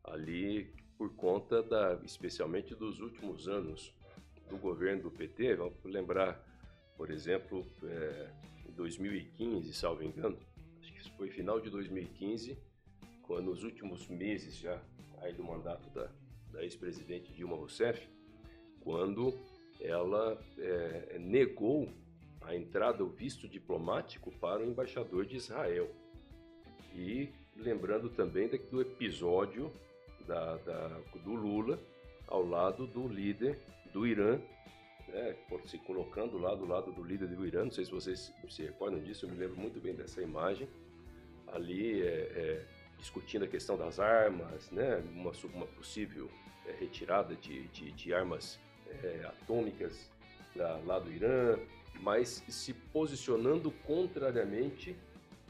ali 0.04 0.72
por 0.98 1.10
conta 1.14 1.62
da, 1.62 1.98
especialmente 2.04 2.74
dos 2.74 3.00
últimos 3.00 3.48
anos 3.48 3.92
do 4.50 4.58
governo 4.58 5.02
do 5.04 5.10
PT. 5.10 5.54
Vamos 5.54 5.74
lembrar, 5.84 6.44
por 6.96 7.10
exemplo, 7.10 7.64
é, 7.84 8.30
em 8.68 8.72
2015, 8.72 9.72
salvo 9.72 10.02
engano, 10.02 10.36
acho 10.80 10.92
que 10.92 11.10
foi 11.16 11.30
final 11.30 11.60
de 11.60 11.70
2015, 11.70 12.58
quando 13.22 13.46
nos 13.46 13.62
últimos 13.64 14.06
meses 14.08 14.56
já 14.56 14.80
aí 15.22 15.32
do 15.32 15.44
mandato 15.44 15.88
da, 15.90 16.10
da 16.52 16.62
ex-presidente 16.64 17.32
Dilma 17.32 17.56
Rousseff, 17.56 18.08
quando 18.80 19.32
ela 19.80 20.38
é, 20.58 21.16
negou 21.18 21.88
a 22.42 22.54
entrada, 22.56 23.04
o 23.04 23.08
visto 23.08 23.46
diplomático 23.48 24.30
para 24.38 24.62
o 24.62 24.66
embaixador 24.66 25.24
de 25.26 25.36
Israel. 25.36 25.90
E 26.94 27.28
lembrando 27.56 28.08
também 28.08 28.48
do 28.48 28.80
episódio 28.80 29.70
da- 30.26 30.56
da- 30.58 31.00
do 31.22 31.34
Lula 31.34 31.78
ao 32.26 32.44
lado 32.44 32.86
do 32.86 33.06
líder 33.06 33.58
do 33.92 34.06
Irã, 34.06 34.38
né, 35.08 35.34
por- 35.48 35.66
se 35.68 35.78
colocando 35.78 36.38
lá 36.38 36.54
do 36.54 36.64
lado 36.66 36.92
do 36.92 37.02
líder 37.02 37.28
do 37.28 37.46
Irã. 37.46 37.64
Não 37.64 37.70
sei 37.72 37.84
se 37.84 37.90
vocês 37.90 38.32
se 38.48 38.62
recordam 38.62 39.00
disso, 39.00 39.26
eu 39.26 39.30
me 39.30 39.36
lembro 39.36 39.56
muito 39.58 39.80
bem 39.80 39.94
dessa 39.94 40.22
imagem. 40.22 40.68
Ali 41.48 42.00
é, 42.02 42.06
é, 42.06 42.66
discutindo 42.98 43.44
a 43.44 43.48
questão 43.48 43.76
das 43.76 43.98
armas, 43.98 44.70
né, 44.70 45.02
uma, 45.12 45.32
uma 45.54 45.66
possível 45.66 46.30
é, 46.66 46.72
retirada 46.72 47.34
de, 47.34 47.66
de- 47.68 47.90
de 47.92 48.14
armas 48.14 48.58
é, 49.02 49.24
atômicas 49.24 50.10
da- 50.54 50.76
lá 50.84 50.98
do 50.98 51.12
Irã, 51.12 51.58
mas 52.00 52.42
se 52.48 52.72
posicionando 52.72 53.70
contrariamente 53.70 54.94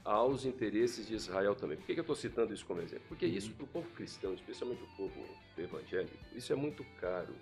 aos 0.05 0.45
interesses 0.47 1.07
de 1.07 1.15
Israel 1.15 1.55
também. 1.55 1.77
Por 1.77 1.85
que, 1.87 1.93
que 1.95 2.01
eu 2.01 2.03
estou 2.03 2.17
citando 2.17 2.55
isso 2.55 2.65
como 2.65 2.81
exemplo? 2.81 3.05
Porque 3.09 3.27
isso 3.27 3.53
para 3.53 3.65
o 3.65 3.69
povo 3.69 3.89
cristão, 3.91 4.33
especialmente 4.33 4.83
o 4.83 4.97
povo 4.97 5.27
evangélico, 5.59 6.17
isso 6.35 6.53
é 6.53 6.57
muito 6.57 6.83
caro. 6.99 7.35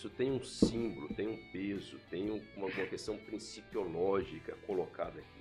Isso 0.00 0.08
tem 0.08 0.32
um 0.32 0.42
símbolo, 0.42 1.08
tem 1.14 1.28
um 1.28 1.36
peso, 1.52 1.98
tem 2.08 2.30
um- 2.30 2.40
uma, 2.56 2.68
uma 2.68 2.86
questão 2.86 3.18
principiológica 3.18 4.56
colocada 4.66 5.20
aqui. 5.20 5.40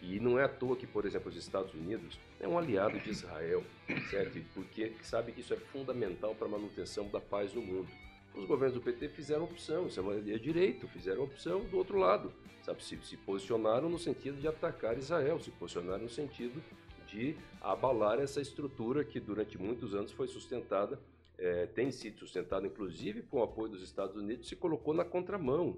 E 0.00 0.20
não 0.20 0.38
é 0.38 0.44
à 0.44 0.48
toa 0.48 0.76
que, 0.76 0.86
por 0.86 1.04
exemplo, 1.04 1.28
os 1.28 1.36
Estados 1.36 1.74
Unidos 1.74 2.16
é 2.38 2.46
um 2.46 2.56
aliado 2.56 2.96
de 3.00 3.10
Israel, 3.10 3.64
certo? 4.08 4.40
Porque 4.54 4.92
sabe 5.02 5.32
que 5.32 5.40
isso 5.40 5.52
é 5.52 5.56
fundamental 5.56 6.32
para 6.32 6.46
a 6.46 6.50
manutenção 6.50 7.08
da 7.08 7.20
paz 7.20 7.52
no 7.52 7.60
mundo. 7.60 7.88
Os 8.36 8.44
governos 8.44 8.74
do 8.74 8.80
PT 8.80 9.08
fizeram 9.08 9.42
opção, 9.42 9.88
isso 9.88 9.98
é, 9.98 10.02
uma, 10.04 10.14
é 10.14 10.38
direito, 10.38 10.86
fizeram 10.86 11.24
opção 11.24 11.64
do 11.64 11.76
outro 11.76 11.98
lado, 11.98 12.32
sabe? 12.62 12.84
Se, 12.84 12.96
se 13.02 13.16
posicionaram 13.16 13.88
no 13.90 13.98
sentido 13.98 14.40
de 14.40 14.46
atacar 14.46 14.96
Israel, 14.96 15.40
se 15.40 15.50
posicionaram 15.50 16.04
no 16.04 16.08
sentido 16.08 16.62
de 17.08 17.34
abalar 17.60 18.20
essa 18.20 18.40
estrutura 18.40 19.02
que 19.02 19.18
durante 19.18 19.58
muitos 19.58 19.92
anos 19.92 20.12
foi 20.12 20.28
sustentada, 20.28 21.00
eh, 21.38 21.66
tem 21.66 21.90
sido 21.90 22.18
sustentada 22.18 22.66
inclusive 22.66 23.22
com 23.22 23.38
o 23.38 23.42
apoio 23.42 23.70
dos 23.70 23.82
Estados 23.82 24.16
Unidos, 24.16 24.48
se 24.48 24.56
colocou 24.56 24.92
na 24.92 25.04
contramão. 25.04 25.76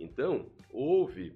Então, 0.00 0.46
houve 0.72 1.34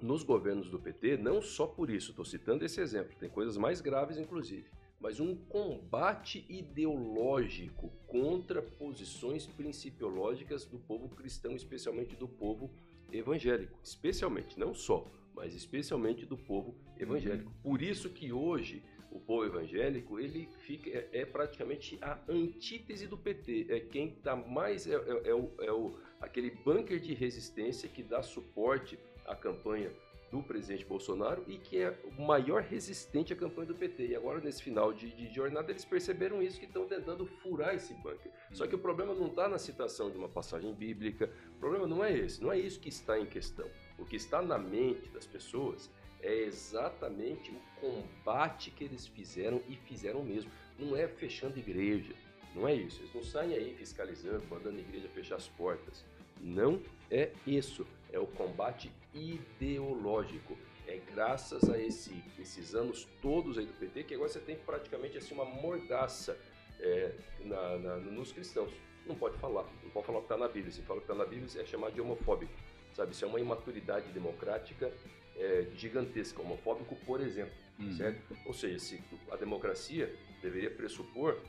nos 0.00 0.22
governos 0.22 0.70
do 0.70 0.78
PT, 0.78 1.16
não 1.16 1.42
só 1.42 1.66
por 1.66 1.90
isso, 1.90 2.10
estou 2.10 2.24
citando 2.24 2.64
esse 2.64 2.80
exemplo, 2.80 3.16
tem 3.18 3.28
coisas 3.28 3.56
mais 3.56 3.80
graves 3.80 4.16
inclusive, 4.16 4.70
mas 5.00 5.20
um 5.20 5.34
combate 5.34 6.46
ideológico 6.48 7.90
contra 8.06 8.62
posições 8.62 9.46
principiológicas 9.46 10.64
do 10.64 10.78
povo 10.78 11.08
cristão, 11.08 11.54
especialmente 11.54 12.16
do 12.16 12.28
povo 12.28 12.70
evangélico, 13.12 13.78
especialmente, 13.82 14.58
não 14.58 14.74
só, 14.74 15.06
mas 15.34 15.54
especialmente 15.54 16.26
do 16.26 16.36
povo 16.36 16.74
evangélico. 16.98 17.52
Por 17.62 17.82
isso 17.82 18.10
que 18.10 18.32
hoje 18.32 18.82
o 19.18 19.20
povo 19.20 19.44
evangélico 19.44 20.18
ele 20.18 20.48
fica 20.60 20.88
é, 20.90 21.08
é 21.12 21.26
praticamente 21.26 21.98
a 22.00 22.18
antítese 22.28 23.06
do 23.06 23.18
PT, 23.18 23.66
é 23.68 23.80
quem 23.80 24.08
está 24.08 24.34
mais 24.36 24.86
é, 24.86 24.94
é- 24.94 25.30
é 25.30 25.34
o, 25.34 25.50
é 25.60 25.72
o 25.72 25.98
aquele 26.20 26.50
bunker 26.50 26.98
de 27.00 27.14
resistência 27.14 27.88
que 27.88 28.02
dá 28.02 28.22
suporte 28.22 28.98
à 29.26 29.34
campanha 29.34 29.90
do 30.30 30.42
presidente 30.42 30.84
Bolsonaro 30.84 31.42
e 31.46 31.56
que 31.56 31.78
é 31.78 31.96
o 32.04 32.22
maior 32.22 32.62
resistente 32.62 33.32
à 33.32 33.36
campanha 33.36 33.68
do 33.68 33.74
PT. 33.74 34.08
E 34.08 34.16
agora, 34.16 34.40
nesse 34.40 34.62
final 34.62 34.92
de, 34.92 35.10
de 35.10 35.32
jornada, 35.32 35.70
eles 35.70 35.86
perceberam 35.86 36.42
isso 36.42 36.60
que 36.60 36.66
estão 36.66 36.86
tentando 36.86 37.24
furar 37.24 37.74
esse 37.74 37.94
bunker. 37.94 38.30
Só 38.52 38.66
que 38.66 38.74
o 38.74 38.78
problema 38.78 39.14
não 39.14 39.28
está 39.28 39.48
na 39.48 39.58
citação 39.58 40.10
de 40.10 40.18
uma 40.18 40.28
passagem 40.28 40.74
bíblica, 40.74 41.32
o 41.56 41.58
problema 41.58 41.86
não 41.86 42.04
é 42.04 42.12
esse, 42.14 42.42
não 42.42 42.52
é 42.52 42.58
isso 42.58 42.78
que 42.78 42.90
está 42.90 43.18
em 43.18 43.24
questão. 43.24 43.66
O 43.98 44.04
que 44.04 44.16
está 44.16 44.42
na 44.42 44.58
mente 44.58 45.08
das 45.10 45.26
pessoas 45.26 45.90
é 46.22 46.34
exatamente 46.34 47.50
o 47.50 47.80
combate 47.80 48.70
que 48.70 48.84
eles 48.84 49.06
fizeram 49.06 49.62
e 49.68 49.76
fizeram 49.76 50.22
mesmo. 50.22 50.50
Não 50.78 50.96
é 50.96 51.06
fechando 51.08 51.58
igreja, 51.58 52.14
não 52.54 52.66
é 52.66 52.74
isso. 52.74 53.00
Eles 53.00 53.14
não 53.14 53.22
saem 53.22 53.54
aí 53.54 53.74
fiscalizando, 53.74 54.44
mandando 54.48 54.78
a 54.78 54.80
igreja 54.80 55.08
fechar 55.08 55.36
as 55.36 55.48
portas. 55.48 56.04
Não 56.40 56.80
é 57.10 57.30
isso. 57.46 57.86
É 58.12 58.18
o 58.18 58.26
combate 58.26 58.90
ideológico. 59.14 60.56
É 60.86 60.98
graças 61.14 61.68
a 61.68 61.78
esse, 61.78 62.22
esses 62.38 62.74
anos 62.74 63.06
todos 63.20 63.58
aí 63.58 63.66
do 63.66 63.74
PT 63.74 64.04
que 64.04 64.14
agora 64.14 64.30
você 64.30 64.40
tem 64.40 64.56
praticamente 64.56 65.18
assim 65.18 65.34
uma 65.34 65.44
mordaça 65.44 66.38
é, 66.80 67.12
na, 67.44 67.78
na, 67.78 67.96
nos 67.96 68.32
cristãos. 68.32 68.72
Não 69.06 69.14
pode 69.14 69.36
falar, 69.38 69.66
não 69.82 69.90
pode 69.90 70.06
falar 70.06 70.18
o 70.18 70.22
que 70.22 70.26
está 70.26 70.36
na 70.36 70.48
Bíblia. 70.48 70.72
Se 70.72 70.82
fala 70.82 70.98
o 70.98 71.02
que 71.02 71.10
está 71.10 71.14
na 71.14 71.28
Bíblia, 71.28 71.62
é 71.62 71.64
chamado 71.66 71.92
de 71.92 72.00
homofóbico. 72.00 72.52
Sabe? 72.94 73.12
Isso 73.12 73.24
é 73.24 73.28
uma 73.28 73.40
imaturidade 73.40 74.10
democrática 74.12 74.92
é, 75.38 75.66
gigantesca. 75.74 76.42
Homofóbico, 76.42 76.96
por 77.06 77.20
exemplo. 77.20 77.54
Uhum. 77.78 77.92
Certo? 77.92 78.36
Ou 78.46 78.52
seja, 78.52 78.78
se 78.78 79.02
a 79.30 79.36
democracia 79.36 80.12
deveria 80.42 80.70
pressupor 80.70 81.40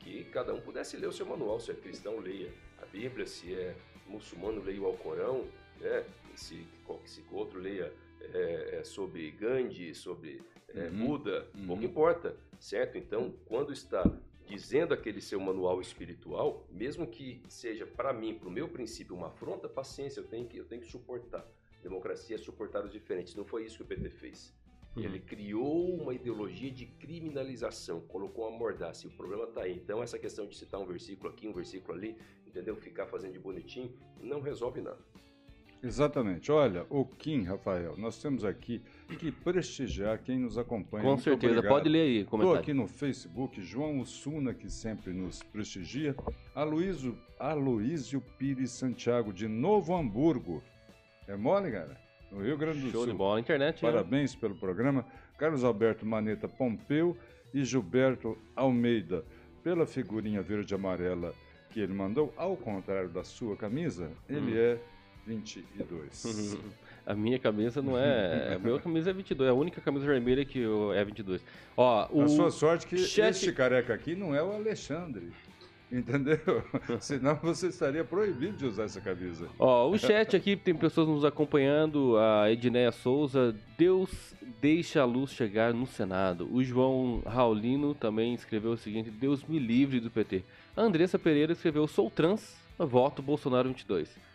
que 0.00 0.24
cada 0.24 0.52
um 0.52 0.60
pudesse 0.60 0.96
ler 0.96 1.06
o 1.06 1.12
seu 1.12 1.26
manual. 1.26 1.58
Se 1.60 1.70
é 1.70 1.74
cristão, 1.74 2.18
leia 2.18 2.52
a 2.82 2.86
Bíblia. 2.86 3.26
Se 3.26 3.54
é 3.54 3.74
muçulmano, 4.06 4.62
leia 4.62 4.80
o 4.80 4.86
Alcorão. 4.86 5.46
Né? 5.80 6.04
Se, 6.34 6.66
se 7.04 7.24
outro 7.30 7.58
leia 7.58 7.92
é, 8.20 8.78
é, 8.80 8.84
sobre 8.84 9.30
Gandhi, 9.30 9.94
sobre 9.94 10.42
é, 10.74 10.88
uhum. 10.88 11.06
Buda, 11.06 11.48
uhum. 11.54 11.66
pouco 11.66 11.84
importa, 11.84 12.36
certo? 12.58 12.98
Então, 12.98 13.34
quando 13.46 13.72
está 13.72 14.04
dizendo 14.46 14.94
aquele 14.94 15.20
seu 15.20 15.40
manual 15.40 15.80
espiritual, 15.80 16.66
mesmo 16.70 17.06
que 17.06 17.42
seja 17.48 17.86
para 17.86 18.12
mim, 18.12 18.34
para 18.34 18.48
o 18.48 18.50
meu 18.50 18.68
princípio, 18.68 19.14
uma 19.14 19.28
afronta, 19.28 19.68
paciência, 19.68 20.20
eu 20.20 20.24
tenho 20.24 20.46
que, 20.46 20.56
eu 20.56 20.64
tenho 20.64 20.82
que 20.82 20.90
suportar. 20.90 21.46
Democracia 21.88 22.36
é 22.36 22.38
suportar 22.38 22.84
os 22.84 22.92
diferentes. 22.92 23.34
Não 23.34 23.44
foi 23.44 23.64
isso 23.64 23.76
que 23.76 23.82
o 23.82 23.86
PT 23.86 24.10
fez. 24.10 24.52
Uhum. 24.96 25.04
Ele 25.04 25.20
criou 25.20 25.94
uma 25.94 26.12
ideologia 26.14 26.70
de 26.70 26.86
criminalização, 26.86 28.00
colocou 28.00 28.48
uma 28.48 28.58
mordaça. 28.58 29.06
E 29.06 29.08
o 29.08 29.12
problema 29.12 29.44
está 29.44 29.62
aí. 29.62 29.74
Então, 29.74 30.02
essa 30.02 30.18
questão 30.18 30.46
de 30.46 30.56
citar 30.56 30.80
um 30.80 30.86
versículo 30.86 31.30
aqui, 31.30 31.46
um 31.46 31.52
versículo 31.52 31.96
ali, 31.96 32.16
entendeu? 32.46 32.74
Ficar 32.76 33.06
fazendo 33.06 33.34
de 33.34 33.38
bonitinho, 33.38 33.92
não 34.20 34.40
resolve 34.40 34.80
nada. 34.80 34.98
Exatamente. 35.82 36.50
Olha, 36.50 36.86
o 36.88 37.04
Kim, 37.04 37.44
Rafael, 37.44 37.96
nós 37.96 38.20
temos 38.20 38.44
aqui 38.44 38.82
que 39.18 39.30
prestigiar 39.30 40.18
quem 40.20 40.38
nos 40.38 40.56
acompanha. 40.56 41.04
Com 41.04 41.10
Muito 41.10 41.22
certeza, 41.22 41.52
obrigado. 41.52 41.72
pode 41.72 41.88
ler 41.88 42.00
aí. 42.00 42.18
Estou 42.22 42.54
aqui 42.54 42.72
no 42.72 42.88
Facebook, 42.88 43.62
João 43.62 44.00
Ussuna, 44.00 44.54
que 44.54 44.68
sempre 44.68 45.12
nos 45.12 45.42
prestigia. 45.42 46.16
Aloísio 47.38 48.20
Pires 48.38 48.70
Santiago, 48.70 49.32
de 49.32 49.46
Novo 49.46 49.94
Hamburgo. 49.94 50.62
É 51.28 51.36
mole, 51.36 51.70
cara? 51.70 51.96
No 52.30 52.42
Rio 52.42 52.56
Grande 52.56 52.80
do 52.80 52.90
Show 52.90 52.90
Sul. 52.90 53.00
Show 53.04 53.12
de 53.12 53.18
bola, 53.18 53.40
internet. 53.40 53.80
Parabéns 53.80 54.34
pelo 54.34 54.54
programa. 54.54 55.04
Carlos 55.38 55.64
Alberto 55.64 56.06
Maneta 56.06 56.48
Pompeu 56.48 57.16
e 57.52 57.64
Gilberto 57.64 58.38
Almeida. 58.54 59.24
Pela 59.62 59.86
figurinha 59.86 60.42
verde 60.42 60.72
e 60.72 60.76
amarela 60.76 61.34
que 61.70 61.80
ele 61.80 61.92
mandou, 61.92 62.32
ao 62.36 62.56
contrário 62.56 63.08
da 63.08 63.24
sua 63.24 63.56
camisa, 63.56 64.10
ele 64.28 64.52
hum. 64.52 64.56
é 64.56 64.78
22. 65.26 66.56
a 67.04 67.14
minha 67.14 67.38
camisa 67.38 67.82
não 67.82 67.98
é. 67.98 68.54
A 68.56 68.58
minha 68.58 68.78
camisa 68.78 69.10
é 69.10 69.12
22. 69.12 69.48
É 69.48 69.50
a 69.50 69.54
única 69.54 69.80
camisa 69.80 70.06
vermelha 70.06 70.44
que 70.44 70.60
eu, 70.60 70.92
é 70.92 71.04
22. 71.04 71.44
Ó, 71.76 72.08
o 72.12 72.22
a 72.22 72.28
sua 72.28 72.50
sorte 72.50 72.86
que 72.86 72.96
chat... 72.98 73.30
este 73.30 73.52
careca 73.52 73.92
aqui 73.92 74.14
não 74.14 74.34
é 74.34 74.42
o 74.42 74.52
Alexandre. 74.52 75.32
Entendeu? 75.90 76.38
Senão 77.00 77.36
você 77.36 77.68
estaria 77.68 78.04
proibido 78.04 78.56
de 78.56 78.66
usar 78.66 78.84
essa 78.84 79.00
camisa. 79.00 79.48
Ó, 79.58 79.88
o 79.88 79.98
chat 79.98 80.34
aqui 80.34 80.56
tem 80.56 80.74
pessoas 80.74 81.06
nos 81.06 81.24
acompanhando. 81.24 82.16
A 82.18 82.50
Edneia 82.50 82.90
Souza, 82.90 83.54
Deus 83.78 84.34
deixa 84.60 85.02
a 85.02 85.04
luz 85.04 85.30
chegar 85.30 85.72
no 85.72 85.86
Senado. 85.86 86.48
O 86.52 86.62
João 86.62 87.22
Raulino 87.24 87.94
também 87.94 88.34
escreveu 88.34 88.72
o 88.72 88.76
seguinte: 88.76 89.10
Deus 89.10 89.44
me 89.44 89.58
livre 89.58 90.00
do 90.00 90.10
PT. 90.10 90.42
A 90.76 90.82
Andressa 90.82 91.18
Pereira 91.18 91.52
escreveu: 91.52 91.86
Sou 91.86 92.10
trans, 92.10 92.56
voto 92.78 93.22
Bolsonaro 93.22 93.68
22. 93.68 94.25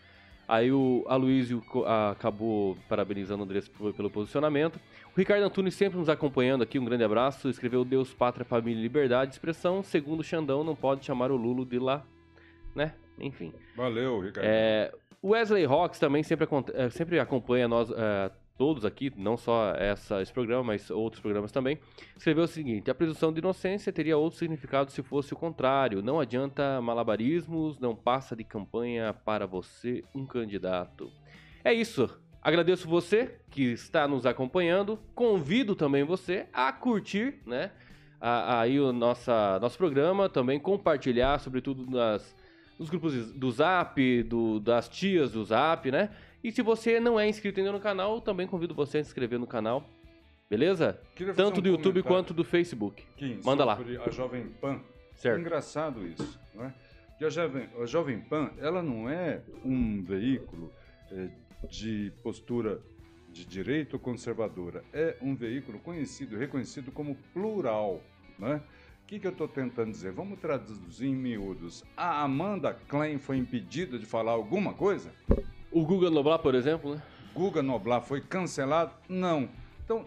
Aí 0.47 0.71
o 0.71 1.05
Aloysio 1.07 1.63
acabou 2.11 2.77
parabenizando 2.89 3.41
o 3.41 3.45
Andrés 3.45 3.69
pelo 3.69 4.09
posicionamento. 4.09 4.79
O 5.15 5.17
Ricardo 5.17 5.43
Antunes 5.43 5.73
sempre 5.73 5.97
nos 5.97 6.09
acompanhando 6.09 6.61
aqui, 6.61 6.77
um 6.77 6.85
grande 6.85 7.03
abraço. 7.03 7.49
Escreveu 7.49 7.85
Deus, 7.85 8.13
Pátria, 8.13 8.45
Família 8.45 8.79
e 8.79 8.81
Liberdade. 8.81 9.31
Expressão, 9.31 9.81
segundo 9.81 10.19
o 10.19 10.23
Xandão, 10.23 10.63
não 10.63 10.75
pode 10.75 11.05
chamar 11.05 11.31
o 11.31 11.35
Lulo 11.35 11.65
de 11.65 11.79
lá, 11.79 12.05
né? 12.75 12.93
Enfim. 13.19 13.53
Valeu, 13.75 14.19
Ricardo. 14.19 14.45
É, 14.45 14.91
Wesley 15.23 15.65
Rocks 15.65 15.99
também 15.99 16.23
sempre, 16.23 16.47
é, 16.73 16.89
sempre 16.89 17.19
acompanha 17.19 17.67
nós, 17.67 17.89
é, 17.91 18.31
todos 18.61 18.85
aqui, 18.85 19.11
não 19.17 19.37
só 19.37 19.71
essa, 19.71 20.21
esse 20.21 20.31
programa, 20.31 20.65
mas 20.65 20.91
outros 20.91 21.19
programas 21.19 21.51
também, 21.51 21.79
escreveu 22.15 22.43
o 22.43 22.47
seguinte: 22.47 22.91
a 22.91 22.93
presunção 22.93 23.33
de 23.33 23.39
inocência 23.39 23.91
teria 23.91 24.15
outro 24.15 24.37
significado 24.37 24.91
se 24.91 25.01
fosse 25.01 25.33
o 25.33 25.35
contrário. 25.35 26.03
Não 26.03 26.19
adianta 26.19 26.79
malabarismos, 26.79 27.79
não 27.79 27.95
passa 27.95 28.35
de 28.35 28.43
campanha 28.43 29.15
para 29.15 29.47
você 29.47 30.03
um 30.13 30.27
candidato. 30.27 31.11
É 31.63 31.73
isso. 31.73 32.07
Agradeço 32.39 32.87
você 32.87 33.39
que 33.49 33.63
está 33.63 34.07
nos 34.07 34.27
acompanhando. 34.27 34.99
Convido 35.15 35.75
também 35.75 36.03
você 36.03 36.45
a 36.53 36.71
curtir, 36.71 37.39
né? 37.47 37.71
Aí 38.19 38.79
o 38.79 38.93
nossa, 38.93 39.57
nosso 39.59 39.75
programa, 39.75 40.29
também 40.29 40.59
compartilhar, 40.59 41.39
sobretudo 41.39 41.89
nas, 41.89 42.35
nos 42.77 42.91
grupos 42.91 43.31
do 43.31 43.49
Zap, 43.49 44.21
do, 44.21 44.59
das 44.59 44.87
tias 44.87 45.31
do 45.31 45.43
Zap, 45.43 45.89
né? 45.89 46.11
E 46.43 46.51
se 46.51 46.61
você 46.61 46.99
não 46.99 47.19
é 47.19 47.27
inscrito 47.27 47.59
ainda 47.59 47.71
no 47.71 47.79
canal, 47.79 48.19
também 48.19 48.47
convido 48.47 48.73
você 48.73 48.99
a 48.99 49.03
se 49.03 49.09
inscrever 49.09 49.39
no 49.39 49.47
canal. 49.47 49.87
Beleza? 50.49 50.99
Tanto 51.35 51.59
um 51.59 51.63
do 51.63 51.69
YouTube 51.69 52.03
quanto 52.03 52.33
do 52.33 52.43
Facebook. 52.43 53.05
Manda 53.43 53.63
lá. 53.63 53.79
A 54.05 54.09
Jovem 54.09 54.47
Pan. 54.59 54.81
Certo. 55.15 55.39
Engraçado 55.39 56.05
isso, 56.07 56.39
não 56.55 56.65
é? 56.65 56.73
Que 57.17 57.25
a 57.25 57.29
Jovem, 57.29 57.69
a 57.79 57.85
Jovem 57.85 58.19
Pan, 58.19 58.51
ela 58.57 58.81
não 58.81 59.07
é 59.07 59.43
um 59.63 60.03
veículo 60.03 60.73
é, 61.11 61.29
de 61.69 62.11
postura 62.23 62.81
de 63.29 63.45
direito 63.45 63.99
conservadora. 63.99 64.83
É 64.91 65.15
um 65.21 65.35
veículo 65.35 65.79
conhecido, 65.79 66.37
reconhecido 66.37 66.91
como 66.91 67.15
plural, 67.33 68.01
né? 68.39 68.61
O 69.03 69.05
que, 69.05 69.19
que 69.19 69.27
eu 69.27 69.31
estou 69.31 69.47
tentando 69.47 69.91
dizer? 69.91 70.11
Vamos 70.11 70.39
traduzir 70.39 71.07
em 71.07 71.15
miúdos. 71.15 71.83
A 71.95 72.23
Amanda 72.23 72.73
Klein 72.73 73.19
foi 73.19 73.37
impedida 73.37 73.99
de 73.99 74.05
falar 74.05 74.31
alguma 74.31 74.73
coisa? 74.73 75.13
O 75.71 75.85
Guga 75.85 76.09
Noblar, 76.09 76.39
por 76.39 76.53
exemplo, 76.53 76.95
né? 76.95 77.01
Guga 77.33 77.61
Noblar 77.61 78.01
foi 78.01 78.21
cancelado? 78.21 78.91
Não. 79.07 79.47
Então. 79.83 80.05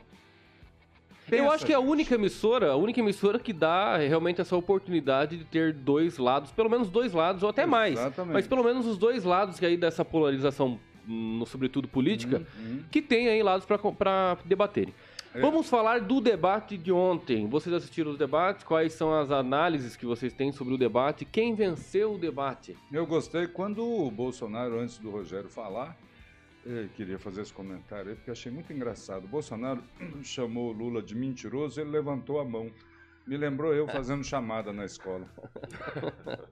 Eu 1.33 1.51
acho 1.51 1.65
que 1.65 1.73
é 1.73 1.75
a 1.75 1.81
única 1.81 2.15
emissora, 2.15 2.73
a 2.73 2.77
única 2.77 3.01
emissora 3.01 3.39
que 3.39 3.53
dá 3.53 3.97
realmente 3.97 4.43
essa 4.43 4.55
oportunidade 4.55 5.39
de 5.39 5.45
ter 5.45 5.73
dois 5.73 6.19
lados, 6.19 6.51
pelo 6.53 6.69
menos 6.69 6.91
dois 6.91 7.15
lados, 7.15 7.43
ou 7.43 7.49
até 7.49 7.63
Exatamente. 7.63 7.97
mais. 7.97 8.29
Mas 8.29 8.47
pelo 8.47 8.63
menos 8.63 8.87
os 8.87 8.99
dois 8.99 9.25
lados 9.25 9.59
que 9.59 9.65
aí 9.65 9.77
dessa 9.77 10.05
polarização, 10.05 10.79
no, 11.07 11.47
sobretudo 11.47 11.89
política, 11.89 12.47
uhum. 12.59 12.83
que 12.91 13.01
tem 13.01 13.29
aí 13.29 13.43
lados 13.43 13.67
para 13.67 14.37
debaterem. 14.45 14.93
É. 15.35 15.41
Vamos 15.41 15.69
falar 15.69 16.01
do 16.01 16.21
debate 16.21 16.79
de 16.79 16.93
ontem. 16.93 17.49
Vocês 17.49 17.75
assistiram 17.75 18.13
os 18.13 18.17
debates? 18.17 18.63
Quais 18.63 18.93
são 18.93 19.13
as 19.13 19.33
análises 19.33 19.97
que 19.97 20.07
vocês 20.07 20.33
têm 20.33 20.53
sobre 20.53 20.75
o 20.75 20.79
debate? 20.79 21.25
Quem 21.25 21.57
venceu 21.57 22.15
o 22.15 22.19
debate? 22.19 22.79
Eu 22.93 23.05
gostei 23.05 23.49
quando 23.49 23.85
o 23.85 24.09
Bolsonaro, 24.13 24.79
antes 24.79 24.97
do 24.99 25.11
Rogério 25.11 25.51
falar, 25.51 25.99
eu 26.65 26.89
queria 26.91 27.19
fazer 27.19 27.43
esse 27.43 27.53
comentário 27.53 28.11
aí, 28.11 28.15
porque 28.15 28.31
achei 28.31 28.53
muito 28.53 28.73
engraçado. 28.73 29.25
O 29.25 29.29
Bolsonaro 29.29 29.83
chamou 30.23 30.71
o 30.71 30.73
Lula 30.73 31.03
de 31.03 31.17
mentiroso, 31.17 31.81
ele 31.81 31.91
levantou 31.91 32.39
a 32.39 32.45
mão. 32.45 32.71
Me 33.27 33.37
lembrou 33.37 33.75
eu 33.75 33.89
fazendo 33.89 34.23
chamada 34.23 34.73
na 34.73 34.85
escola. 34.85 35.27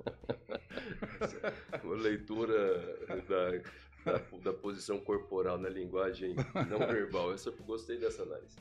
Uma 1.84 1.94
leitura 1.94 2.96
da 3.28 3.60
da, 4.42 4.53
posição 4.53 4.98
corporal 4.98 5.59
na 5.59 5.68
linguagem 5.68 6.34
não 6.68 6.78
verbal. 6.78 7.30
Eu 7.30 7.53
gostei 7.64 7.98
dessa 7.98 8.22
análise. 8.22 8.57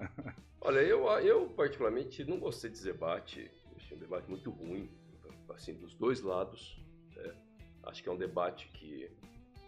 Olha, 0.60 0.80
eu, 0.80 1.06
eu 1.20 1.48
particularmente 1.50 2.24
não 2.24 2.38
gostei 2.38 2.70
desse 2.70 2.84
debate. 2.84 3.50
Achei 3.76 3.96
um 3.96 4.00
debate 4.00 4.28
muito 4.28 4.50
ruim, 4.50 4.90
assim, 5.50 5.74
dos 5.74 5.94
dois 5.94 6.20
lados. 6.20 6.78
Né? 7.16 7.34
Acho 7.84 8.02
que 8.02 8.08
é 8.08 8.12
um 8.12 8.16
debate 8.16 8.68
que 8.68 9.10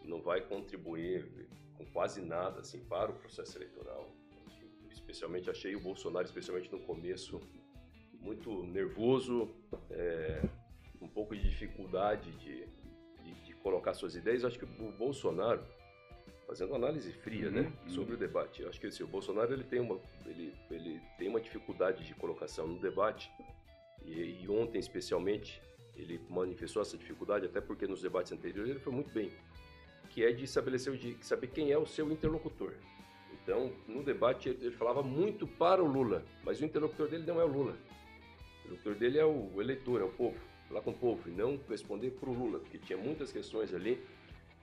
não 0.05 0.23
vai 0.23 0.41
contribuir 0.41 1.49
com 1.77 1.85
quase 1.87 2.23
nada 2.23 2.61
assim, 2.61 2.81
para 2.81 3.11
o 3.11 3.15
processo 3.15 3.59
eleitoral. 3.59 4.11
Especialmente 4.91 5.51
achei 5.51 5.77
o 5.77 5.81
Bolsonaro, 5.81 6.25
especialmente 6.25 6.73
no 6.73 6.81
começo, 6.81 7.41
muito 8.21 8.65
nervoso, 8.65 9.55
é, 9.91 10.43
um 11.01 11.09
pouco 11.09 11.37
de 11.37 11.43
dificuldade 11.49 12.31
de 12.39 12.67
colocar 13.63 13.95
suas 13.95 14.15
ideias, 14.15 14.43
eu 14.43 14.49
acho 14.49 14.59
que 14.59 14.65
o 14.65 14.93
Bolsonaro, 14.93 15.61
fazendo 16.47 16.75
análise 16.75 17.13
fria, 17.13 17.49
uhum, 17.49 17.53
né, 17.53 17.73
uhum. 17.83 17.91
sobre 17.91 18.15
o 18.15 18.17
debate, 18.17 18.63
eu 18.63 18.69
acho 18.69 18.81
que 18.81 18.87
assim, 18.87 19.03
o 19.03 19.09
Bolsonaro 19.09 19.53
ele 19.53 19.65
tem 19.65 19.81
uma 19.81 19.99
ele, 20.25 20.55
ele 20.71 21.01
tem 21.19 21.29
uma 21.29 21.41
dificuldade 21.41 22.05
de 22.05 22.15
colocação 22.15 22.67
no 22.67 22.79
debate 22.79 23.31
e, 24.05 24.43
e 24.43 24.49
ontem 24.49 24.79
especialmente 24.79 25.61
ele 25.97 26.21
manifestou 26.29 26.81
essa 26.83 26.97
dificuldade 26.97 27.47
até 27.47 27.61
porque 27.61 27.87
nos 27.87 28.01
debates 28.01 28.31
anteriores 28.31 28.71
ele 28.71 28.81
foi 28.81 28.93
muito 28.93 29.11
bem 29.11 29.33
que 30.11 30.25
é 30.25 30.33
de 30.33 30.45
estabelecer, 30.45 30.97
de 30.97 31.17
saber 31.21 31.49
quem 31.49 31.73
é 31.73 31.79
o 31.79 31.85
seu 31.85 32.11
interlocutor. 32.11 32.73
Então, 33.33 33.71
no 33.87 34.03
debate, 34.03 34.49
ele 34.49 34.71
falava 34.71 35.03
muito 35.03 35.47
para 35.47 35.83
o 35.83 35.87
Lula, 35.87 36.25
mas 36.43 36.61
o 36.61 36.65
interlocutor 36.65 37.09
dele 37.09 37.25
não 37.27 37.41
é 37.41 37.45
o 37.45 37.49
Lula. 37.49 37.73
O 37.73 38.61
interlocutor 38.61 38.95
dele 38.95 39.19
é 39.19 39.25
o 39.27 39.61
eleitor, 39.61 40.01
é 40.01 40.05
o 40.05 40.09
povo, 40.09 40.39
falar 40.69 40.81
com 40.83 40.91
o 40.91 40.95
povo, 40.95 41.29
e 41.29 41.33
não 41.33 41.59
responder 41.69 42.11
para 42.11 42.29
o 42.29 42.33
Lula, 42.33 42.59
porque 42.59 42.79
tinha 42.79 42.99
muitas 42.99 43.33
questões 43.33 43.73
ali 43.75 44.03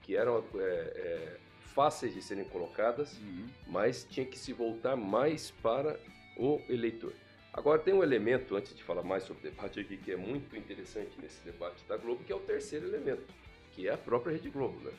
que 0.02 0.16
eram 0.16 0.44
é, 0.54 0.60
é, 0.60 1.36
fáceis 1.74 2.14
de 2.14 2.22
serem 2.22 2.44
colocadas, 2.44 3.18
uhum. 3.18 3.48
mas 3.66 4.04
tinha 4.04 4.26
que 4.26 4.38
se 4.38 4.52
voltar 4.52 4.96
mais 4.96 5.50
para 5.50 5.98
o 6.36 6.60
eleitor. 6.68 7.12
Agora, 7.52 7.78
tem 7.78 7.94
um 7.94 8.02
elemento, 8.02 8.56
antes 8.56 8.74
de 8.74 8.82
falar 8.82 9.02
mais 9.02 9.22
sobre 9.22 9.46
o 9.46 9.50
debate 9.50 9.80
aqui, 9.80 9.96
que 9.96 10.12
é 10.12 10.16
muito 10.16 10.56
interessante 10.56 11.12
nesse 11.20 11.42
debate 11.44 11.84
da 11.86 11.96
Globo, 11.96 12.24
que 12.24 12.32
é 12.32 12.36
o 12.36 12.40
terceiro 12.40 12.86
elemento, 12.86 13.24
que 13.72 13.88
é 13.88 13.92
a 13.92 13.96
própria 13.96 14.32
Rede 14.32 14.50
Globo, 14.50 14.78
né? 14.80 14.92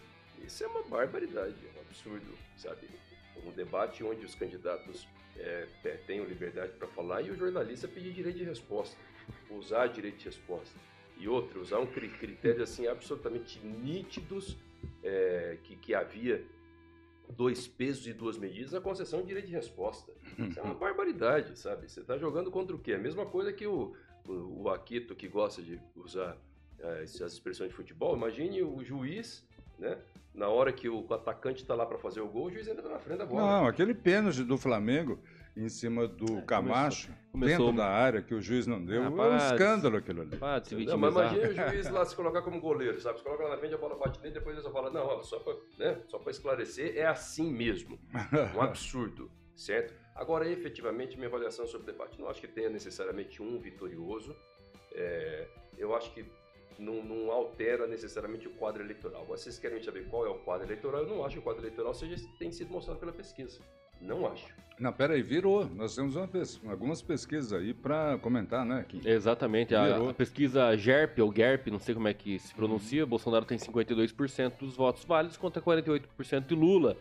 Isso 0.43 0.63
é 0.63 0.67
uma 0.67 0.83
barbaridade, 0.83 1.55
é 1.65 1.77
um 1.77 1.81
absurdo, 1.81 2.33
sabe? 2.57 2.87
Um 3.45 3.51
debate 3.51 4.03
onde 4.03 4.25
os 4.25 4.35
candidatos 4.35 5.07
é, 5.37 5.67
tenham 6.07 6.25
liberdade 6.25 6.71
para 6.73 6.87
falar 6.87 7.21
e 7.21 7.31
o 7.31 7.35
jornalista 7.35 7.87
pedir 7.87 8.13
direito 8.13 8.37
de 8.37 8.45
resposta, 8.45 8.95
usar 9.49 9.87
direito 9.87 10.17
de 10.17 10.25
resposta. 10.25 10.79
E 11.17 11.27
outro, 11.27 11.61
usar 11.61 11.79
um 11.79 11.87
critério 11.87 12.63
assim 12.63 12.87
absolutamente 12.87 13.59
nítidos 13.65 14.57
é, 15.03 15.57
que, 15.63 15.75
que 15.75 15.95
havia 15.95 16.45
dois 17.29 17.67
pesos 17.67 18.05
e 18.07 18.13
duas 18.13 18.37
medidas 18.37 18.73
a 18.73 18.81
concessão 18.81 19.21
de 19.21 19.27
direito 19.27 19.47
de 19.47 19.53
resposta. 19.53 20.11
Isso 20.37 20.59
é 20.59 20.63
uma 20.63 20.75
barbaridade, 20.75 21.57
sabe? 21.57 21.89
Você 21.89 22.01
está 22.01 22.17
jogando 22.17 22.51
contra 22.51 22.75
o 22.75 22.79
quê? 22.79 22.93
A 22.93 22.99
mesma 22.99 23.25
coisa 23.25 23.51
que 23.51 23.65
o, 23.65 23.95
o, 24.27 24.63
o 24.63 24.69
Aquito, 24.69 25.15
que 25.15 25.27
gosta 25.27 25.61
de 25.61 25.79
usar 25.95 26.37
é, 26.79 27.03
essas 27.03 27.33
expressões 27.33 27.69
de 27.69 27.75
futebol. 27.75 28.15
Imagine 28.15 28.61
o 28.61 28.83
juiz, 28.83 29.43
né? 29.79 29.97
Na 30.33 30.49
hora 30.49 30.73
que 30.73 30.89
o 30.89 31.05
atacante 31.13 31.61
está 31.61 31.73
lá 31.73 31.85
para 31.85 31.97
fazer 31.97 32.19
o 32.19 32.27
gol, 32.27 32.47
o 32.47 32.51
juiz 32.51 32.67
está 32.67 32.89
na 32.89 32.99
frente 32.99 33.19
da 33.19 33.25
bola. 33.25 33.41
Não, 33.41 33.67
aquele 33.67 33.93
pênalti 33.93 34.43
do 34.43 34.57
Flamengo 34.57 35.17
em 35.55 35.69
cima 35.69 36.07
do 36.07 36.39
é, 36.39 36.41
Camacho, 36.41 37.09
começou, 37.31 37.67
dentro 37.67 37.77
da 37.77 37.87
área, 37.87 38.21
que 38.21 38.33
o 38.33 38.41
juiz 38.41 38.67
não 38.67 38.83
deu. 38.83 39.03
Ah, 39.03 39.05
é 39.05 39.09
um 39.09 39.37
escândalo 39.37 39.97
aquilo 39.97 40.21
ali. 40.21 40.37
não, 40.85 40.97
mas 40.97 41.13
imagina 41.13 41.49
o 41.49 41.53
juiz 41.53 41.89
lá 41.89 42.05
se 42.05 42.15
colocar 42.15 42.41
como 42.41 42.59
goleiro, 42.59 42.99
sabe? 42.99 43.19
Se 43.19 43.23
coloca 43.23 43.43
lá 43.43 43.51
na 43.51 43.57
frente, 43.57 43.73
a 43.73 43.77
bola 43.77 43.95
bate 43.95 44.19
dentro, 44.19 44.39
depois 44.39 44.57
ele 44.57 44.69
fala, 44.69 44.89
não, 44.89 45.23
só 45.23 45.39
para 45.39 45.55
né? 45.77 46.01
Só 46.07 46.21
esclarecer, 46.27 46.97
é 46.97 47.05
assim 47.05 47.51
mesmo. 47.51 47.97
Um 48.55 48.61
absurdo, 48.61 49.31
certo? 49.55 49.93
Agora, 50.13 50.49
efetivamente, 50.49 51.15
minha 51.15 51.27
avaliação 51.27 51.65
sobre 51.67 51.89
o 51.89 51.93
debate. 51.93 52.19
Não 52.19 52.29
acho 52.29 52.41
que 52.41 52.47
tenha 52.47 52.69
necessariamente 52.69 53.41
um 53.41 53.59
vitorioso. 53.59 54.35
É, 54.93 55.47
eu 55.77 55.95
acho 55.95 56.13
que 56.13 56.25
não, 56.77 57.03
não, 57.03 57.31
altera 57.31 57.87
necessariamente 57.87 58.47
o 58.47 58.51
quadro 58.51 58.83
eleitoral. 58.83 59.25
Vocês 59.25 59.57
querem 59.59 59.81
saber 59.81 60.07
qual 60.09 60.25
é 60.25 60.29
o 60.29 60.39
quadro 60.39 60.67
eleitoral? 60.67 61.01
Eu 61.01 61.07
não 61.07 61.25
acho 61.25 61.35
que 61.35 61.39
o 61.39 61.43
quadro 61.43 61.61
eleitoral 61.61 61.93
seja, 61.93 62.15
tem 62.37 62.51
sido 62.51 62.71
mostrado 62.71 62.99
pela 62.99 63.11
pesquisa. 63.11 63.59
Não 64.01 64.27
acho. 64.27 64.55
Não, 64.79 64.91
peraí, 64.91 65.21
virou. 65.21 65.69
Nós 65.73 65.95
temos 65.95 66.15
pes 66.29 66.59
algumas 66.67 67.01
pesquisas 67.01 67.53
aí 67.53 67.73
para 67.73 68.17
comentar, 68.17 68.65
né? 68.65 68.83
Kim? 68.87 69.01
Exatamente. 69.05 69.73
A, 69.73 70.09
a, 70.09 70.13
pesquisa 70.13 70.75
GERP, 70.75 71.19
ou 71.19 71.33
GERP, 71.33 71.67
não 71.67 71.79
sei 71.79 71.95
como 71.95 72.07
é 72.07 72.13
que 72.13 72.37
se 72.39 72.53
pronuncia, 72.53 73.03
uhum. 73.03 73.09
Bolsonaro 73.09 73.45
tem 73.45 73.57
52% 73.57 74.53
dos 74.59 74.75
votos 74.75 75.05
válidos 75.05 75.37
contra 75.37 75.61
48% 75.61 76.47
de 76.47 76.55
Lula. 76.55 76.97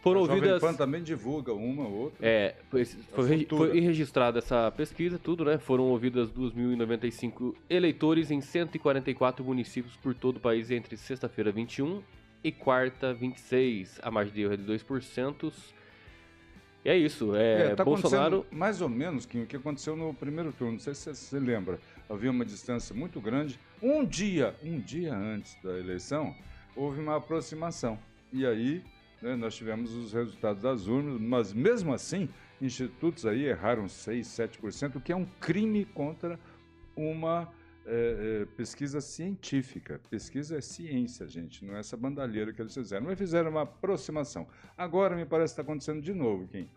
Foram 0.00 0.18
a 0.18 0.22
ouvidas. 0.24 0.60
Pan 0.60 0.74
também 0.74 1.00
divulga 1.00 1.52
uma 1.52 1.84
ou 1.84 1.92
outra. 1.92 2.26
É, 2.26 2.56
foi, 2.68 2.84
foi, 2.84 3.46
foi 3.48 3.80
registrada 3.80 4.40
essa 4.40 4.68
pesquisa, 4.72 5.16
tudo, 5.16 5.44
né? 5.44 5.58
Foram 5.58 5.84
ouvidas 5.84 6.28
2.095 6.32 7.54
eleitores 7.70 8.32
em 8.32 8.40
144 8.40 9.44
municípios 9.44 9.94
por 9.94 10.12
todo 10.12 10.38
o 10.38 10.40
país 10.40 10.72
entre 10.72 10.96
sexta-feira 10.96 11.52
21 11.52 12.02
e 12.42 12.50
quarta 12.50 13.14
26. 13.14 14.00
A 14.02 14.10
margem 14.10 14.34
de 14.34 14.42
erro 14.42 14.54
é 14.54 14.56
de 14.56 14.64
2%. 14.64 15.52
E 16.84 16.88
é 16.88 16.96
isso. 16.96 17.34
É, 17.36 17.72
é 17.72 17.74
tá 17.74 17.84
Bolsonaro. 17.84 18.46
Mais 18.50 18.80
ou 18.80 18.88
menos 18.88 19.24
o 19.24 19.28
que 19.28 19.56
aconteceu 19.56 19.96
no 19.96 20.12
primeiro 20.12 20.52
turno. 20.52 20.74
Não 20.74 20.80
sei 20.80 20.94
se 20.94 21.14
você 21.14 21.38
lembra. 21.38 21.78
Havia 22.08 22.30
uma 22.30 22.44
distância 22.44 22.94
muito 22.94 23.20
grande. 23.20 23.58
Um 23.80 24.04
dia, 24.04 24.54
um 24.62 24.78
dia 24.80 25.14
antes 25.14 25.56
da 25.62 25.78
eleição, 25.78 26.34
houve 26.76 27.00
uma 27.00 27.16
aproximação. 27.16 27.98
E 28.32 28.46
aí 28.46 28.82
né, 29.22 29.36
nós 29.36 29.54
tivemos 29.54 29.94
os 29.94 30.12
resultados 30.12 30.62
das 30.62 30.86
urnas, 30.88 31.20
mas 31.20 31.52
mesmo 31.52 31.94
assim, 31.94 32.28
institutos 32.60 33.24
aí 33.24 33.44
erraram 33.44 33.88
6, 33.88 34.26
7%, 34.26 34.96
o 34.96 35.00
que 35.00 35.12
é 35.12 35.16
um 35.16 35.26
crime 35.40 35.84
contra 35.84 36.38
uma 36.96 37.48
é, 37.86 38.42
é, 38.42 38.46
pesquisa 38.56 39.00
científica. 39.00 40.00
Pesquisa 40.08 40.58
é 40.58 40.60
ciência, 40.60 41.26
gente, 41.26 41.64
não 41.64 41.76
é 41.76 41.80
essa 41.80 41.96
bandalheira 41.96 42.52
que 42.52 42.60
eles 42.60 42.74
fizeram. 42.74 43.06
Mas 43.06 43.18
fizeram 43.18 43.50
uma 43.50 43.62
aproximação. 43.62 44.46
Agora 44.76 45.16
me 45.16 45.24
parece 45.24 45.54
que 45.54 45.60
está 45.60 45.62
acontecendo 45.62 46.00
de 46.00 46.14
novo, 46.14 46.46
Kim. 46.48 46.68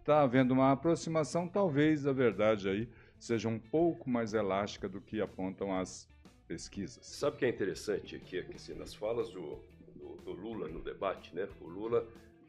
Está 0.00 0.22
havendo 0.22 0.54
uma 0.54 0.72
aproximação, 0.72 1.46
talvez 1.46 2.06
a 2.06 2.12
verdade 2.12 2.68
aí 2.68 2.88
seja 3.18 3.48
um 3.48 3.58
pouco 3.58 4.08
mais 4.08 4.32
elástica 4.32 4.88
do 4.88 5.00
que 5.00 5.20
apontam 5.20 5.74
as 5.74 6.08
pesquisas. 6.46 7.04
Sabe 7.04 7.36
o 7.36 7.38
que 7.38 7.44
é 7.44 7.48
interessante 7.48 8.16
aqui? 8.16 8.42
Que, 8.42 8.54
assim, 8.54 8.74
nas 8.74 8.94
falas 8.94 9.30
do, 9.30 9.58
do, 9.94 10.16
do, 10.24 10.32
Lula 10.32 10.68
no 10.68 10.80
debate, 10.80 11.34
né? 11.34 11.48
O 11.60 11.68
Lula 11.68 12.06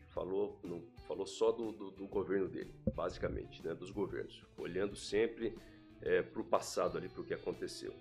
falou, 0.08 0.58
não, 0.64 0.82
falou 1.08 1.26
só 1.26 1.52
do, 1.52 1.72
do, 1.72 1.92
do 1.92 2.08
governo 2.08 2.48
dele, 2.48 2.74
basicamente, 2.96 3.66
né? 3.66 3.74
Dos 3.74 3.92
governos, 3.92 4.44
olhando 4.58 4.96
sempre 4.96 5.58
é, 6.02 6.22
para 6.22 6.42
o 6.42 6.46
passado 6.46 6.98
ali, 6.98 7.10
para 7.10 7.22
o 7.22 7.26
que 7.26 7.34
aconteceu. 7.34 7.94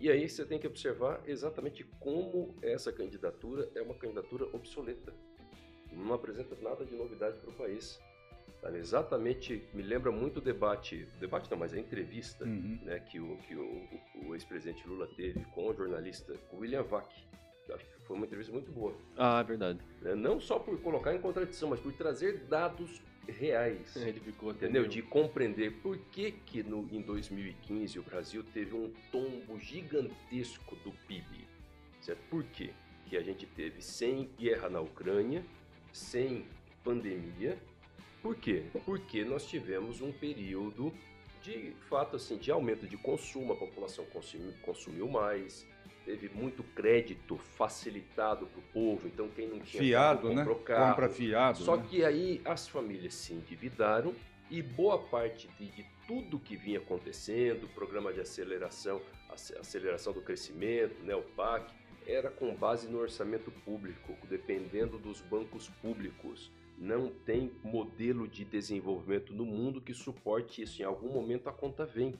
E 0.00 0.10
aí 0.10 0.28
você 0.28 0.44
tem 0.46 0.58
que 0.58 0.66
observar 0.66 1.20
exatamente 1.26 1.84
como 1.98 2.54
essa 2.62 2.90
candidatura 2.90 3.68
é 3.74 3.82
uma 3.82 3.94
candidatura 3.94 4.46
obsoleta. 4.52 5.12
Não 5.92 6.14
apresenta 6.14 6.56
nada 6.62 6.84
de 6.84 6.94
novidade 6.94 7.38
para 7.38 7.50
o 7.50 7.52
país. 7.52 8.00
Sabe? 8.60 8.78
Exatamente, 8.78 9.62
me 9.72 9.82
lembra 9.82 10.10
muito 10.10 10.38
o 10.38 10.40
debate, 10.40 11.06
debate 11.18 11.50
não, 11.50 11.58
mas 11.58 11.72
a 11.72 11.78
entrevista 11.78 12.44
uhum. 12.44 12.78
né, 12.82 13.00
que 13.00 13.18
o, 13.18 13.36
que 13.38 13.54
o, 13.54 13.88
o 14.26 14.34
ex-presidente 14.34 14.86
Lula 14.86 15.06
teve 15.16 15.44
com 15.54 15.68
o 15.68 15.74
jornalista 15.74 16.34
William 16.52 16.82
Vac. 16.82 17.10
Acho 17.72 17.84
que 17.84 18.00
foi 18.00 18.16
uma 18.16 18.26
entrevista 18.26 18.52
muito 18.52 18.72
boa. 18.72 18.94
Ah, 19.16 19.40
é 19.40 19.44
verdade. 19.44 19.78
Né, 20.02 20.14
não 20.14 20.40
só 20.40 20.58
por 20.58 20.80
colocar 20.80 21.14
em 21.14 21.20
contradição, 21.20 21.70
mas 21.70 21.80
por 21.80 21.92
trazer 21.92 22.38
dados 22.48 23.00
reais. 23.28 23.96
É, 23.96 24.08
ele 24.08 24.20
ficou, 24.20 24.50
entendeu? 24.50 24.86
De 24.86 25.02
compreender 25.02 25.72
por 25.82 25.98
que 25.98 26.32
que 26.32 26.62
no, 26.62 26.88
em 26.90 27.00
2015 27.00 27.98
o 27.98 28.02
Brasil 28.02 28.44
teve 28.52 28.74
um 28.74 28.92
tombo 29.10 29.58
gigantesco 29.58 30.76
do 30.76 30.92
PIB. 31.06 31.46
Certo? 32.00 32.20
Por 32.28 32.44
quê? 32.44 32.70
Que 33.06 33.16
a 33.16 33.22
gente 33.22 33.46
teve 33.46 33.82
sem 33.82 34.30
guerra 34.38 34.68
na 34.68 34.80
Ucrânia, 34.80 35.44
sem 35.92 36.46
pandemia. 36.82 37.58
Por 38.22 38.36
quê? 38.36 38.64
Porque 38.84 39.24
nós 39.24 39.46
tivemos 39.46 40.00
um 40.00 40.12
período 40.12 40.92
de 41.42 41.74
fato 41.88 42.16
assim 42.16 42.36
de 42.36 42.50
aumento 42.50 42.86
de 42.86 42.96
consumo, 42.96 43.52
a 43.52 43.56
população 43.56 44.04
consumiu, 44.06 44.52
consumiu 44.62 45.08
mais, 45.08 45.66
teve 46.10 46.28
muito 46.34 46.62
crédito 46.74 47.36
facilitado 47.36 48.46
para 48.46 48.58
o 48.58 48.62
povo, 48.72 49.06
então 49.06 49.28
quem 49.28 49.48
não 49.48 49.60
tinha 49.60 49.82
fiado, 49.82 50.22
carro, 50.22 50.34
comprou 50.34 50.58
né? 50.58 50.64
carro. 50.64 50.90
Compra 50.90 51.08
fiado. 51.08 51.58
Só 51.58 51.76
né? 51.76 51.86
que 51.88 52.04
aí 52.04 52.40
as 52.44 52.66
famílias 52.66 53.14
se 53.14 53.32
endividaram 53.32 54.14
e 54.50 54.60
boa 54.60 54.98
parte 54.98 55.48
de, 55.58 55.70
de, 55.70 55.86
tudo 56.08 56.40
que 56.40 56.56
vinha 56.56 56.78
acontecendo, 56.78 57.68
programa 57.68 58.12
de 58.12 58.20
aceleração, 58.20 59.00
aceleração 59.60 60.12
do 60.12 60.20
crescimento, 60.20 61.00
né, 61.04 61.14
o 61.14 61.22
PAC, 61.22 61.72
era 62.04 62.28
com 62.28 62.52
base 62.56 62.88
no 62.88 62.98
orçamento 62.98 63.52
público, 63.64 64.16
dependendo 64.28 64.98
dos 64.98 65.20
bancos 65.20 65.68
públicos. 65.80 66.50
Não 66.76 67.10
tem 67.24 67.52
modelo 67.62 68.26
de 68.26 68.44
desenvolvimento 68.44 69.32
no 69.32 69.44
mundo 69.44 69.80
que 69.80 69.94
suporte 69.94 70.62
isso. 70.62 70.82
Em 70.82 70.84
algum 70.84 71.12
momento 71.12 71.48
a 71.48 71.52
conta 71.52 71.84
vem. 71.84 72.18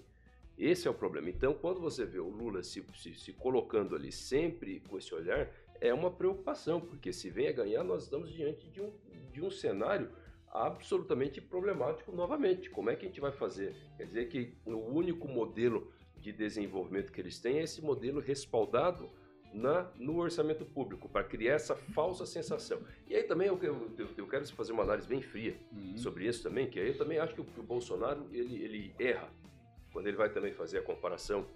Esse 0.60 0.86
é 0.86 0.90
o 0.90 0.94
problema. 0.94 1.30
Então, 1.30 1.54
quando 1.54 1.80
você 1.80 2.04
vê 2.04 2.18
o 2.18 2.28
Lula 2.28 2.62
se, 2.62 2.84
se, 2.94 3.14
se, 3.14 3.32
colocando 3.32 3.96
ali 3.96 4.12
sempre 4.12 4.80
com 4.80 4.98
esse 4.98 5.14
olhar, 5.14 5.50
é 5.80 5.94
uma 5.94 6.10
preocupação, 6.10 6.78
porque 6.78 7.14
se 7.14 7.30
vem 7.30 7.48
a 7.48 7.52
ganhar, 7.52 7.82
nós 7.82 8.02
estamos 8.02 8.30
diante 8.30 8.68
de 8.68 8.82
um, 8.82 8.92
de 9.32 9.42
um 9.42 9.50
cenário 9.50 10.10
absolutamente 10.52 11.40
problemático 11.40 12.12
novamente. 12.12 12.68
Como 12.68 12.90
é 12.90 12.94
que 12.94 13.06
a 13.06 13.08
gente 13.08 13.22
vai 13.22 13.32
fazer? 13.32 13.74
Quer 13.96 14.04
dizer 14.04 14.28
que 14.28 14.52
o 14.66 14.76
único 14.76 15.26
modelo 15.26 15.90
de 16.18 16.30
desenvolvimento 16.30 17.10
que 17.10 17.22
eles 17.22 17.38
têm 17.38 17.60
é 17.60 17.62
esse 17.62 17.80
modelo 17.80 18.20
respaldado 18.20 19.08
na, 19.54 19.90
no 19.96 20.18
orçamento 20.18 20.66
público, 20.66 21.08
para 21.08 21.24
criar 21.24 21.54
essa 21.54 21.74
falsa 21.74 22.26
sensação. 22.26 22.82
E 23.08 23.16
aí 23.16 23.22
também 23.22 23.48
eu, 23.48 23.58
eu, 23.62 24.08
eu 24.14 24.28
quero 24.28 24.46
fazer 24.48 24.72
uma 24.72 24.82
análise 24.82 25.08
bem 25.08 25.22
fria 25.22 25.56
uhum. 25.72 25.96
sobre 25.96 26.26
isso 26.26 26.42
também, 26.42 26.68
que 26.68 26.78
aí 26.78 26.88
eu 26.88 26.98
também 26.98 27.18
acho 27.18 27.34
que 27.34 27.40
o, 27.40 27.44
que 27.44 27.58
o 27.58 27.62
Bolsonaro 27.62 28.28
ele, 28.30 28.62
ele 28.62 28.94
erra 28.98 29.39
quando 29.92 30.06
ele 30.06 30.16
vai 30.16 30.30
também 30.30 30.52
fazer 30.52 30.78
a 30.78 30.82
comparação, 30.82 31.46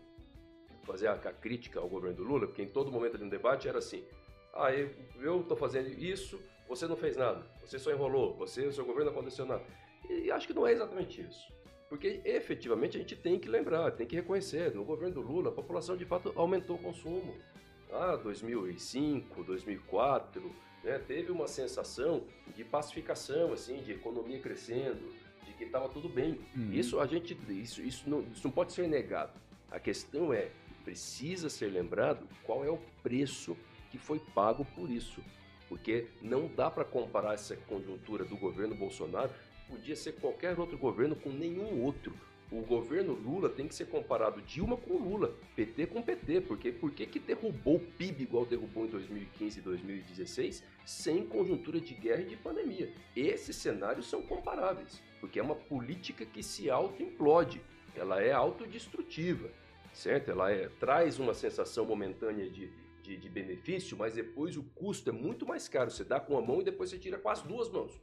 fazer 0.85 1.09
a, 1.09 1.14
a 1.14 1.32
crítica 1.32 1.80
ao 1.80 1.89
governo 1.89 2.16
do 2.16 2.24
Lula, 2.24 2.47
porque 2.47 2.62
em 2.62 2.68
todo 2.68 2.93
momento 2.93 3.16
ali 3.16 3.24
no 3.24 3.30
debate 3.30 3.68
era 3.68 3.78
assim: 3.78 4.05
ah, 4.53 4.72
eu 4.72 5.41
estou 5.41 5.57
fazendo 5.57 5.89
isso, 5.89 6.41
você 6.68 6.87
não 6.87 6.97
fez 6.97 7.16
nada, 7.16 7.45
você 7.64 7.78
só 7.78 7.91
enrolou, 7.91 8.35
você, 8.35 8.66
o 8.66 8.72
seu 8.72 8.85
governo 8.85 9.11
não 9.11 9.18
aconteceu 9.18 9.45
nada. 9.45 9.64
E, 10.09 10.30
acho 10.30 10.47
que 10.47 10.55
não 10.55 10.66
é 10.66 10.72
exatamente 10.72 11.20
isso. 11.20 11.53
Porque 11.89 12.20
efetivamente 12.24 12.97
a 12.97 13.01
gente 13.01 13.16
tem 13.16 13.39
que 13.39 13.49
lembrar, 13.49 13.91
tem 13.93 14.07
que 14.07 14.16
reconhecer, 14.16 14.74
no 14.74 14.85
governo 14.85 15.14
do 15.14 15.20
Lula, 15.20 15.51
a 15.51 15.53
população 15.53 15.97
de 15.97 16.05
fato 16.05 16.32
aumentou 16.35 16.76
o 16.76 16.82
consumo. 16.82 17.37
lá 17.91 18.16
2005, 18.16 19.45
2004, 19.45 20.55
né, 20.82 20.99
teve 20.99 21.30
uma 21.30 21.47
sensação 21.47 22.24
de 22.55 22.64
pacificação, 22.64 23.53
assim, 23.53 23.82
de 23.82 23.93
economia 23.93 24.41
crescendo, 24.41 25.09
de 25.09 25.24
que 25.57 25.65
estava 25.65 25.89
tudo 25.89 26.09
bem. 26.09 26.39
Uhum. 26.57 26.73
Isso 26.73 27.01
a 27.01 27.07
gente, 27.07 27.37
isso, 27.51 27.83
isso, 27.83 28.09
não, 28.09 28.21
isso 28.33 28.47
não 28.47 28.51
pode 28.51 28.73
ser 28.73 28.89
negado. 28.89 29.33
A 29.71 29.81
questão 29.81 30.33
é, 30.33 30.51
precisa 30.85 31.49
ser 31.49 31.67
lembrado 31.67 32.29
qual 32.45 32.65
é 32.65 32.71
o 32.71 32.79
preço 33.03 33.57
que 33.91 33.99
foi 33.99 34.19
pago 34.35 34.65
por 34.75 34.91
isso. 34.91 35.23
Porque 35.69 36.07
não 36.21 36.47
dá 36.47 36.71
para 36.71 36.85
comparar 36.85 37.35
essa 37.35 37.57
conjuntura 37.57 38.25
do 38.25 38.37
governo 38.37 38.75
Bolsonaro, 38.75 39.31
podia 39.69 39.97
ser 39.97 40.13
qualquer 40.13 40.59
outro 40.59 40.77
governo 40.77 41.17
com 41.17 41.31
nenhum 41.31 41.83
outro. 41.83 42.15
O 42.53 42.61
governo 42.61 43.15
Lula 43.15 43.49
tem 43.49 43.67
que 43.67 43.75
ser 43.75 43.87
comparado 43.87 44.41
Dilma 44.43 44.77
com 44.77 44.95
Lula, 44.95 45.35
PT 45.57 45.87
com 45.87 46.03
PT, 46.03 46.43
porque 46.43 46.71
por 46.71 46.93
que 46.93 47.07
que 47.07 47.19
derrubou 47.19 47.77
o 47.77 47.81
PIB 47.81 48.23
igual 48.23 48.45
derrubou 48.45 48.85
em 48.85 48.89
2015 48.89 49.59
e 49.59 49.63
2016, 49.63 50.63
sem 50.85 51.27
conjuntura 51.27 51.81
de 51.81 51.95
guerra 51.95 52.21
e 52.21 52.27
de 52.27 52.37
pandemia? 52.37 52.93
Esses 53.17 53.57
cenários 53.57 54.09
são 54.09 54.23
comparáveis, 54.23 55.03
porque 55.25 55.41
é 55.41 55.43
uma 55.43 55.55
política 55.55 56.27
que 56.27 56.43
se 56.43 56.68
auto-implode, 56.68 57.59
ela 57.97 58.22
é 58.22 58.31
autodestrutiva, 58.31 59.51
certo? 59.91 60.31
Ela 60.31 60.53
é, 60.53 60.68
traz 60.79 61.18
uma 61.18 61.33
sensação 61.33 61.87
momentânea 61.87 62.51
de, 62.51 62.70
de, 63.03 63.16
de 63.16 63.29
benefício, 63.31 63.97
mas 63.97 64.12
depois 64.12 64.55
o 64.59 64.62
custo 64.62 65.09
é 65.09 65.12
muito 65.14 65.47
mais 65.47 65.66
caro. 65.66 65.91
Você 65.91 66.05
dá 66.05 66.20
com 66.20 66.37
a 66.37 66.43
mão 66.43 66.61
e 66.61 66.64
depois 66.64 66.91
você 66.91 66.99
tira 66.99 67.16
com 67.16 67.31
as 67.31 67.41
duas 67.41 67.70
mãos, 67.70 67.99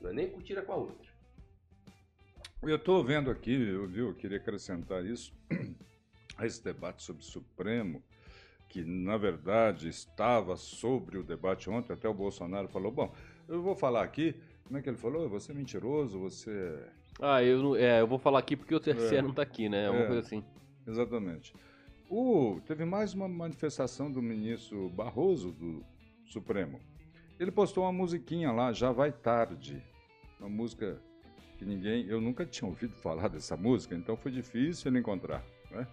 não 0.00 0.08
é 0.08 0.14
nem 0.14 0.30
com 0.30 0.40
tira 0.40 0.62
com 0.62 0.72
a 0.72 0.76
outra. 0.76 1.12
Eu 2.62 2.76
estou 2.76 3.04
vendo 3.04 3.30
aqui, 3.30 3.52
eu, 3.52 3.86
viu, 3.86 4.08
eu 4.08 4.14
queria 4.14 4.38
acrescentar 4.38 5.04
isso, 5.04 5.30
a 6.38 6.46
esse 6.46 6.64
debate 6.64 7.02
sobre 7.02 7.20
o 7.20 7.26
Supremo, 7.26 8.02
que 8.70 8.82
na 8.82 9.18
verdade 9.18 9.90
estava 9.90 10.56
sobre 10.56 11.18
o 11.18 11.22
debate 11.22 11.68
ontem, 11.68 11.92
até 11.92 12.08
o 12.08 12.14
Bolsonaro 12.14 12.66
falou, 12.66 12.90
bom, 12.90 13.14
eu 13.46 13.60
vou 13.60 13.76
falar 13.76 14.02
aqui, 14.02 14.34
como 14.72 14.78
é 14.78 14.82
que 14.82 14.88
ele 14.88 14.96
falou? 14.96 15.28
Você 15.28 15.52
é 15.52 15.54
mentiroso, 15.54 16.18
você... 16.18 16.82
Ah, 17.20 17.42
eu, 17.44 17.62
não- 17.62 17.76
é, 17.76 18.00
eu 18.00 18.06
vou 18.06 18.18
falar 18.18 18.38
aqui 18.38 18.56
porque 18.56 18.74
o 18.74 18.80
TSE 18.80 19.16
É. 19.16 19.20
não 19.20 19.34
tá 19.34 19.42
aqui, 19.42 19.68
né? 19.68 19.84
É 19.84 19.90
uma 19.90 20.00
É. 20.00 20.06
coisa 20.06 20.20
assim. 20.20 20.42
Exatamente. 20.88 21.54
O, 22.08 22.58
teve 22.66 22.82
mais 22.86 23.12
uma 23.12 23.28
manifestação 23.28 24.10
do 24.10 24.22
ministro 24.22 24.88
Barroso 24.88 25.52
do 25.52 25.84
Supremo. 26.24 26.80
Ele 27.38 27.50
postou 27.50 27.84
uma 27.84 27.92
musiquinha 27.92 28.50
lá, 28.50 28.72
Já 28.72 28.90
Vai 28.92 29.12
Tarde. 29.12 29.84
Uma 30.40 30.48
música 30.48 30.98
que 31.58 31.66
ninguém. 31.66 32.06
Eu 32.06 32.18
nunca 32.18 32.46
tinha 32.46 32.66
ouvido 32.66 32.94
falar 32.94 33.28
dessa 33.28 33.58
música, 33.58 33.94
então 33.94 34.16
foi 34.16 34.32
difícil 34.32 34.90
ele 34.90 35.00
encontrar. 35.00 35.44
Né? 35.70 35.86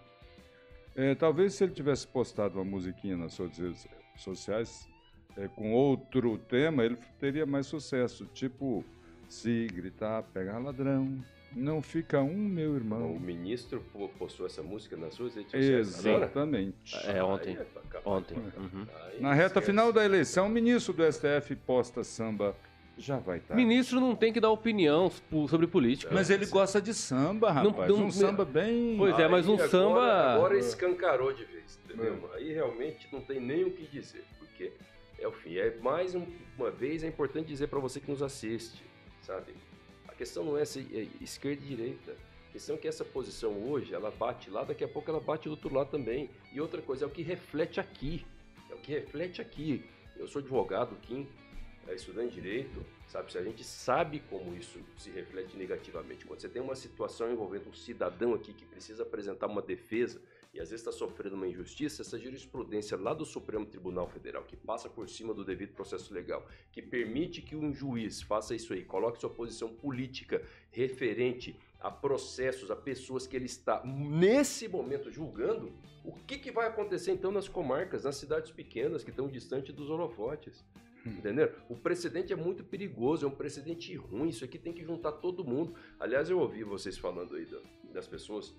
É, 0.96 1.14
talvez 1.14 1.52
se 1.52 1.64
ele 1.64 1.74
tivesse 1.74 2.06
postado 2.08 2.54
uma 2.58 2.64
musiquinha 2.64 3.18
nas 3.18 3.34
suas 3.34 3.58
redes 3.58 3.86
sociais 4.16 4.88
é, 5.36 5.48
com 5.48 5.72
outro 5.72 6.38
tema, 6.38 6.84
ele 6.84 6.96
teria 7.18 7.46
mais 7.46 7.66
sucesso. 7.66 8.26
Tipo, 8.34 8.84
se 9.28 9.66
gritar, 9.72 10.22
pegar 10.34 10.58
ladrão, 10.58 11.18
não 11.54 11.80
fica 11.82 12.20
um, 12.20 12.36
meu 12.36 12.74
irmão. 12.76 13.12
O 13.12 13.20
ministro 13.20 13.82
po- 13.92 14.08
postou 14.18 14.46
essa 14.46 14.62
música 14.62 14.96
nas 14.96 15.14
suas 15.14 15.34
redes 15.34 15.50
sociais? 15.50 16.06
Exatamente. 16.06 16.96
É, 17.08 17.22
ontem. 17.22 17.56
Aí 17.58 17.64
tá. 17.64 18.00
Ontem. 18.04 18.36
Uhum. 18.36 18.86
Aí 19.06 19.20
Na 19.20 19.32
reta 19.34 19.46
esquece. 19.58 19.66
final 19.66 19.92
da 19.92 20.04
eleição, 20.04 20.46
o 20.46 20.50
ministro 20.50 20.92
do 20.92 21.02
STF 21.12 21.54
posta 21.66 22.04
samba. 22.04 22.54
Já 22.98 23.16
vai 23.18 23.38
estar. 23.38 23.54
Ministro 23.54 23.98
não 23.98 24.14
tem 24.14 24.30
que 24.30 24.38
dar 24.40 24.50
opinião 24.50 25.10
sobre 25.48 25.66
política. 25.66 26.12
Mas 26.14 26.28
ele 26.28 26.44
gosta 26.44 26.82
de 26.82 26.92
samba, 26.92 27.48
Não- 27.54 27.70
rapaz. 27.70 27.88
não- 27.90 28.04
um 28.04 28.10
samba 28.10 28.44
bem. 28.44 28.94
Pois 28.98 29.18
é, 29.18 29.26
mas 29.26 29.48
um 29.48 29.54
agora, 29.54 29.68
samba- 29.70 30.34
Agora 30.34 30.58
escancarou 30.58 31.32
de 31.32 31.44
vez, 31.46 31.80
entendeu? 31.84 32.28
É. 32.34 32.36
Aí 32.36 32.52
realmente 32.52 33.08
não 33.10 33.22
tem 33.22 33.40
nem 33.40 33.64
o 33.64 33.70
que 33.70 33.86
dizer, 33.86 34.22
porque 34.38 34.72
é 35.20 35.28
o 35.28 35.32
fim. 35.32 35.56
É 35.56 35.76
mais 35.78 36.14
um- 36.14 36.26
uma 36.56 36.70
vez 36.70 37.04
é 37.04 37.06
importante 37.08 37.46
dizer 37.46 37.68
para 37.68 37.78
você 37.78 38.00
que 38.00 38.10
nos 38.10 38.22
assiste, 38.22 38.82
sabe? 39.22 39.54
A 40.08 40.14
questão 40.14 40.44
não 40.44 40.56
é 40.56 40.64
se 40.64 40.80
é 40.92 41.22
esquerda 41.22 41.62
e 41.62 41.66
direita. 41.68 42.16
A 42.48 42.52
questão 42.52 42.74
é 42.74 42.78
que 42.78 42.88
essa 42.88 43.04
posição 43.04 43.52
hoje, 43.70 43.94
ela 43.94 44.10
bate 44.10 44.50
lá, 44.50 44.64
daqui 44.64 44.82
a 44.82 44.88
pouco 44.88 45.08
ela 45.10 45.20
bate 45.20 45.44
do 45.44 45.52
outro 45.52 45.72
lado 45.72 45.90
também. 45.90 46.28
E 46.52 46.60
outra 46.60 46.82
coisa, 46.82 47.04
é 47.04 47.06
o 47.06 47.10
que 47.10 47.22
reflete 47.22 47.78
aqui. 47.78 48.26
É 48.68 48.74
o 48.74 48.78
que 48.78 48.92
reflete 48.92 49.40
aqui. 49.40 49.84
Eu 50.16 50.26
sou 50.26 50.40
advogado, 50.40 50.96
Kim, 51.02 51.28
é 51.86 51.94
estudante 51.94 52.34
de 52.34 52.40
direito, 52.40 52.84
sabe? 53.06 53.30
Se 53.30 53.38
a 53.38 53.42
gente 53.42 53.62
sabe 53.62 54.20
como 54.28 54.54
isso 54.54 54.80
se 54.98 55.10
reflete 55.10 55.56
negativamente. 55.56 56.24
Quando 56.26 56.40
você 56.40 56.48
tem 56.48 56.60
uma 56.60 56.74
situação 56.74 57.32
envolvendo 57.32 57.68
um 57.68 57.72
cidadão 57.72 58.34
aqui 58.34 58.52
que 58.52 58.64
precisa 58.64 59.02
apresentar 59.04 59.46
uma 59.46 59.62
defesa 59.62 60.20
e 60.52 60.58
às 60.60 60.70
vezes 60.70 60.84
está 60.84 60.90
sofrendo 60.90 61.36
uma 61.36 61.46
injustiça, 61.46 62.02
essa 62.02 62.18
jurisprudência 62.18 62.96
lá 62.96 63.14
do 63.14 63.24
Supremo 63.24 63.64
Tribunal 63.66 64.08
Federal, 64.08 64.42
que 64.44 64.56
passa 64.56 64.88
por 64.88 65.08
cima 65.08 65.32
do 65.32 65.44
devido 65.44 65.72
processo 65.72 66.12
legal, 66.12 66.46
que 66.72 66.82
permite 66.82 67.40
que 67.40 67.54
um 67.54 67.72
juiz 67.72 68.20
faça 68.20 68.54
isso 68.54 68.72
aí, 68.72 68.84
coloque 68.84 69.20
sua 69.20 69.30
posição 69.30 69.68
política 69.68 70.42
referente 70.70 71.56
a 71.78 71.90
processos, 71.90 72.70
a 72.70 72.76
pessoas 72.76 73.26
que 73.26 73.36
ele 73.36 73.46
está 73.46 73.82
nesse 73.84 74.66
momento 74.68 75.10
julgando, 75.10 75.72
o 76.04 76.12
que, 76.12 76.36
que 76.38 76.50
vai 76.50 76.66
acontecer 76.66 77.12
então 77.12 77.30
nas 77.30 77.48
comarcas, 77.48 78.04
nas 78.04 78.16
cidades 78.16 78.50
pequenas 78.50 79.04
que 79.04 79.10
estão 79.10 79.28
distantes 79.28 79.74
dos 79.74 79.88
holofotes? 79.88 80.64
Entendeu? 81.06 81.50
O 81.68 81.74
precedente 81.76 82.30
é 82.30 82.36
muito 82.36 82.62
perigoso, 82.62 83.24
é 83.24 83.28
um 83.28 83.34
precedente 83.34 83.94
ruim. 83.96 84.28
Isso 84.28 84.44
aqui 84.44 84.58
tem 84.58 84.70
que 84.70 84.84
juntar 84.84 85.12
todo 85.12 85.42
mundo. 85.42 85.74
Aliás, 85.98 86.28
eu 86.28 86.38
ouvi 86.38 86.62
vocês 86.62 86.98
falando 86.98 87.36
aí 87.36 87.46
da- 87.46 87.62
das 87.94 88.06
pessoas 88.06 88.54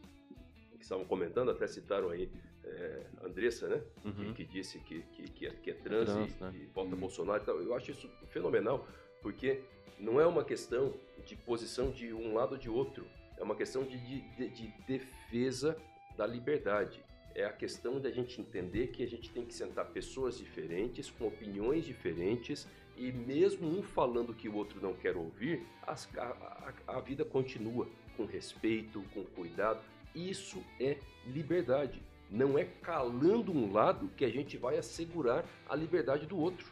que 0.82 0.86
estavam 0.86 1.06
comentando, 1.06 1.52
até 1.52 1.68
citaram 1.68 2.10
aí 2.10 2.30
é, 2.64 3.06
Andressa, 3.24 3.68
né? 3.68 3.82
Uhum. 4.04 4.34
Que, 4.34 4.34
que 4.34 4.46
disse 4.46 4.80
que, 4.80 5.02
que, 5.14 5.24
que, 5.32 5.46
é, 5.46 5.52
que 5.52 5.70
é 5.72 5.74
trans, 5.76 6.10
Trans, 6.12 6.36
e, 6.36 6.44
né? 6.44 6.52
e 6.56 6.66
vota 6.66 6.94
Uhum. 6.96 7.00
Bolsonaro 7.00 7.42
e 7.42 7.46
tal. 7.46 7.62
Eu 7.62 7.74
acho 7.76 7.92
isso 7.92 8.10
fenomenal, 8.30 8.88
porque 9.22 9.62
não 10.00 10.20
é 10.20 10.26
uma 10.26 10.44
questão 10.44 10.94
de 11.26 11.36
posição 11.36 11.92
de 11.92 12.12
um 12.12 12.34
lado 12.34 12.54
ou 12.54 12.58
de 12.58 12.70
outro. 12.70 13.06
É 13.38 13.44
uma 13.44 13.56
questão 13.56 13.84
de, 13.84 13.98
de, 13.98 14.22
de- 14.36 14.50
de 14.50 14.68
defesa 14.88 15.78
da 16.18 16.26
liberdade. 16.26 17.04
É 17.36 17.46
a 17.46 17.54
questão 17.54 18.00
da 18.02 18.12
gente 18.12 18.42
entender 18.42 18.88
que 18.88 19.04
a 19.04 19.08
gente 19.08 19.30
tem 19.30 19.46
que 19.46 19.54
sentar 19.54 19.86
pessoas 19.92 20.38
diferentes, 20.38 21.10
com 21.12 21.28
opiniões 21.28 21.86
diferentes, 21.86 22.68
e 22.98 23.12
mesmo 23.12 23.68
um 23.68 23.82
falando 23.84 24.34
que 24.34 24.50
o 24.50 24.56
outro 24.56 24.82
não 24.82 24.94
quer 24.94 25.16
ouvir, 25.16 25.64
as- 25.84 26.10
a, 26.18 26.74
a- 26.88 26.98
a 26.98 27.00
vida 27.00 27.24
continua 27.24 27.88
com 28.18 28.26
respeito, 28.26 29.02
com 29.14 29.24
cuidado. 29.24 29.82
Isso 30.16 30.64
é 30.80 30.98
liberdade. 31.28 32.02
Não 32.30 32.58
é 32.58 32.66
calando 32.82 33.52
um 33.52 33.72
lado 33.72 34.10
que 34.16 34.24
a 34.26 34.30
gente 34.30 34.58
vai 34.58 34.78
assegurar 34.78 35.44
a 35.70 35.76
liberdade 35.76 36.26
do 36.26 36.38
outro. 36.38 36.66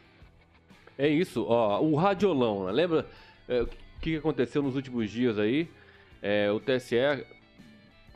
É 0.96 1.08
isso, 1.08 1.44
ó, 1.48 1.80
o 1.80 1.94
radiolão, 1.94 2.66
né? 2.66 2.72
lembra 2.72 3.06
é, 3.48 3.62
o 3.62 3.68
que 4.00 4.16
aconteceu 4.16 4.62
nos 4.62 4.76
últimos 4.76 5.10
dias 5.10 5.38
aí? 5.38 5.68
É, 6.22 6.50
o 6.50 6.60
TSE, 6.60 6.96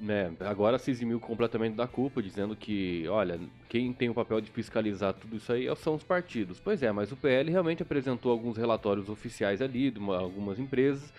né, 0.00 0.32
agora 0.40 0.78
se 0.78 0.90
eximiu 0.90 1.18
completamente 1.18 1.74
da 1.74 1.86
culpa, 1.86 2.22
dizendo 2.22 2.54
que, 2.54 3.06
olha, 3.08 3.40
quem 3.68 3.92
tem 3.92 4.10
o 4.10 4.14
papel 4.14 4.40
de 4.40 4.50
fiscalizar 4.50 5.14
tudo 5.14 5.36
isso 5.36 5.50
aí 5.52 5.66
são 5.76 5.94
os 5.94 6.02
partidos. 6.02 6.60
Pois 6.60 6.82
é, 6.82 6.92
mas 6.92 7.10
o 7.12 7.16
PL 7.16 7.50
realmente 7.50 7.82
apresentou 7.82 8.30
alguns 8.32 8.56
relatórios 8.56 9.08
oficiais 9.08 9.62
ali, 9.62 9.90
de 9.90 9.98
uma- 9.98 10.18
algumas 10.18 10.58
empresas, 10.58 11.12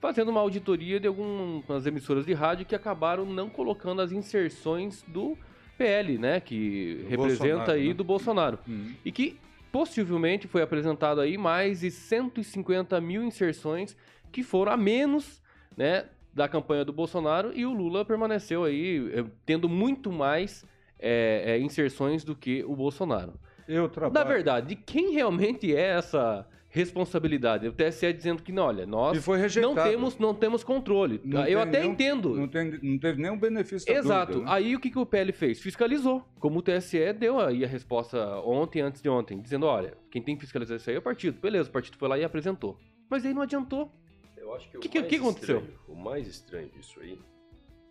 fazendo 0.00 0.30
uma 0.30 0.40
auditoria 0.40 1.00
de 1.00 1.06
algumas 1.08 1.86
emissoras 1.86 2.24
de 2.24 2.32
rádio 2.32 2.66
que 2.66 2.74
acabaram 2.74 3.24
não 3.24 3.48
colocando 3.48 4.00
as 4.00 4.12
inserções 4.12 5.02
do 5.08 5.36
PL, 5.76 6.18
né, 6.18 6.40
que 6.40 7.00
Do 7.02 7.08
representa 7.08 7.48
Bolsonaro, 7.56 7.72
aí 7.72 7.88
né? 7.88 7.94
do 7.94 8.04
Bolsonaro 8.04 8.58
Hum. 8.68 8.92
e 9.04 9.12
que 9.12 9.38
possivelmente 9.70 10.48
foi 10.48 10.62
apresentado 10.62 11.20
aí 11.20 11.36
mais 11.38 11.80
de 11.80 11.90
150 11.90 13.00
mil 13.00 13.22
inserções 13.22 13.96
que 14.32 14.42
foram 14.42 14.72
a 14.72 14.76
menos, 14.76 15.40
né, 15.76 16.06
da 16.34 16.48
campanha 16.48 16.84
do 16.84 16.92
Bolsonaro 16.92 17.52
e 17.54 17.64
o 17.66 17.72
Lula 17.72 18.04
permaneceu 18.04 18.64
aí 18.64 19.10
eh, 19.12 19.24
tendo 19.44 19.68
muito 19.68 20.12
mais 20.12 20.64
eh, 20.98 21.42
eh, 21.46 21.58
inserções 21.58 22.22
do 22.24 22.34
que 22.36 22.62
o 22.64 22.74
Bolsonaro. 22.76 23.34
Eu 23.66 23.88
trabalho. 23.88 24.24
Na 24.26 24.32
verdade, 24.32 24.68
de 24.68 24.76
quem 24.76 25.12
realmente 25.12 25.74
é 25.74 25.80
essa 25.96 26.46
responsabilidade? 26.68 27.66
O 27.68 27.72
TSE 27.72 28.12
dizendo 28.12 28.42
que 28.42 28.52
não, 28.52 28.64
olha, 28.64 28.82
E 28.82 28.86
nós 28.86 29.26
não 29.56 29.74
temos, 29.74 30.18
não 30.18 30.34
temos 30.34 30.62
controle. 30.64 31.20
Não 31.24 31.44
Eu 31.46 31.60
até 31.60 31.80
nenhum- 31.80 31.92
entendo. 31.92 32.34
Não, 32.34 32.48
tem, 32.48 32.78
não 32.82 32.98
teve 32.98 33.20
nenhum 33.20 33.38
benefício 33.38 33.86
da 33.92 33.98
Exato. 33.98 34.32
dúvida, 34.34 34.50
né? 34.50 34.56
Aí 34.56 34.76
o 34.76 34.80
que, 34.80 34.90
que 34.90 34.98
o 34.98 35.06
PL 35.06 35.32
fez? 35.32 35.60
Fiscalizou. 35.60 36.24
Como 36.38 36.58
o 36.58 36.62
TSE 36.62 37.12
deu 37.12 37.40
aí 37.40 37.64
a 37.64 37.68
resposta 37.68 38.18
ontem, 38.40 38.80
antes 38.80 39.00
de 39.02 39.08
ontem, 39.08 39.40
dizendo: 39.40 39.66
olha, 39.66 39.94
quem 40.10 40.22
tem 40.22 40.34
que 40.36 40.42
fiscalizar 40.42 40.76
isso 40.76 40.88
aí 40.90 40.96
é 40.96 40.98
o 40.98 41.02
partido. 41.02 41.40
Beleza, 41.40 41.68
o 41.68 41.72
partido 41.72 41.96
foi 41.96 42.08
lá 42.08 42.18
e 42.18 42.24
apresentou. 42.24 42.78
Mas 43.10 43.24
aí 43.24 43.32
não 43.34 43.42
adiantou. 43.42 43.90
Eu 44.36 44.54
acho 44.54 44.70
que 44.70 44.76
o 44.76 44.80
Que- 44.80 44.88
que- 44.88 44.98
mais 45.00 45.10
que 45.10 45.16
aconteceu? 45.16 45.58
estranho- 45.58 45.78
o 45.88 45.94
mais 45.94 46.26
estranho 46.26 46.68
disso 46.68 47.00
aí, 47.00 47.18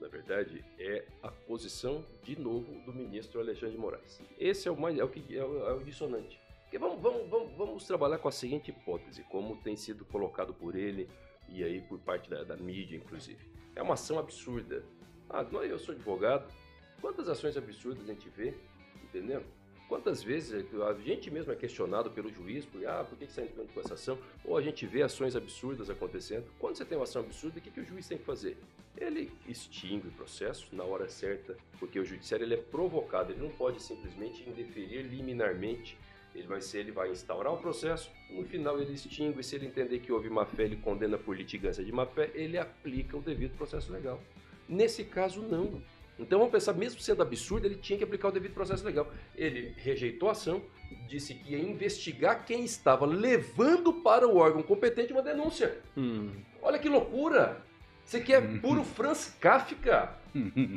na 0.01 0.07
verdade, 0.07 0.63
é 0.79 1.03
a 1.23 1.29
posição 1.29 2.03
de 2.23 2.39
novo 2.39 2.71
do 2.85 2.93
ministro 2.93 3.39
Alexandre 3.39 3.75
de 3.75 3.81
Moraes. 3.81 4.21
Esse 4.39 4.67
é 4.67 4.71
o 4.71 4.79
mais 4.79 4.97
é 4.97 5.03
o 5.03 5.07
que 5.07 5.35
é 5.37 5.43
o, 5.43 5.67
é 5.67 5.73
o 5.73 5.83
dissonante. 5.83 6.39
Porque 6.67 6.77
vamos, 6.77 7.01
vamos, 7.01 7.29
vamos, 7.29 7.57
vamos 7.57 7.87
trabalhar 7.87 8.17
com 8.17 8.27
a 8.27 8.31
seguinte 8.31 8.71
hipótese, 8.71 9.23
como 9.23 9.55
tem 9.55 9.77
sido 9.77 10.03
colocado 10.03 10.53
por 10.53 10.75
ele 10.75 11.09
e 11.47 11.63
aí 11.63 11.79
por 11.79 11.97
parte 11.97 12.29
da, 12.29 12.43
da 12.43 12.57
mídia, 12.57 12.97
inclusive. 12.97 13.39
É 13.73 13.81
uma 13.81 13.93
ação 13.93 14.19
absurda. 14.19 14.83
Ah, 15.29 15.45
eu 15.63 15.79
sou 15.79 15.95
advogado. 15.95 16.53
Quantas 16.99 17.29
ações 17.29 17.55
absurdas 17.55 18.03
a 18.03 18.11
gente 18.11 18.27
vê, 18.27 18.53
entendeu? 19.01 19.45
Quantas 19.87 20.21
vezes 20.21 20.53
a 20.53 20.93
gente 20.95 21.31
mesmo 21.31 21.53
é 21.53 21.55
questionado 21.55 22.11
pelo 22.11 22.29
juiz, 22.29 22.65
por, 22.65 22.85
ah, 22.85 23.05
por 23.05 23.17
que 23.17 23.25
você 23.25 23.39
está 23.39 23.43
entrando 23.43 23.73
com 23.73 23.79
essa 23.79 23.93
ação? 23.93 24.17
Ou 24.43 24.57
a 24.57 24.61
gente 24.61 24.85
vê 24.85 25.01
ações 25.01 25.37
absurdas 25.37 25.89
acontecendo. 25.89 26.51
Quando 26.59 26.75
você 26.75 26.83
tem 26.83 26.97
uma 26.97 27.05
ação 27.05 27.21
absurda, 27.21 27.59
o 27.59 27.61
que, 27.61 27.71
que 27.71 27.79
o 27.79 27.85
juiz 27.85 28.05
tem 28.05 28.17
que 28.17 28.25
fazer? 28.25 28.57
Ele 28.97 29.31
extingue 29.47 30.09
o 30.09 30.11
processo 30.11 30.67
na 30.75 30.83
hora 30.83 31.07
certa, 31.07 31.55
porque 31.79 31.97
o 31.97 32.03
judiciário 32.03 32.43
ele 32.43 32.55
é 32.55 32.57
provocado, 32.57 33.31
ele 33.31 33.41
não 33.41 33.51
pode 33.51 33.81
simplesmente 33.81 34.43
indeferir 34.49 35.03
liminarmente. 35.03 35.97
Ele 36.37 36.45
vai 36.45 36.61
ser, 36.61 36.79
ele 36.81 36.91
vai 36.91 37.09
instaurar 37.09 37.51
o 37.51 37.57
processo, 37.57 38.11
no 38.29 38.45
final 38.45 38.79
ele 38.79 38.93
extingue, 38.93 39.41
se 39.43 39.55
ele 39.55 39.65
entender 39.65 39.97
que 39.97 40.11
houve 40.11 40.29
má 40.29 40.45
fé, 40.45 40.63
ele 40.65 40.75
condena 40.75 41.17
por 41.17 41.35
litigância 41.35 41.83
de 41.83 41.91
má 41.91 42.05
fé, 42.05 42.29
ele 42.35 42.59
aplica 42.59 43.17
o 43.17 43.21
devido 43.21 43.57
processo 43.57 43.91
legal. 43.91 44.21
Nesse 44.69 45.03
caso, 45.03 45.41
não. 45.41 45.81
Então 46.19 46.37
vamos 46.37 46.51
pensar, 46.51 46.73
mesmo 46.73 47.01
sendo 47.01 47.23
absurdo, 47.23 47.65
ele 47.65 47.75
tinha 47.75 47.97
que 47.97 48.03
aplicar 48.03 48.27
o 48.27 48.31
devido 48.31 48.53
processo 48.53 48.85
legal. 48.85 49.11
Ele 49.35 49.73
rejeitou 49.77 50.29
a 50.29 50.33
ação, 50.33 50.61
disse 51.07 51.33
que 51.33 51.53
ia 51.53 51.59
investigar 51.59 52.45
quem 52.45 52.63
estava 52.63 53.05
levando 53.07 53.91
para 53.91 54.27
o 54.27 54.37
órgão 54.37 54.61
competente 54.61 55.13
uma 55.13 55.23
denúncia. 55.23 55.79
Hum. 55.97 56.29
Olha 56.61 56.77
que 56.77 56.87
loucura! 56.87 57.65
Você 58.03 58.21
quer 58.21 58.43
é 58.43 58.57
puro 58.59 58.83
Franz 58.83 59.35
Kafka. 59.39 60.15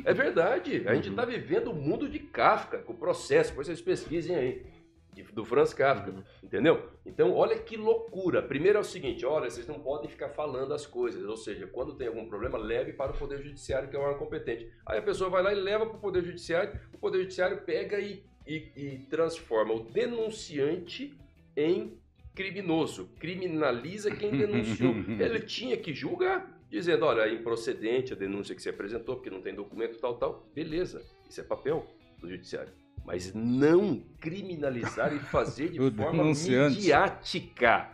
É 0.03 0.13
verdade. 0.13 0.83
A 0.87 0.95
gente 0.95 1.09
está 1.09 1.23
vivendo 1.23 1.69
o 1.69 1.75
mundo 1.75 2.09
de 2.09 2.17
Kafka, 2.17 2.79
com 2.79 2.93
o 2.93 2.97
processo, 2.97 3.51
depois 3.51 3.67
vocês 3.67 3.79
pesquisem 3.79 4.35
aí 4.35 4.65
do 5.33 5.43
Franz 5.43 5.73
Kafka, 5.73 6.11
uhum. 6.11 6.23
entendeu? 6.41 6.89
Então, 7.05 7.33
olha 7.33 7.57
que 7.57 7.75
loucura. 7.75 8.41
Primeiro 8.41 8.77
é 8.77 8.81
o 8.81 8.85
seguinte, 8.85 9.25
olha, 9.25 9.49
vocês 9.49 9.67
não 9.67 9.79
podem 9.79 10.09
ficar 10.09 10.29
falando 10.29 10.73
as 10.73 10.85
coisas, 10.85 11.23
ou 11.25 11.35
seja, 11.35 11.67
quando 11.67 11.95
tem 11.95 12.07
algum 12.07 12.27
problema, 12.27 12.57
leve 12.57 12.93
para 12.93 13.11
o 13.11 13.17
Poder 13.17 13.41
Judiciário, 13.41 13.89
que 13.89 13.95
é 13.95 13.99
o 13.99 14.01
órgão 14.01 14.19
competente. 14.19 14.71
Aí 14.85 14.99
a 14.99 15.01
pessoa 15.01 15.29
vai 15.29 15.43
lá 15.43 15.51
e 15.51 15.55
leva 15.55 15.85
para 15.85 15.97
o 15.97 16.01
Poder 16.01 16.23
Judiciário, 16.23 16.79
o 16.93 16.97
Poder 16.97 17.19
Judiciário 17.19 17.61
pega 17.61 17.99
e, 17.99 18.23
e, 18.47 18.71
e 18.75 18.99
transforma 19.09 19.73
o 19.73 19.83
denunciante 19.83 21.17
em 21.55 21.99
criminoso, 22.33 23.09
criminaliza 23.19 24.15
quem 24.15 24.31
denunciou. 24.31 24.93
Ele 25.19 25.41
tinha 25.41 25.75
que 25.75 25.93
julgar, 25.93 26.61
dizendo, 26.69 27.05
olha, 27.05 27.23
é 27.23 27.33
improcedente 27.33 28.13
a 28.13 28.15
denúncia 28.15 28.55
que 28.55 28.61
você 28.61 28.69
apresentou, 28.69 29.15
porque 29.15 29.29
não 29.29 29.41
tem 29.41 29.53
documento 29.53 29.99
tal, 29.99 30.15
tal. 30.15 30.49
Beleza, 30.55 31.05
isso 31.29 31.41
é 31.41 31.43
papel 31.43 31.85
do 32.19 32.29
Judiciário 32.29 32.71
mas 33.05 33.33
não 33.33 34.01
criminalizar 34.19 35.13
e 35.13 35.19
fazer 35.19 35.69
de 35.69 35.79
forma 35.91 36.23
midiática. 36.23 37.89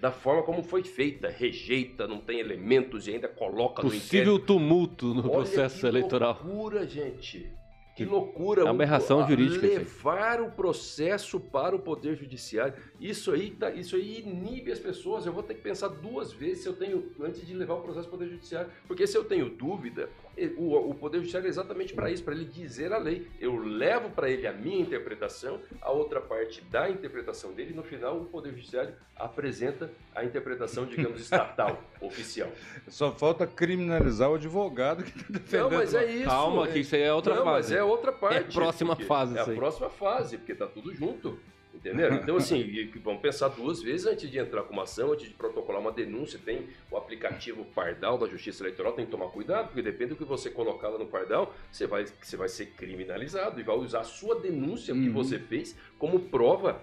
Da 0.00 0.10
forma 0.10 0.42
como 0.42 0.62
foi 0.62 0.82
feita, 0.82 1.28
rejeita, 1.28 2.08
não 2.08 2.20
tem 2.20 2.40
elementos 2.40 3.06
e 3.06 3.12
ainda 3.12 3.28
coloca 3.28 3.82
Possível 3.82 4.34
no 4.34 4.38
Possível 4.38 4.38
tumulto 4.38 5.14
no 5.14 5.20
Olha 5.24 5.30
processo 5.30 5.80
que 5.80 5.86
eleitoral. 5.86 6.40
loucura, 6.42 6.86
gente. 6.86 7.52
Que 7.94 8.04
loucura. 8.06 8.62
É 8.62 8.64
uma 8.64 8.70
aberração 8.70 9.28
jurídica. 9.28 9.66
Levar 9.66 10.40
o 10.40 10.50
processo 10.52 11.38
para 11.38 11.76
o 11.76 11.78
Poder 11.78 12.16
Judiciário. 12.16 12.72
Isso 12.98 13.30
aí, 13.30 13.50
tá, 13.50 13.70
isso 13.72 13.94
aí 13.94 14.20
inibe 14.20 14.72
as 14.72 14.78
pessoas. 14.78 15.26
Eu 15.26 15.34
vou 15.34 15.42
ter 15.42 15.52
que 15.52 15.60
pensar 15.60 15.88
duas 15.88 16.32
vezes 16.32 16.62
se 16.62 16.68
eu 16.68 16.72
tenho, 16.72 17.12
antes 17.20 17.46
de 17.46 17.52
levar 17.52 17.74
o 17.74 17.82
processo 17.82 18.08
para 18.08 18.16
o 18.16 18.18
Poder 18.18 18.30
Judiciário. 18.30 18.70
Porque 18.86 19.06
se 19.06 19.18
eu 19.18 19.24
tenho 19.24 19.50
dúvida, 19.50 20.08
o, 20.56 20.90
o 20.90 20.94
Poder 20.94 21.18
Judiciário 21.18 21.46
é 21.46 21.50
exatamente 21.50 21.92
para 21.94 22.10
isso, 22.10 22.22
para 22.22 22.34
ele 22.34 22.44
dizer 22.44 22.92
a 22.92 22.98
lei. 22.98 23.26
Eu 23.40 23.56
levo 23.56 24.10
para 24.10 24.28
ele 24.30 24.46
a 24.46 24.52
minha 24.52 24.80
interpretação, 24.80 25.60
a 25.80 25.90
outra 25.90 26.20
parte 26.20 26.60
da 26.62 26.88
interpretação 26.88 27.52
dele, 27.52 27.72
e 27.72 27.76
no 27.76 27.82
final 27.82 28.18
o 28.18 28.24
Poder 28.24 28.50
Judiciário 28.50 28.94
apresenta 29.16 29.90
a 30.14 30.24
interpretação, 30.24 30.86
digamos, 30.86 31.20
estatal, 31.20 31.82
oficial. 32.00 32.48
Só 32.88 33.12
falta 33.12 33.46
criminalizar 33.46 34.30
o 34.30 34.34
advogado 34.34 35.04
que 35.04 35.10
está 35.10 35.32
defendendo. 35.32 35.70
Não, 35.70 35.78
mas 35.78 35.94
é 35.94 36.12
isso. 36.12 36.26
Calma, 36.26 36.66
que 36.68 36.78
isso 36.78 36.94
aí 36.94 37.02
é 37.02 37.12
outra 37.12 37.34
Não, 37.34 37.44
fase. 37.44 37.70
mas 37.70 37.80
é 37.80 37.84
outra 37.84 38.12
parte. 38.12 38.36
É 38.36 38.38
a 38.40 38.44
próxima 38.44 38.96
fase. 38.96 39.36
É 39.36 39.40
a 39.40 39.44
próxima 39.44 39.90
fase, 39.90 40.38
porque 40.38 40.52
está 40.52 40.66
tudo 40.66 40.94
junto. 40.94 41.38
Entendeu? 41.74 42.12
Então, 42.14 42.36
assim, 42.36 42.90
vamos 43.02 43.22
pensar 43.22 43.48
duas 43.48 43.80
vezes 43.80 44.06
antes 44.06 44.30
de 44.30 44.38
entrar 44.38 44.62
com 44.64 44.72
uma 44.72 44.82
ação, 44.82 45.12
antes 45.12 45.28
de 45.28 45.34
protocolar 45.34 45.80
uma 45.80 45.92
denúncia. 45.92 46.38
Tem 46.44 46.68
o 46.90 46.96
aplicativo 46.96 47.64
Pardal 47.64 48.18
da 48.18 48.26
Justiça 48.26 48.62
Eleitoral, 48.62 48.92
tem 48.92 49.04
que 49.04 49.10
tomar 49.10 49.28
cuidado, 49.28 49.66
porque 49.66 49.82
depende 49.82 50.10
do 50.10 50.16
que 50.16 50.24
você 50.24 50.50
colocar 50.50 50.88
lá 50.88 50.98
no 50.98 51.06
Pardal, 51.06 51.54
você 51.70 51.86
vai, 51.86 52.04
você 52.04 52.36
vai 52.36 52.48
ser 52.48 52.66
criminalizado 52.72 53.60
e 53.60 53.62
vai 53.62 53.76
usar 53.76 54.00
a 54.00 54.04
sua 54.04 54.40
denúncia 54.40 54.94
uhum. 54.94 55.04
que 55.04 55.08
você 55.10 55.38
fez 55.38 55.76
como 55.98 56.20
prova 56.20 56.80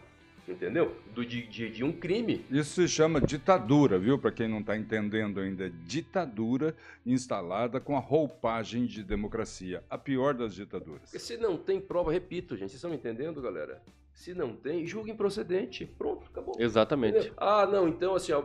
entendeu? 0.47 0.95
Do, 1.13 1.25
de, 1.25 1.45
de, 1.45 1.69
de, 1.69 1.83
um 1.83 1.91
crime. 1.91 2.45
Isso 2.49 2.81
se 2.81 2.87
chama 2.87 3.19
ditadura, 3.19 3.99
viu? 3.99 4.17
Para 4.17 4.31
quem 4.31 4.47
não 4.47 4.59
está 4.59 4.77
entendendo 4.77 5.41
ainda, 5.41 5.69
ditadura 5.69 6.73
instalada 7.05 7.81
com 7.81 7.97
a 7.97 7.99
roupagem 7.99 8.85
de 8.85 9.03
democracia, 9.03 9.83
a 9.89 9.97
pior 9.97 10.33
das 10.33 10.55
ditaduras. 10.55 11.01
Porque 11.01 11.19
se 11.19 11.35
não 11.35 11.57
tem 11.57 11.81
prova, 11.81 12.13
repito, 12.13 12.55
gente, 12.55 12.69
vocês 12.69 12.75
estão 12.75 12.89
me 12.89 12.95
entendendo, 12.95 13.41
galera? 13.41 13.81
Se 14.17 14.33
não 14.33 14.55
tem, 14.55 14.83
julga 14.83 15.11
improcedente. 15.11 15.85
Pronto, 15.85 16.25
acabou. 16.31 16.55
Exatamente. 16.57 17.17
Entendeu? 17.17 17.33
Ah, 17.37 17.67
não, 17.67 17.87
então 17.87 18.15
assim, 18.15 18.31
a, 18.31 18.37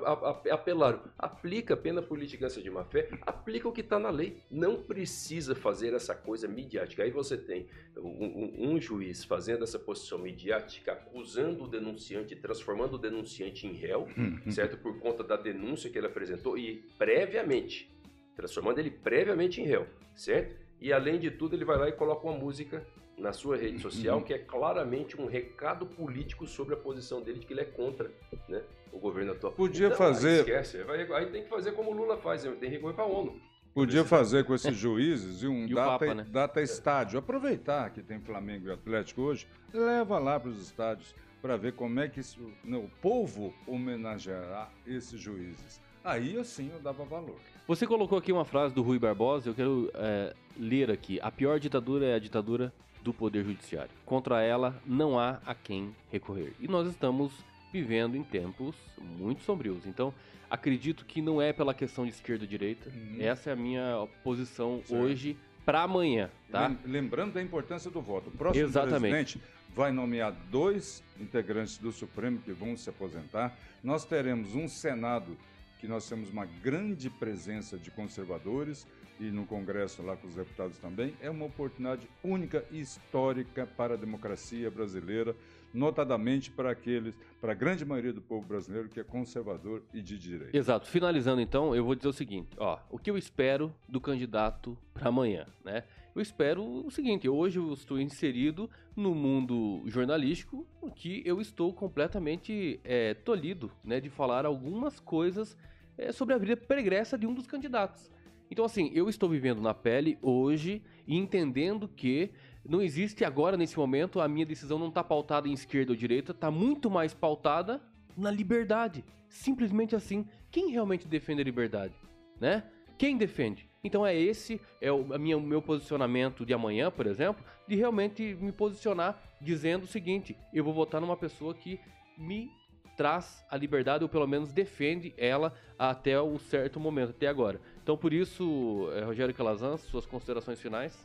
apelaram. 0.53 1.01
Aplica 1.19 1.73
a 1.73 1.77
pena 1.79 2.03
por 2.03 2.19
litigância 2.19 2.63
de 2.63 2.71
má 2.71 2.85
fé, 2.85 3.09
aplica 3.23 3.67
o 3.67 3.73
que 3.73 3.81
está 3.81 3.99
na 3.99 4.11
lei. 4.11 4.43
Não 4.51 4.83
precisa 4.83 5.55
fazer 5.55 5.95
essa 5.95 6.15
coisa 6.15 6.47
midiática. 6.47 7.03
Aí 7.03 7.11
você 7.11 7.39
tem 7.39 7.69
um, 7.97 8.03
um, 8.03 8.73
um, 8.73 8.81
juiz 8.81 9.25
fazendo 9.25 9.65
essa 9.65 9.79
posição 9.79 10.19
midiática, 10.19 10.93
acusando 10.93 11.65
o 11.65 11.69
denunciante, 11.69 12.37
transformando 12.37 12.97
o 12.97 12.99
denunciante 12.99 13.67
em 13.67 13.73
réu, 13.73 14.07
uhum. 14.15 14.51
certo? 14.51 14.77
Por 14.77 15.01
conta 15.01 15.25
da 15.25 15.39
denúncia 15.39 15.89
que 15.89 15.97
ele 15.97 16.07
apresentou 16.07 16.59
e 16.59 16.85
previamente, 16.99 17.91
transformando 18.37 18.79
ele 18.79 18.91
previamente 18.91 19.63
em 19.63 19.65
réu, 19.65 19.87
certo? 20.15 20.55
E 20.79 20.93
além 20.93 21.19
de 21.19 21.31
tudo, 21.31 21.57
ele 21.57 21.65
vai 21.65 21.79
lá 21.79 21.89
e 21.89 21.93
coloca 21.93 22.27
uma 22.27 22.39
música 22.39 22.87
na 23.23 23.33
sua 23.33 23.57
rede 23.57 23.79
social, 23.79 24.19
uhum. 24.19 24.25
que 24.25 24.35
é 24.35 24.39
claramente 24.39 25.19
um 25.19 25.27
recado 25.27 25.87
político 25.87 26.45
sobre 26.45 26.75
a 26.75 26.77
posição 26.77 27.23
dele 27.23 27.39
de 27.39 27.47
que 27.47 27.53
ele 27.53 27.61
é 27.61 27.65
contra 27.65 28.11
né, 28.49 28.63
o 28.93 28.99
governo 28.99 29.31
atual. 29.31 29.53
Podia 29.53 29.87
então, 29.87 29.97
fazer. 29.97 30.29
Aí 30.29 30.61
esquece, 30.61 30.85
aí 31.15 31.27
tem 31.27 31.45
que 31.45 31.49
fazer 31.49 31.73
como 31.73 31.93
o 31.93 31.95
Lula 31.95 32.19
faz, 32.19 32.43
tem 32.43 32.57
que 32.57 32.67
recorrer 32.67 32.95
para 32.95 33.05
a 33.05 33.07
ONU. 33.07 33.41
Podia 33.73 34.05
fazer 34.05 34.45
com 34.45 34.53
esses 34.57 34.77
juízes 34.77 35.43
e 35.45 35.47
um 35.47 35.67
e 35.67 35.73
data, 35.73 35.91
Papa, 35.91 36.15
né? 36.15 36.27
data 36.29 36.61
estádio. 36.61 37.17
Aproveitar 37.17 37.91
que 37.91 38.03
tem 38.03 38.21
Flamengo 38.21 38.69
e 38.69 38.73
Atlético 38.73 39.23
hoje, 39.23 39.47
leva 39.73 40.19
lá 40.19 40.39
para 40.41 40.51
os 40.51 40.61
estádios 40.61 41.15
para 41.41 41.57
ver 41.57 41.75
como 41.75 42.01
é 42.01 42.09
que 42.09 42.21
isso, 42.21 42.41
não, 42.65 42.81
o 42.81 42.91
povo 43.01 43.55
homenageará 43.67 44.69
esses 44.85 45.21
juízes. 45.21 45.81
Aí 46.05 46.37
assim 46.37 46.71
eu 46.73 46.81
dava 46.81 47.05
valor. 47.05 47.37
Você 47.69 47.87
colocou 47.87 48.19
aqui 48.19 48.33
uma 48.33 48.45
frase 48.45 48.75
do 48.75 48.83
Rui 48.83 48.99
Barbosa, 48.99 49.49
eu 49.49 49.55
quero 49.55 49.91
é, 49.95 50.35
ler 50.57 50.91
aqui. 50.91 51.21
A 51.21 51.31
pior 51.31 51.61
ditadura 51.61 52.07
é 52.07 52.15
a 52.15 52.19
ditadura 52.19 52.73
do 53.03 53.13
Poder 53.13 53.45
Judiciário. 53.45 53.91
Contra 54.05 54.43
ela 54.43 54.81
não 54.87 55.19
há 55.19 55.41
a 55.45 55.55
quem 55.55 55.95
recorrer. 56.11 56.53
E 56.61 56.69
nós 56.69 56.89
estamos 56.89 57.33
vivendo 57.73 58.17
em 58.17 58.23
tempos 58.23 58.77
muito 58.99 59.43
sombrios. 59.43 59.87
Então, 59.87 60.13
acredito 60.51 61.05
que 61.05 61.23
não 61.23 61.41
é 61.41 61.53
pela 61.53 61.73
questão 61.73 62.05
de 62.05 62.11
esquerda 62.11 62.45
ou 62.45 62.49
direita. 62.49 62.91
Uhum. 62.91 63.17
Essa 63.19 63.51
é 63.51 63.53
a 63.53 63.57
minha 63.57 64.07
posição 64.23 64.83
certo. 64.85 65.03
hoje 65.03 65.37
para 65.65 65.83
amanhã, 65.83 66.29
tá? 66.51 66.75
Lembrando 66.85 67.35
da 67.35 67.43
importância 67.43 67.91
do 67.91 68.01
voto. 68.01 68.29
O 68.29 68.33
próximo 68.33 68.65
Exatamente. 68.65 69.01
presidente 69.01 69.41
vai 69.75 69.93
nomear 69.93 70.33
dois 70.51 71.03
integrantes 71.21 71.79
do 71.79 71.93
Supremo 71.93 72.39
que 72.39 72.53
vão 72.53 72.77
se 72.77 72.91
aposentar. 72.91 73.57
Nós 73.83 74.05
teremos 74.05 74.55
um 74.55 74.69
Senado 74.69 75.37
que 75.81 75.89
nós 75.89 76.09
temos 76.09 76.31
uma 76.31 76.45
grande 76.45 77.09
presença 77.09 77.79
de 77.79 77.91
conservadores 77.91 78.87
e 79.23 79.31
no 79.31 79.47
Congresso 79.47 80.03
lá 80.03 80.17
com 80.17 80.27
os 80.27 80.35
deputados 80.35 80.77
também, 80.79 81.15
é 81.21 81.31
uma 81.31 81.45
oportunidade 81.45 82.09
única 82.25 82.65
e 82.73 82.81
histórica 82.81 83.67
para 83.67 83.95
a 83.95 83.97
democracia 83.97 84.69
brasileira, 84.69 85.37
notadamente 85.73 86.51
para 86.51 86.73
aqueles, 86.73 87.15
para 87.41 87.53
a 87.53 87.55
grande 87.55 87.85
maioria 87.85 88.13
do 88.13 88.21
povo 88.21 88.45
brasileiro 88.47 88.89
que 88.89 88.99
é 88.99 89.05
conservador 89.05 89.83
e 89.95 90.03
de 90.03 90.19
direita. 90.19 90.57
Exato. 90.57 90.89
Finalizando 90.89 91.41
então, 91.41 91.75
eu 91.75 91.85
vou 91.85 91.95
dizer 91.95 92.09
o 92.09 92.13
seguinte, 92.13 92.51
ó, 92.59 92.79
o 92.91 92.99
que 92.99 93.11
eu 93.11 93.17
espero 93.17 93.73
do 93.89 94.01
candidato 94.01 94.77
para 94.93 95.09
amanhã, 95.09 95.47
né? 95.65 95.85
Eu 96.15 96.21
espero 96.21 96.63
o 96.63 96.91
seguinte, 96.91 97.27
hoje 97.27 97.59
eu 97.59 97.73
estou 97.73 97.99
inserido 97.99 98.69
no 98.95 99.15
mundo 99.15 99.83
jornalístico 99.87 100.67
que 100.95 101.23
eu 101.25 101.41
estou 101.41 101.73
completamente 101.73 102.79
é, 102.85 103.15
tolhido, 103.15 103.73
né, 103.83 103.99
de 103.99 104.11
falar 104.11 104.45
algumas 104.45 105.01
coisas 105.01 105.57
é, 105.97 106.13
sobre 106.13 106.35
a 106.35 106.39
vida 106.39 106.55
pregressa 106.55 107.17
de 107.17 107.27
um 107.27 107.33
dos 107.33 107.47
candidatos. 107.47 108.11
Então, 108.53 108.67
assim, 108.67 108.91
eu 108.93 109.09
estou 109.09 109.31
vivendo 109.31 109.63
na 109.63 109.73
pele 109.73 110.19
hoje 110.21 110.83
e 111.07 111.17
entendendo 111.17 111.89
que 111.89 112.29
não 112.63 112.83
existe 112.83 113.25
agora, 113.25 113.57
nesse 113.57 113.79
momento, 113.79 114.21
a 114.21 114.29
minha 114.29 114.45
decisão 114.45 114.79
não 114.79 114.89
está 114.89 115.03
pautada 115.03 115.49
em 115.49 115.55
esquerda 115.55 115.93
ou 115.93 115.97
direita, 115.97 116.33
está 116.33 116.51
muito 116.51 116.91
mais 116.91 117.15
pautada 117.15 117.81
na 118.15 118.31
liberdade. 118.31 119.03
Simplesmente 119.27 119.97
assim. 119.97 120.29
Quem 120.51 120.71
realmente 120.71 121.09
defende 121.09 121.41
a 121.41 121.45
liberdade? 121.47 121.95
Né? 122.39 122.63
Quem 122.99 123.17
defende? 123.17 123.71
Então 123.83 124.05
é 124.05 124.15
esse 124.15 124.61
é 124.83 124.93
o 124.93 125.19
minha, 125.19 125.39
o 125.39 125.41
meu 125.41 125.63
posicionamento 125.63 126.45
de 126.45 126.53
amanhã, 126.53 126.91
por 126.91 127.07
exemplo, 127.07 127.43
de 127.67 127.75
realmente 127.75 128.37
me 128.39 128.53
posicionar 128.53 129.19
dizendo 129.41 129.85
o 129.85 129.89
seguinte: 129.89 130.37
eu 130.53 130.63
vou 130.63 130.75
votar 130.75 131.01
numa 131.01 131.17
pessoa 131.17 131.55
que 131.55 131.81
me 132.19 132.51
traz 132.97 133.45
a 133.51 133.57
liberdade, 133.57 134.05
ou 134.05 134.09
pelo 134.09 134.27
menos 134.27 134.53
defende 134.53 135.15
ela 135.17 135.55
até 135.79 136.21
um 136.21 136.39
certo 136.39 136.79
momento, 136.79 137.11
até 137.11 137.27
agora. 137.27 137.61
Então, 137.83 137.97
por 137.97 138.13
isso, 138.13 138.89
é, 138.95 139.03
Rogério 139.03 139.35
Calazans, 139.35 139.81
suas 139.81 140.07
considerações 140.07 140.61
finais? 140.61 140.97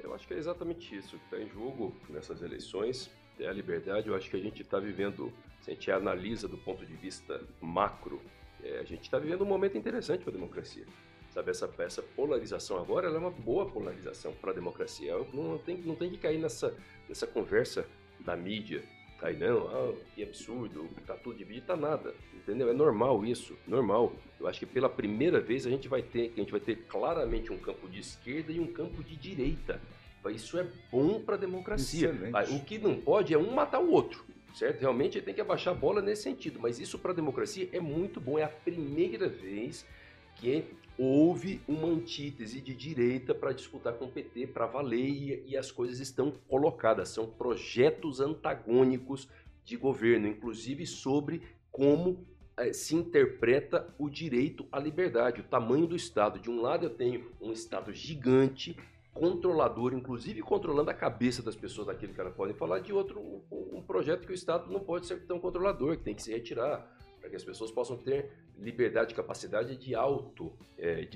Eu 0.00 0.12
acho 0.14 0.26
que 0.26 0.34
é 0.34 0.36
exatamente 0.36 0.94
isso 0.96 1.16
que 1.16 1.24
está 1.24 1.38
em 1.38 1.48
jogo 1.48 1.94
nessas 2.08 2.42
eleições. 2.42 3.10
É 3.38 3.46
a 3.46 3.52
liberdade, 3.52 4.08
eu 4.08 4.16
acho 4.16 4.28
que 4.28 4.36
a 4.36 4.40
gente 4.40 4.62
está 4.62 4.80
vivendo, 4.80 5.32
se 5.60 5.70
a 5.70 5.74
gente 5.74 5.90
analisa 5.92 6.48
do 6.48 6.58
ponto 6.58 6.84
de 6.84 6.94
vista 6.94 7.40
macro, 7.60 8.20
é, 8.64 8.78
a 8.80 8.84
gente 8.84 9.02
está 9.02 9.16
vivendo 9.18 9.42
um 9.42 9.46
momento 9.46 9.78
interessante 9.78 10.24
para 10.24 10.30
a 10.30 10.34
democracia. 10.34 10.84
Sabe, 11.30 11.50
essa, 11.50 11.70
essa 11.78 12.02
polarização 12.02 12.78
agora 12.78 13.06
é 13.08 13.16
uma 13.16 13.30
boa 13.30 13.66
polarização 13.66 14.32
para 14.32 14.50
a 14.50 14.54
democracia. 14.54 15.14
Não 15.32 15.56
tem, 15.58 15.76
não 15.76 15.94
tem 15.94 16.10
que 16.10 16.18
cair 16.18 16.38
nessa, 16.38 16.74
nessa 17.08 17.28
conversa 17.28 17.86
da 18.18 18.34
mídia. 18.34 18.82
Aí 19.20 19.36
não, 19.36 19.66
ah, 19.68 19.94
que 20.14 20.22
absurdo, 20.22 20.88
tá 21.06 21.14
tudo 21.14 21.36
dividido, 21.36 21.66
tá 21.66 21.76
nada, 21.76 22.14
entendeu? 22.32 22.70
É 22.70 22.72
normal 22.72 23.24
isso, 23.24 23.56
normal. 23.66 24.12
Eu 24.38 24.46
acho 24.46 24.60
que 24.60 24.66
pela 24.66 24.88
primeira 24.88 25.40
vez 25.40 25.66
a 25.66 25.70
gente 25.70 25.88
vai 25.88 26.02
ter, 26.02 26.32
a 26.36 26.38
gente 26.38 26.52
vai 26.52 26.60
ter 26.60 26.76
claramente 26.88 27.52
um 27.52 27.58
campo 27.58 27.88
de 27.88 27.98
esquerda 27.98 28.52
e 28.52 28.60
um 28.60 28.66
campo 28.66 29.02
de 29.02 29.16
direita. 29.16 29.80
Isso 30.30 30.58
é 30.58 30.66
bom 30.92 31.20
para 31.20 31.36
a 31.36 31.38
democracia. 31.38 32.10
Excelente. 32.10 32.54
O 32.54 32.60
que 32.60 32.78
não 32.78 33.00
pode 33.00 33.32
é 33.32 33.38
um 33.38 33.50
matar 33.54 33.80
o 33.80 33.90
outro, 33.90 34.24
certo? 34.54 34.80
Realmente 34.80 35.22
tem 35.22 35.32
que 35.32 35.40
abaixar 35.40 35.72
a 35.72 35.76
bola 35.76 36.02
nesse 36.02 36.24
sentido. 36.24 36.60
Mas 36.60 36.78
isso 36.78 36.98
para 36.98 37.12
a 37.12 37.14
democracia 37.14 37.66
é 37.72 37.80
muito 37.80 38.20
bom. 38.20 38.38
É 38.38 38.44
a 38.44 38.48
primeira 38.48 39.26
vez 39.26 39.86
que 40.36 40.64
houve 40.98 41.60
uma 41.68 41.86
antítese 41.86 42.60
de 42.60 42.74
direita 42.74 43.32
para 43.32 43.52
disputar 43.52 43.94
com 43.94 44.06
o 44.06 44.10
PT 44.10 44.48
para 44.48 44.66
valer 44.66 45.08
e, 45.08 45.44
e, 45.46 45.56
as 45.56 45.70
coisas 45.70 46.00
estão 46.00 46.32
colocadas. 46.48 47.10
São 47.10 47.26
projetos 47.26 48.20
antagônicos 48.20 49.28
de 49.64 49.76
governo, 49.76 50.26
inclusive 50.26 50.84
sobre 50.86 51.42
como 51.70 52.26
é, 52.56 52.72
se 52.72 52.96
interpreta 52.96 53.88
o 53.96 54.10
direito 54.10 54.66
à 54.72 54.80
liberdade, 54.80 55.40
o 55.40 55.44
tamanho 55.44 55.86
do 55.86 55.94
Estado. 55.94 56.40
De 56.40 56.50
um 56.50 56.60
lado, 56.60 56.86
eu 56.86 56.90
tenho 56.90 57.30
um 57.40 57.52
Estado 57.52 57.92
gigante 57.92 58.76
controlador, 59.14 59.94
inclusive 59.94 60.42
controlando 60.42 60.90
a 60.90 60.94
cabeça 60.94 61.42
das 61.42 61.56
pessoas 61.56 61.86
daquilo 61.86 62.12
que 62.12 62.20
elas 62.20 62.34
podem 62.34 62.54
falar, 62.54 62.80
de 62.80 62.92
outro 62.92 63.20
um, 63.20 63.78
um 63.78 63.82
projeto 63.82 64.26
que 64.26 64.32
o 64.32 64.34
Estado 64.34 64.70
não 64.72 64.80
pode 64.80 65.06
ser 65.06 65.24
tão 65.26 65.38
controlador, 65.38 65.96
que 65.96 66.02
tem 66.02 66.14
que 66.14 66.22
se 66.22 66.32
retirar, 66.32 66.88
para 67.28 67.30
que 67.30 67.36
as 67.36 67.44
pessoas 67.44 67.70
possam 67.70 67.96
ter 67.96 68.30
liberdade, 68.58 69.14
capacidade 69.14 69.76
de 69.76 69.94
auto 69.94 70.52
é. 70.76 71.06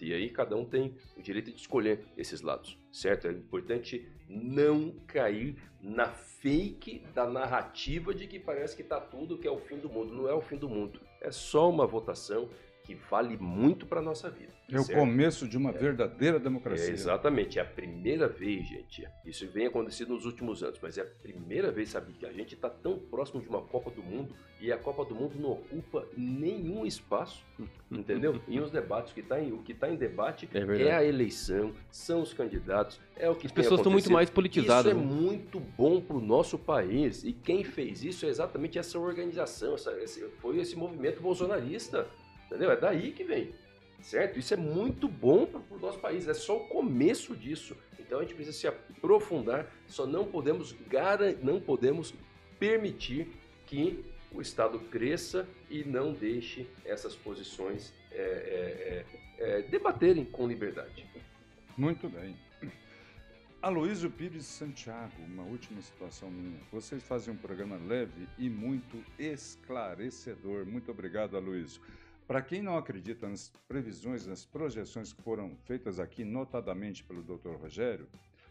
E 0.00 0.14
aí 0.14 0.30
cada 0.30 0.56
um 0.56 0.64
tem 0.64 0.94
o 1.16 1.22
direito 1.22 1.50
de 1.50 1.56
escolher 1.60 2.04
esses 2.16 2.40
lados, 2.40 2.78
certo? 2.90 3.26
É 3.26 3.32
importante 3.32 4.08
não 4.28 4.92
cair 5.06 5.56
na 5.80 6.06
fake 6.06 7.04
da 7.12 7.26
narrativa 7.28 8.14
de 8.14 8.26
que 8.26 8.38
parece 8.38 8.76
que 8.76 8.82
está 8.82 9.00
tudo 9.00 9.36
que 9.36 9.48
é 9.48 9.50
o 9.50 9.58
fim 9.58 9.78
do 9.78 9.88
mundo. 9.88 10.14
Não 10.14 10.28
é 10.28 10.34
o 10.34 10.40
fim 10.40 10.56
do 10.56 10.68
mundo. 10.68 11.00
É 11.20 11.30
só 11.30 11.68
uma 11.68 11.86
votação 11.86 12.48
que 12.82 12.94
vale 12.94 13.36
muito 13.36 13.86
para 13.86 14.02
nossa 14.02 14.28
vida. 14.30 14.52
É 14.68 14.78
certo? 14.78 14.90
o 14.90 15.00
começo 15.00 15.48
de 15.48 15.56
uma 15.56 15.70
é. 15.70 15.72
verdadeira 15.72 16.38
democracia. 16.38 16.90
É, 16.90 16.92
exatamente, 16.92 17.58
é 17.58 17.62
a 17.62 17.64
primeira 17.64 18.26
vez, 18.26 18.66
gente. 18.66 19.06
Isso 19.24 19.46
vem 19.48 19.66
acontecendo 19.66 20.14
nos 20.14 20.24
últimos 20.24 20.62
anos, 20.62 20.78
mas 20.80 20.98
é 20.98 21.02
a 21.02 21.06
primeira 21.06 21.70
vez, 21.70 21.90
sabe, 21.90 22.12
que 22.12 22.26
a 22.26 22.32
gente 22.32 22.54
está 22.54 22.68
tão 22.68 22.98
próximo 22.98 23.40
de 23.40 23.48
uma 23.48 23.62
Copa 23.62 23.90
do 23.90 24.02
Mundo 24.02 24.34
e 24.60 24.72
a 24.72 24.78
Copa 24.78 25.04
do 25.04 25.14
Mundo 25.14 25.34
não 25.38 25.52
ocupa 25.52 26.06
nenhum 26.16 26.86
espaço, 26.86 27.44
entendeu? 27.90 28.40
em 28.48 28.60
os 28.60 28.70
debates, 28.70 29.12
o 29.12 29.14
que 29.14 29.20
está 29.20 29.40
em, 29.40 29.52
o 29.52 29.58
que 29.58 29.74
tá 29.74 29.90
em 29.90 29.96
debate 29.96 30.48
é, 30.54 30.82
é, 30.82 30.94
a 30.94 31.04
eleição, 31.04 31.72
são 31.90 32.22
os 32.22 32.32
candidatos, 32.32 33.00
é 33.16 33.28
o 33.28 33.34
que 33.34 33.46
As 33.46 33.52
pessoas 33.52 33.80
estão 33.80 33.92
muito 33.92 34.10
mais 34.10 34.30
politizadas. 34.30 34.92
Isso 34.92 35.00
é 35.00 35.04
né? 35.04 35.12
muito 35.14 35.60
bom 35.60 36.00
para 36.00 36.16
o 36.16 36.20
nosso 36.20 36.58
país 36.58 37.24
e 37.24 37.32
quem 37.32 37.62
fez 37.62 38.02
isso 38.02 38.24
é 38.24 38.28
exatamente 38.28 38.78
essa 38.78 38.98
organização, 38.98 39.74
essa, 39.74 39.92
esse, 40.00 40.24
foi 40.40 40.58
esse 40.58 40.76
movimento 40.76 41.20
bolsonarista. 41.20 42.06
Entendeu? 42.52 42.70
É 42.70 42.76
daí 42.76 43.12
que 43.12 43.24
vem. 43.24 43.54
Certo? 44.02 44.38
Isso 44.38 44.52
é 44.52 44.56
muito 44.56 45.08
bom 45.08 45.46
para 45.46 45.60
o 45.70 45.78
nosso 45.80 45.98
país. 45.98 46.28
É 46.28 46.34
só 46.34 46.58
o 46.58 46.68
começo 46.68 47.34
disso. 47.34 47.74
Então 47.98 48.18
a 48.18 48.22
gente 48.22 48.34
precisa 48.34 48.56
se 48.56 48.66
aprofundar. 48.66 49.66
Só 49.86 50.06
não 50.06 50.26
podemos 50.26 50.76
não 51.42 51.60
podemos 51.60 52.12
permitir 52.58 53.28
que 53.66 54.04
o 54.30 54.42
Estado 54.42 54.78
cresça 54.78 55.48
e 55.70 55.82
não 55.82 56.12
deixe 56.12 56.66
essas 56.84 57.14
posições 57.14 57.92
é, 58.10 59.04
é, 59.38 59.44
é, 59.44 59.58
é 59.58 59.62
debaterem 59.62 60.24
com 60.24 60.46
liberdade. 60.46 61.06
Muito 61.76 62.08
bem. 62.08 62.36
Aloysio 63.62 64.10
Pires 64.10 64.44
Santiago, 64.44 65.12
uma 65.24 65.44
última 65.44 65.80
situação 65.80 66.28
minha. 66.28 66.58
Vocês 66.72 67.00
fazem 67.00 67.32
um 67.32 67.36
programa 67.36 67.76
leve 67.76 68.26
e 68.36 68.50
muito 68.50 69.00
esclarecedor. 69.16 70.66
Muito 70.66 70.90
obrigado, 70.90 71.36
Aloysio. 71.36 71.80
Para 72.26 72.40
quem 72.40 72.62
não 72.62 72.76
acredita 72.76 73.28
nas 73.28 73.50
previsões, 73.68 74.26
nas 74.26 74.44
projeções 74.44 75.12
que 75.12 75.22
foram 75.22 75.56
feitas 75.64 75.98
aqui, 75.98 76.24
notadamente 76.24 77.04
pelo 77.04 77.22
Dr. 77.22 77.56
Rogério, 77.60 78.08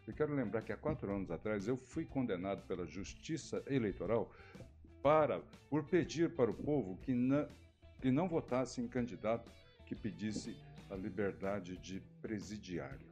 eu 0.08 0.14
quero 0.14 0.34
lembrar 0.34 0.62
que 0.62 0.74
há 0.74 0.78
quatro 0.78 1.12
anos 1.14 1.32
atrás 1.32 1.68
eu 1.68 1.78
fui 1.78 2.06
condenado 2.06 2.64
pela 2.68 2.86
Justiça 2.86 3.64
Eleitoral 3.68 4.32
para 5.02 5.42
por 5.70 5.84
pedir 5.84 6.32
para 6.36 6.52
o 6.52 6.54
povo 6.54 6.98
que 6.98 7.14
não, 7.14 7.48
que 8.02 8.12
não 8.12 8.28
votasse 8.28 8.82
em 8.82 8.88
candidato 8.88 9.50
que 9.86 9.96
pedisse 9.96 10.56
a 10.90 10.96
liberdade 10.96 11.78
de 11.78 12.02
presidiário. 12.22 13.10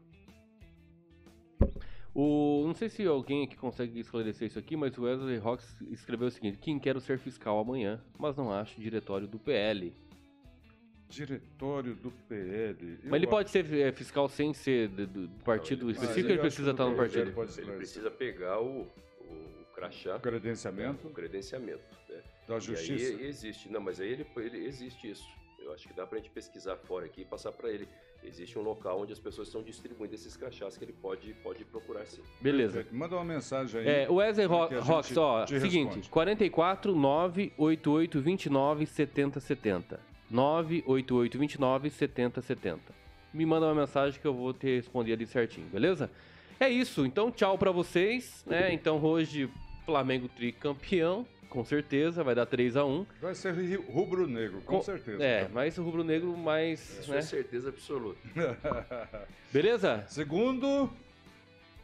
O, 2.14 2.64
não 2.66 2.74
sei 2.74 2.90
se 2.90 3.06
alguém 3.06 3.44
aqui 3.44 3.56
consegue 3.56 4.00
esclarecer 4.00 4.48
isso 4.48 4.60
aqui, 4.60 4.76
mas 4.76 4.98
o 4.98 5.04
Wesley 5.04 5.38
Rocks 5.38 5.80
escreveu 5.90 6.28
o 6.28 6.32
seguinte: 6.32 6.58
Quem 6.58 6.80
quer 6.80 7.00
ser 7.00 7.20
fiscal 7.20 7.60
amanhã, 7.60 8.04
mas 8.18 8.36
não 8.36 8.52
acha 8.52 8.82
diretório 8.82 9.28
do 9.28 9.40
PL. 9.40 9.94
Diretório 11.10 11.96
do 11.96 12.12
PL. 12.28 13.00
Mas 13.04 13.14
ele 13.14 13.28
pode 13.28 13.50
ser 13.50 13.66
é, 13.74 13.92
fiscal 13.92 14.30
sem 14.30 14.54
ser 14.54 14.88
do, 14.90 15.08
do 15.08 15.44
partido 15.44 15.82
não, 15.82 15.90
ele, 15.90 15.98
específico 15.98 16.32
ele 16.32 16.40
precisa 16.40 16.72
estar 16.72 16.86
no 16.86 16.96
partido? 16.96 17.34
Ele 17.58 17.72
precisa 17.78 18.12
pegar 18.12 18.62
o, 18.62 18.82
o 19.22 19.66
crachá. 19.74 20.18
O 20.18 20.20
credenciamento? 20.20 21.08
O 21.08 21.10
credenciamento. 21.10 21.82
Né? 22.08 22.22
Da 22.48 22.60
justiça. 22.60 23.12
E 23.12 23.16
aí 23.16 23.26
existe. 23.26 23.70
Não, 23.70 23.82
mas 23.82 24.00
aí 24.00 24.12
ele, 24.12 24.28
ele 24.38 24.66
existe 24.66 25.10
isso. 25.10 25.28
Eu 25.60 25.74
acho 25.74 25.88
que 25.88 25.94
dá 25.94 26.06
pra 26.06 26.18
gente 26.20 26.30
pesquisar 26.30 26.78
fora 26.78 27.06
aqui 27.06 27.22
e 27.22 27.26
passar 27.26 27.52
para 27.52 27.70
ele. 27.70 27.88
Existe 28.24 28.60
um 28.60 28.62
local 28.62 29.02
onde 29.02 29.14
as 29.14 29.20
pessoas 29.20 29.48
estão 29.48 29.64
distribuindo 29.64 30.14
esses 30.14 30.36
crachás 30.36 30.78
que 30.78 30.84
ele 30.84 30.94
pode, 30.94 31.34
pode 31.36 31.64
procurar 31.66 32.06
sim. 32.06 32.22
Beleza. 32.42 32.86
Manda 32.92 33.16
uma 33.16 33.24
mensagem 33.24 33.82
aí. 33.82 33.88
É, 33.88 34.10
o 34.10 34.16
Wesley 34.16 34.46
Ro 34.46 34.68
Rox, 34.82 35.16
ó, 35.16 35.48
seguinte, 35.48 35.86
responde. 35.86 36.10
44 36.10 36.94
988 36.96 38.22
29 38.22 38.86
70 38.86 39.40
70. 39.40 40.09
98829 40.30 41.90
7070. 41.90 42.82
Me 43.34 43.46
manda 43.46 43.68
uma 43.68 43.76
mensagem 43.76 44.20
que 44.20 44.28
eu 44.28 44.34
vou 44.34 44.54
te 44.54 44.76
responder 44.76 45.14
ali 45.14 45.26
certinho, 45.26 45.68
beleza? 45.68 46.10
É 46.60 46.70
isso, 46.70 47.06
então 47.06 47.32
tchau 47.32 47.58
para 47.58 47.72
vocês, 47.72 48.44
né? 48.46 48.74
Então 48.74 49.02
hoje 49.02 49.50
Flamengo 49.86 50.28
tricampeão, 50.28 51.26
com 51.50 51.64
certeza, 51.66 52.24
vai 52.24 52.36
dar 52.36 52.46
3 52.46 52.78
a 52.78 52.86
1 52.86 53.06
Vai 53.22 53.34
ser 53.34 53.52
rubro-negro, 53.90 54.62
com, 54.62 54.78
com, 54.78 54.84
certeza. 54.84 55.24
É, 55.24 55.42
então. 55.42 55.54
mais 55.54 55.78
rubro-negro, 55.78 56.38
mais. 56.38 57.08
É, 57.10 57.12
né? 57.14 57.22
certeza 57.22 57.70
absoluta. 57.70 58.20
Beleza? 59.52 60.06
Segundo 60.08 60.92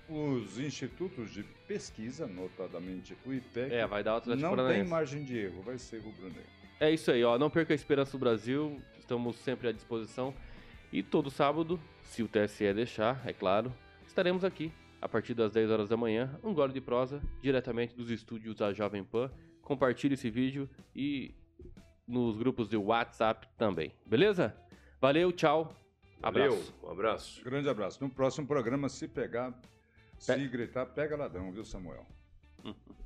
os 0.08 0.60
institutos 0.60 1.34
de 1.34 1.44
pesquisa, 1.68 2.28
notadamente 2.28 3.18
o 3.26 3.34
IPEC, 3.34 3.74
é, 3.74 3.88
vai 3.88 4.04
dar 4.04 4.22
não 4.38 4.56
tem 4.68 4.84
margem 4.84 5.24
de 5.24 5.38
erro, 5.38 5.64
vai 5.64 5.80
ser 5.80 5.98
rubro-negro. 5.98 6.44
É 6.80 6.92
isso 6.92 7.12
aí, 7.12 7.24
ó. 7.24 7.38
Não 7.38 7.50
perca 7.50 7.74
a 7.74 7.76
esperança 7.76 8.12
do 8.12 8.20
Brasil. 8.20 8.82
Estamos 9.00 9.36
sempre 9.38 9.70
à 9.70 9.72
disposição. 9.72 10.34
E 10.92 11.02
todo 11.02 11.30
sábado, 11.30 11.80
se 12.04 12.24
o 12.24 12.28
TSE 12.28 12.74
deixar, 12.74 13.22
é 13.26 13.34
claro, 13.34 13.74
estaremos 14.08 14.44
aqui 14.44 14.72
a 15.02 15.08
partir 15.08 15.34
das 15.34 15.52
10 15.52 15.70
horas 15.70 15.90
da 15.90 15.96
manhã, 15.96 16.40
um 16.44 16.54
gole 16.54 16.74
de 16.74 16.82
prosa, 16.82 17.22
diretamente 17.42 17.96
dos 17.96 18.10
estúdios 18.10 18.56
da 18.56 18.74
Jovem 18.74 19.04
Pan. 19.04 19.30
Compartilhe 19.62 20.16
esse 20.16 20.30
vídeo 20.30 20.70
e 20.96 21.34
nos 22.08 22.38
grupos 22.38 22.70
de 22.70 22.78
WhatsApp 22.78 23.48
também. 23.58 23.92
Beleza? 24.06 24.56
Valeu, 25.00 25.32
tchau. 25.32 25.76
Abraço. 26.22 26.74
Valeu, 26.82 26.90
um 26.90 26.92
abraço. 26.92 27.44
Grande 27.44 27.70
abraço. 27.70 28.04
No 28.04 28.10
próximo 28.10 28.48
programa, 28.48 28.90
se 28.90 29.08
pegar, 29.08 29.54
se 30.18 30.34
Pe 30.34 30.48
gritar, 30.48 30.86
pega 30.88 31.16
ladrão, 31.16 31.52
viu, 31.52 31.64
Samuel? 31.64 32.06
Uhum. 32.64 32.74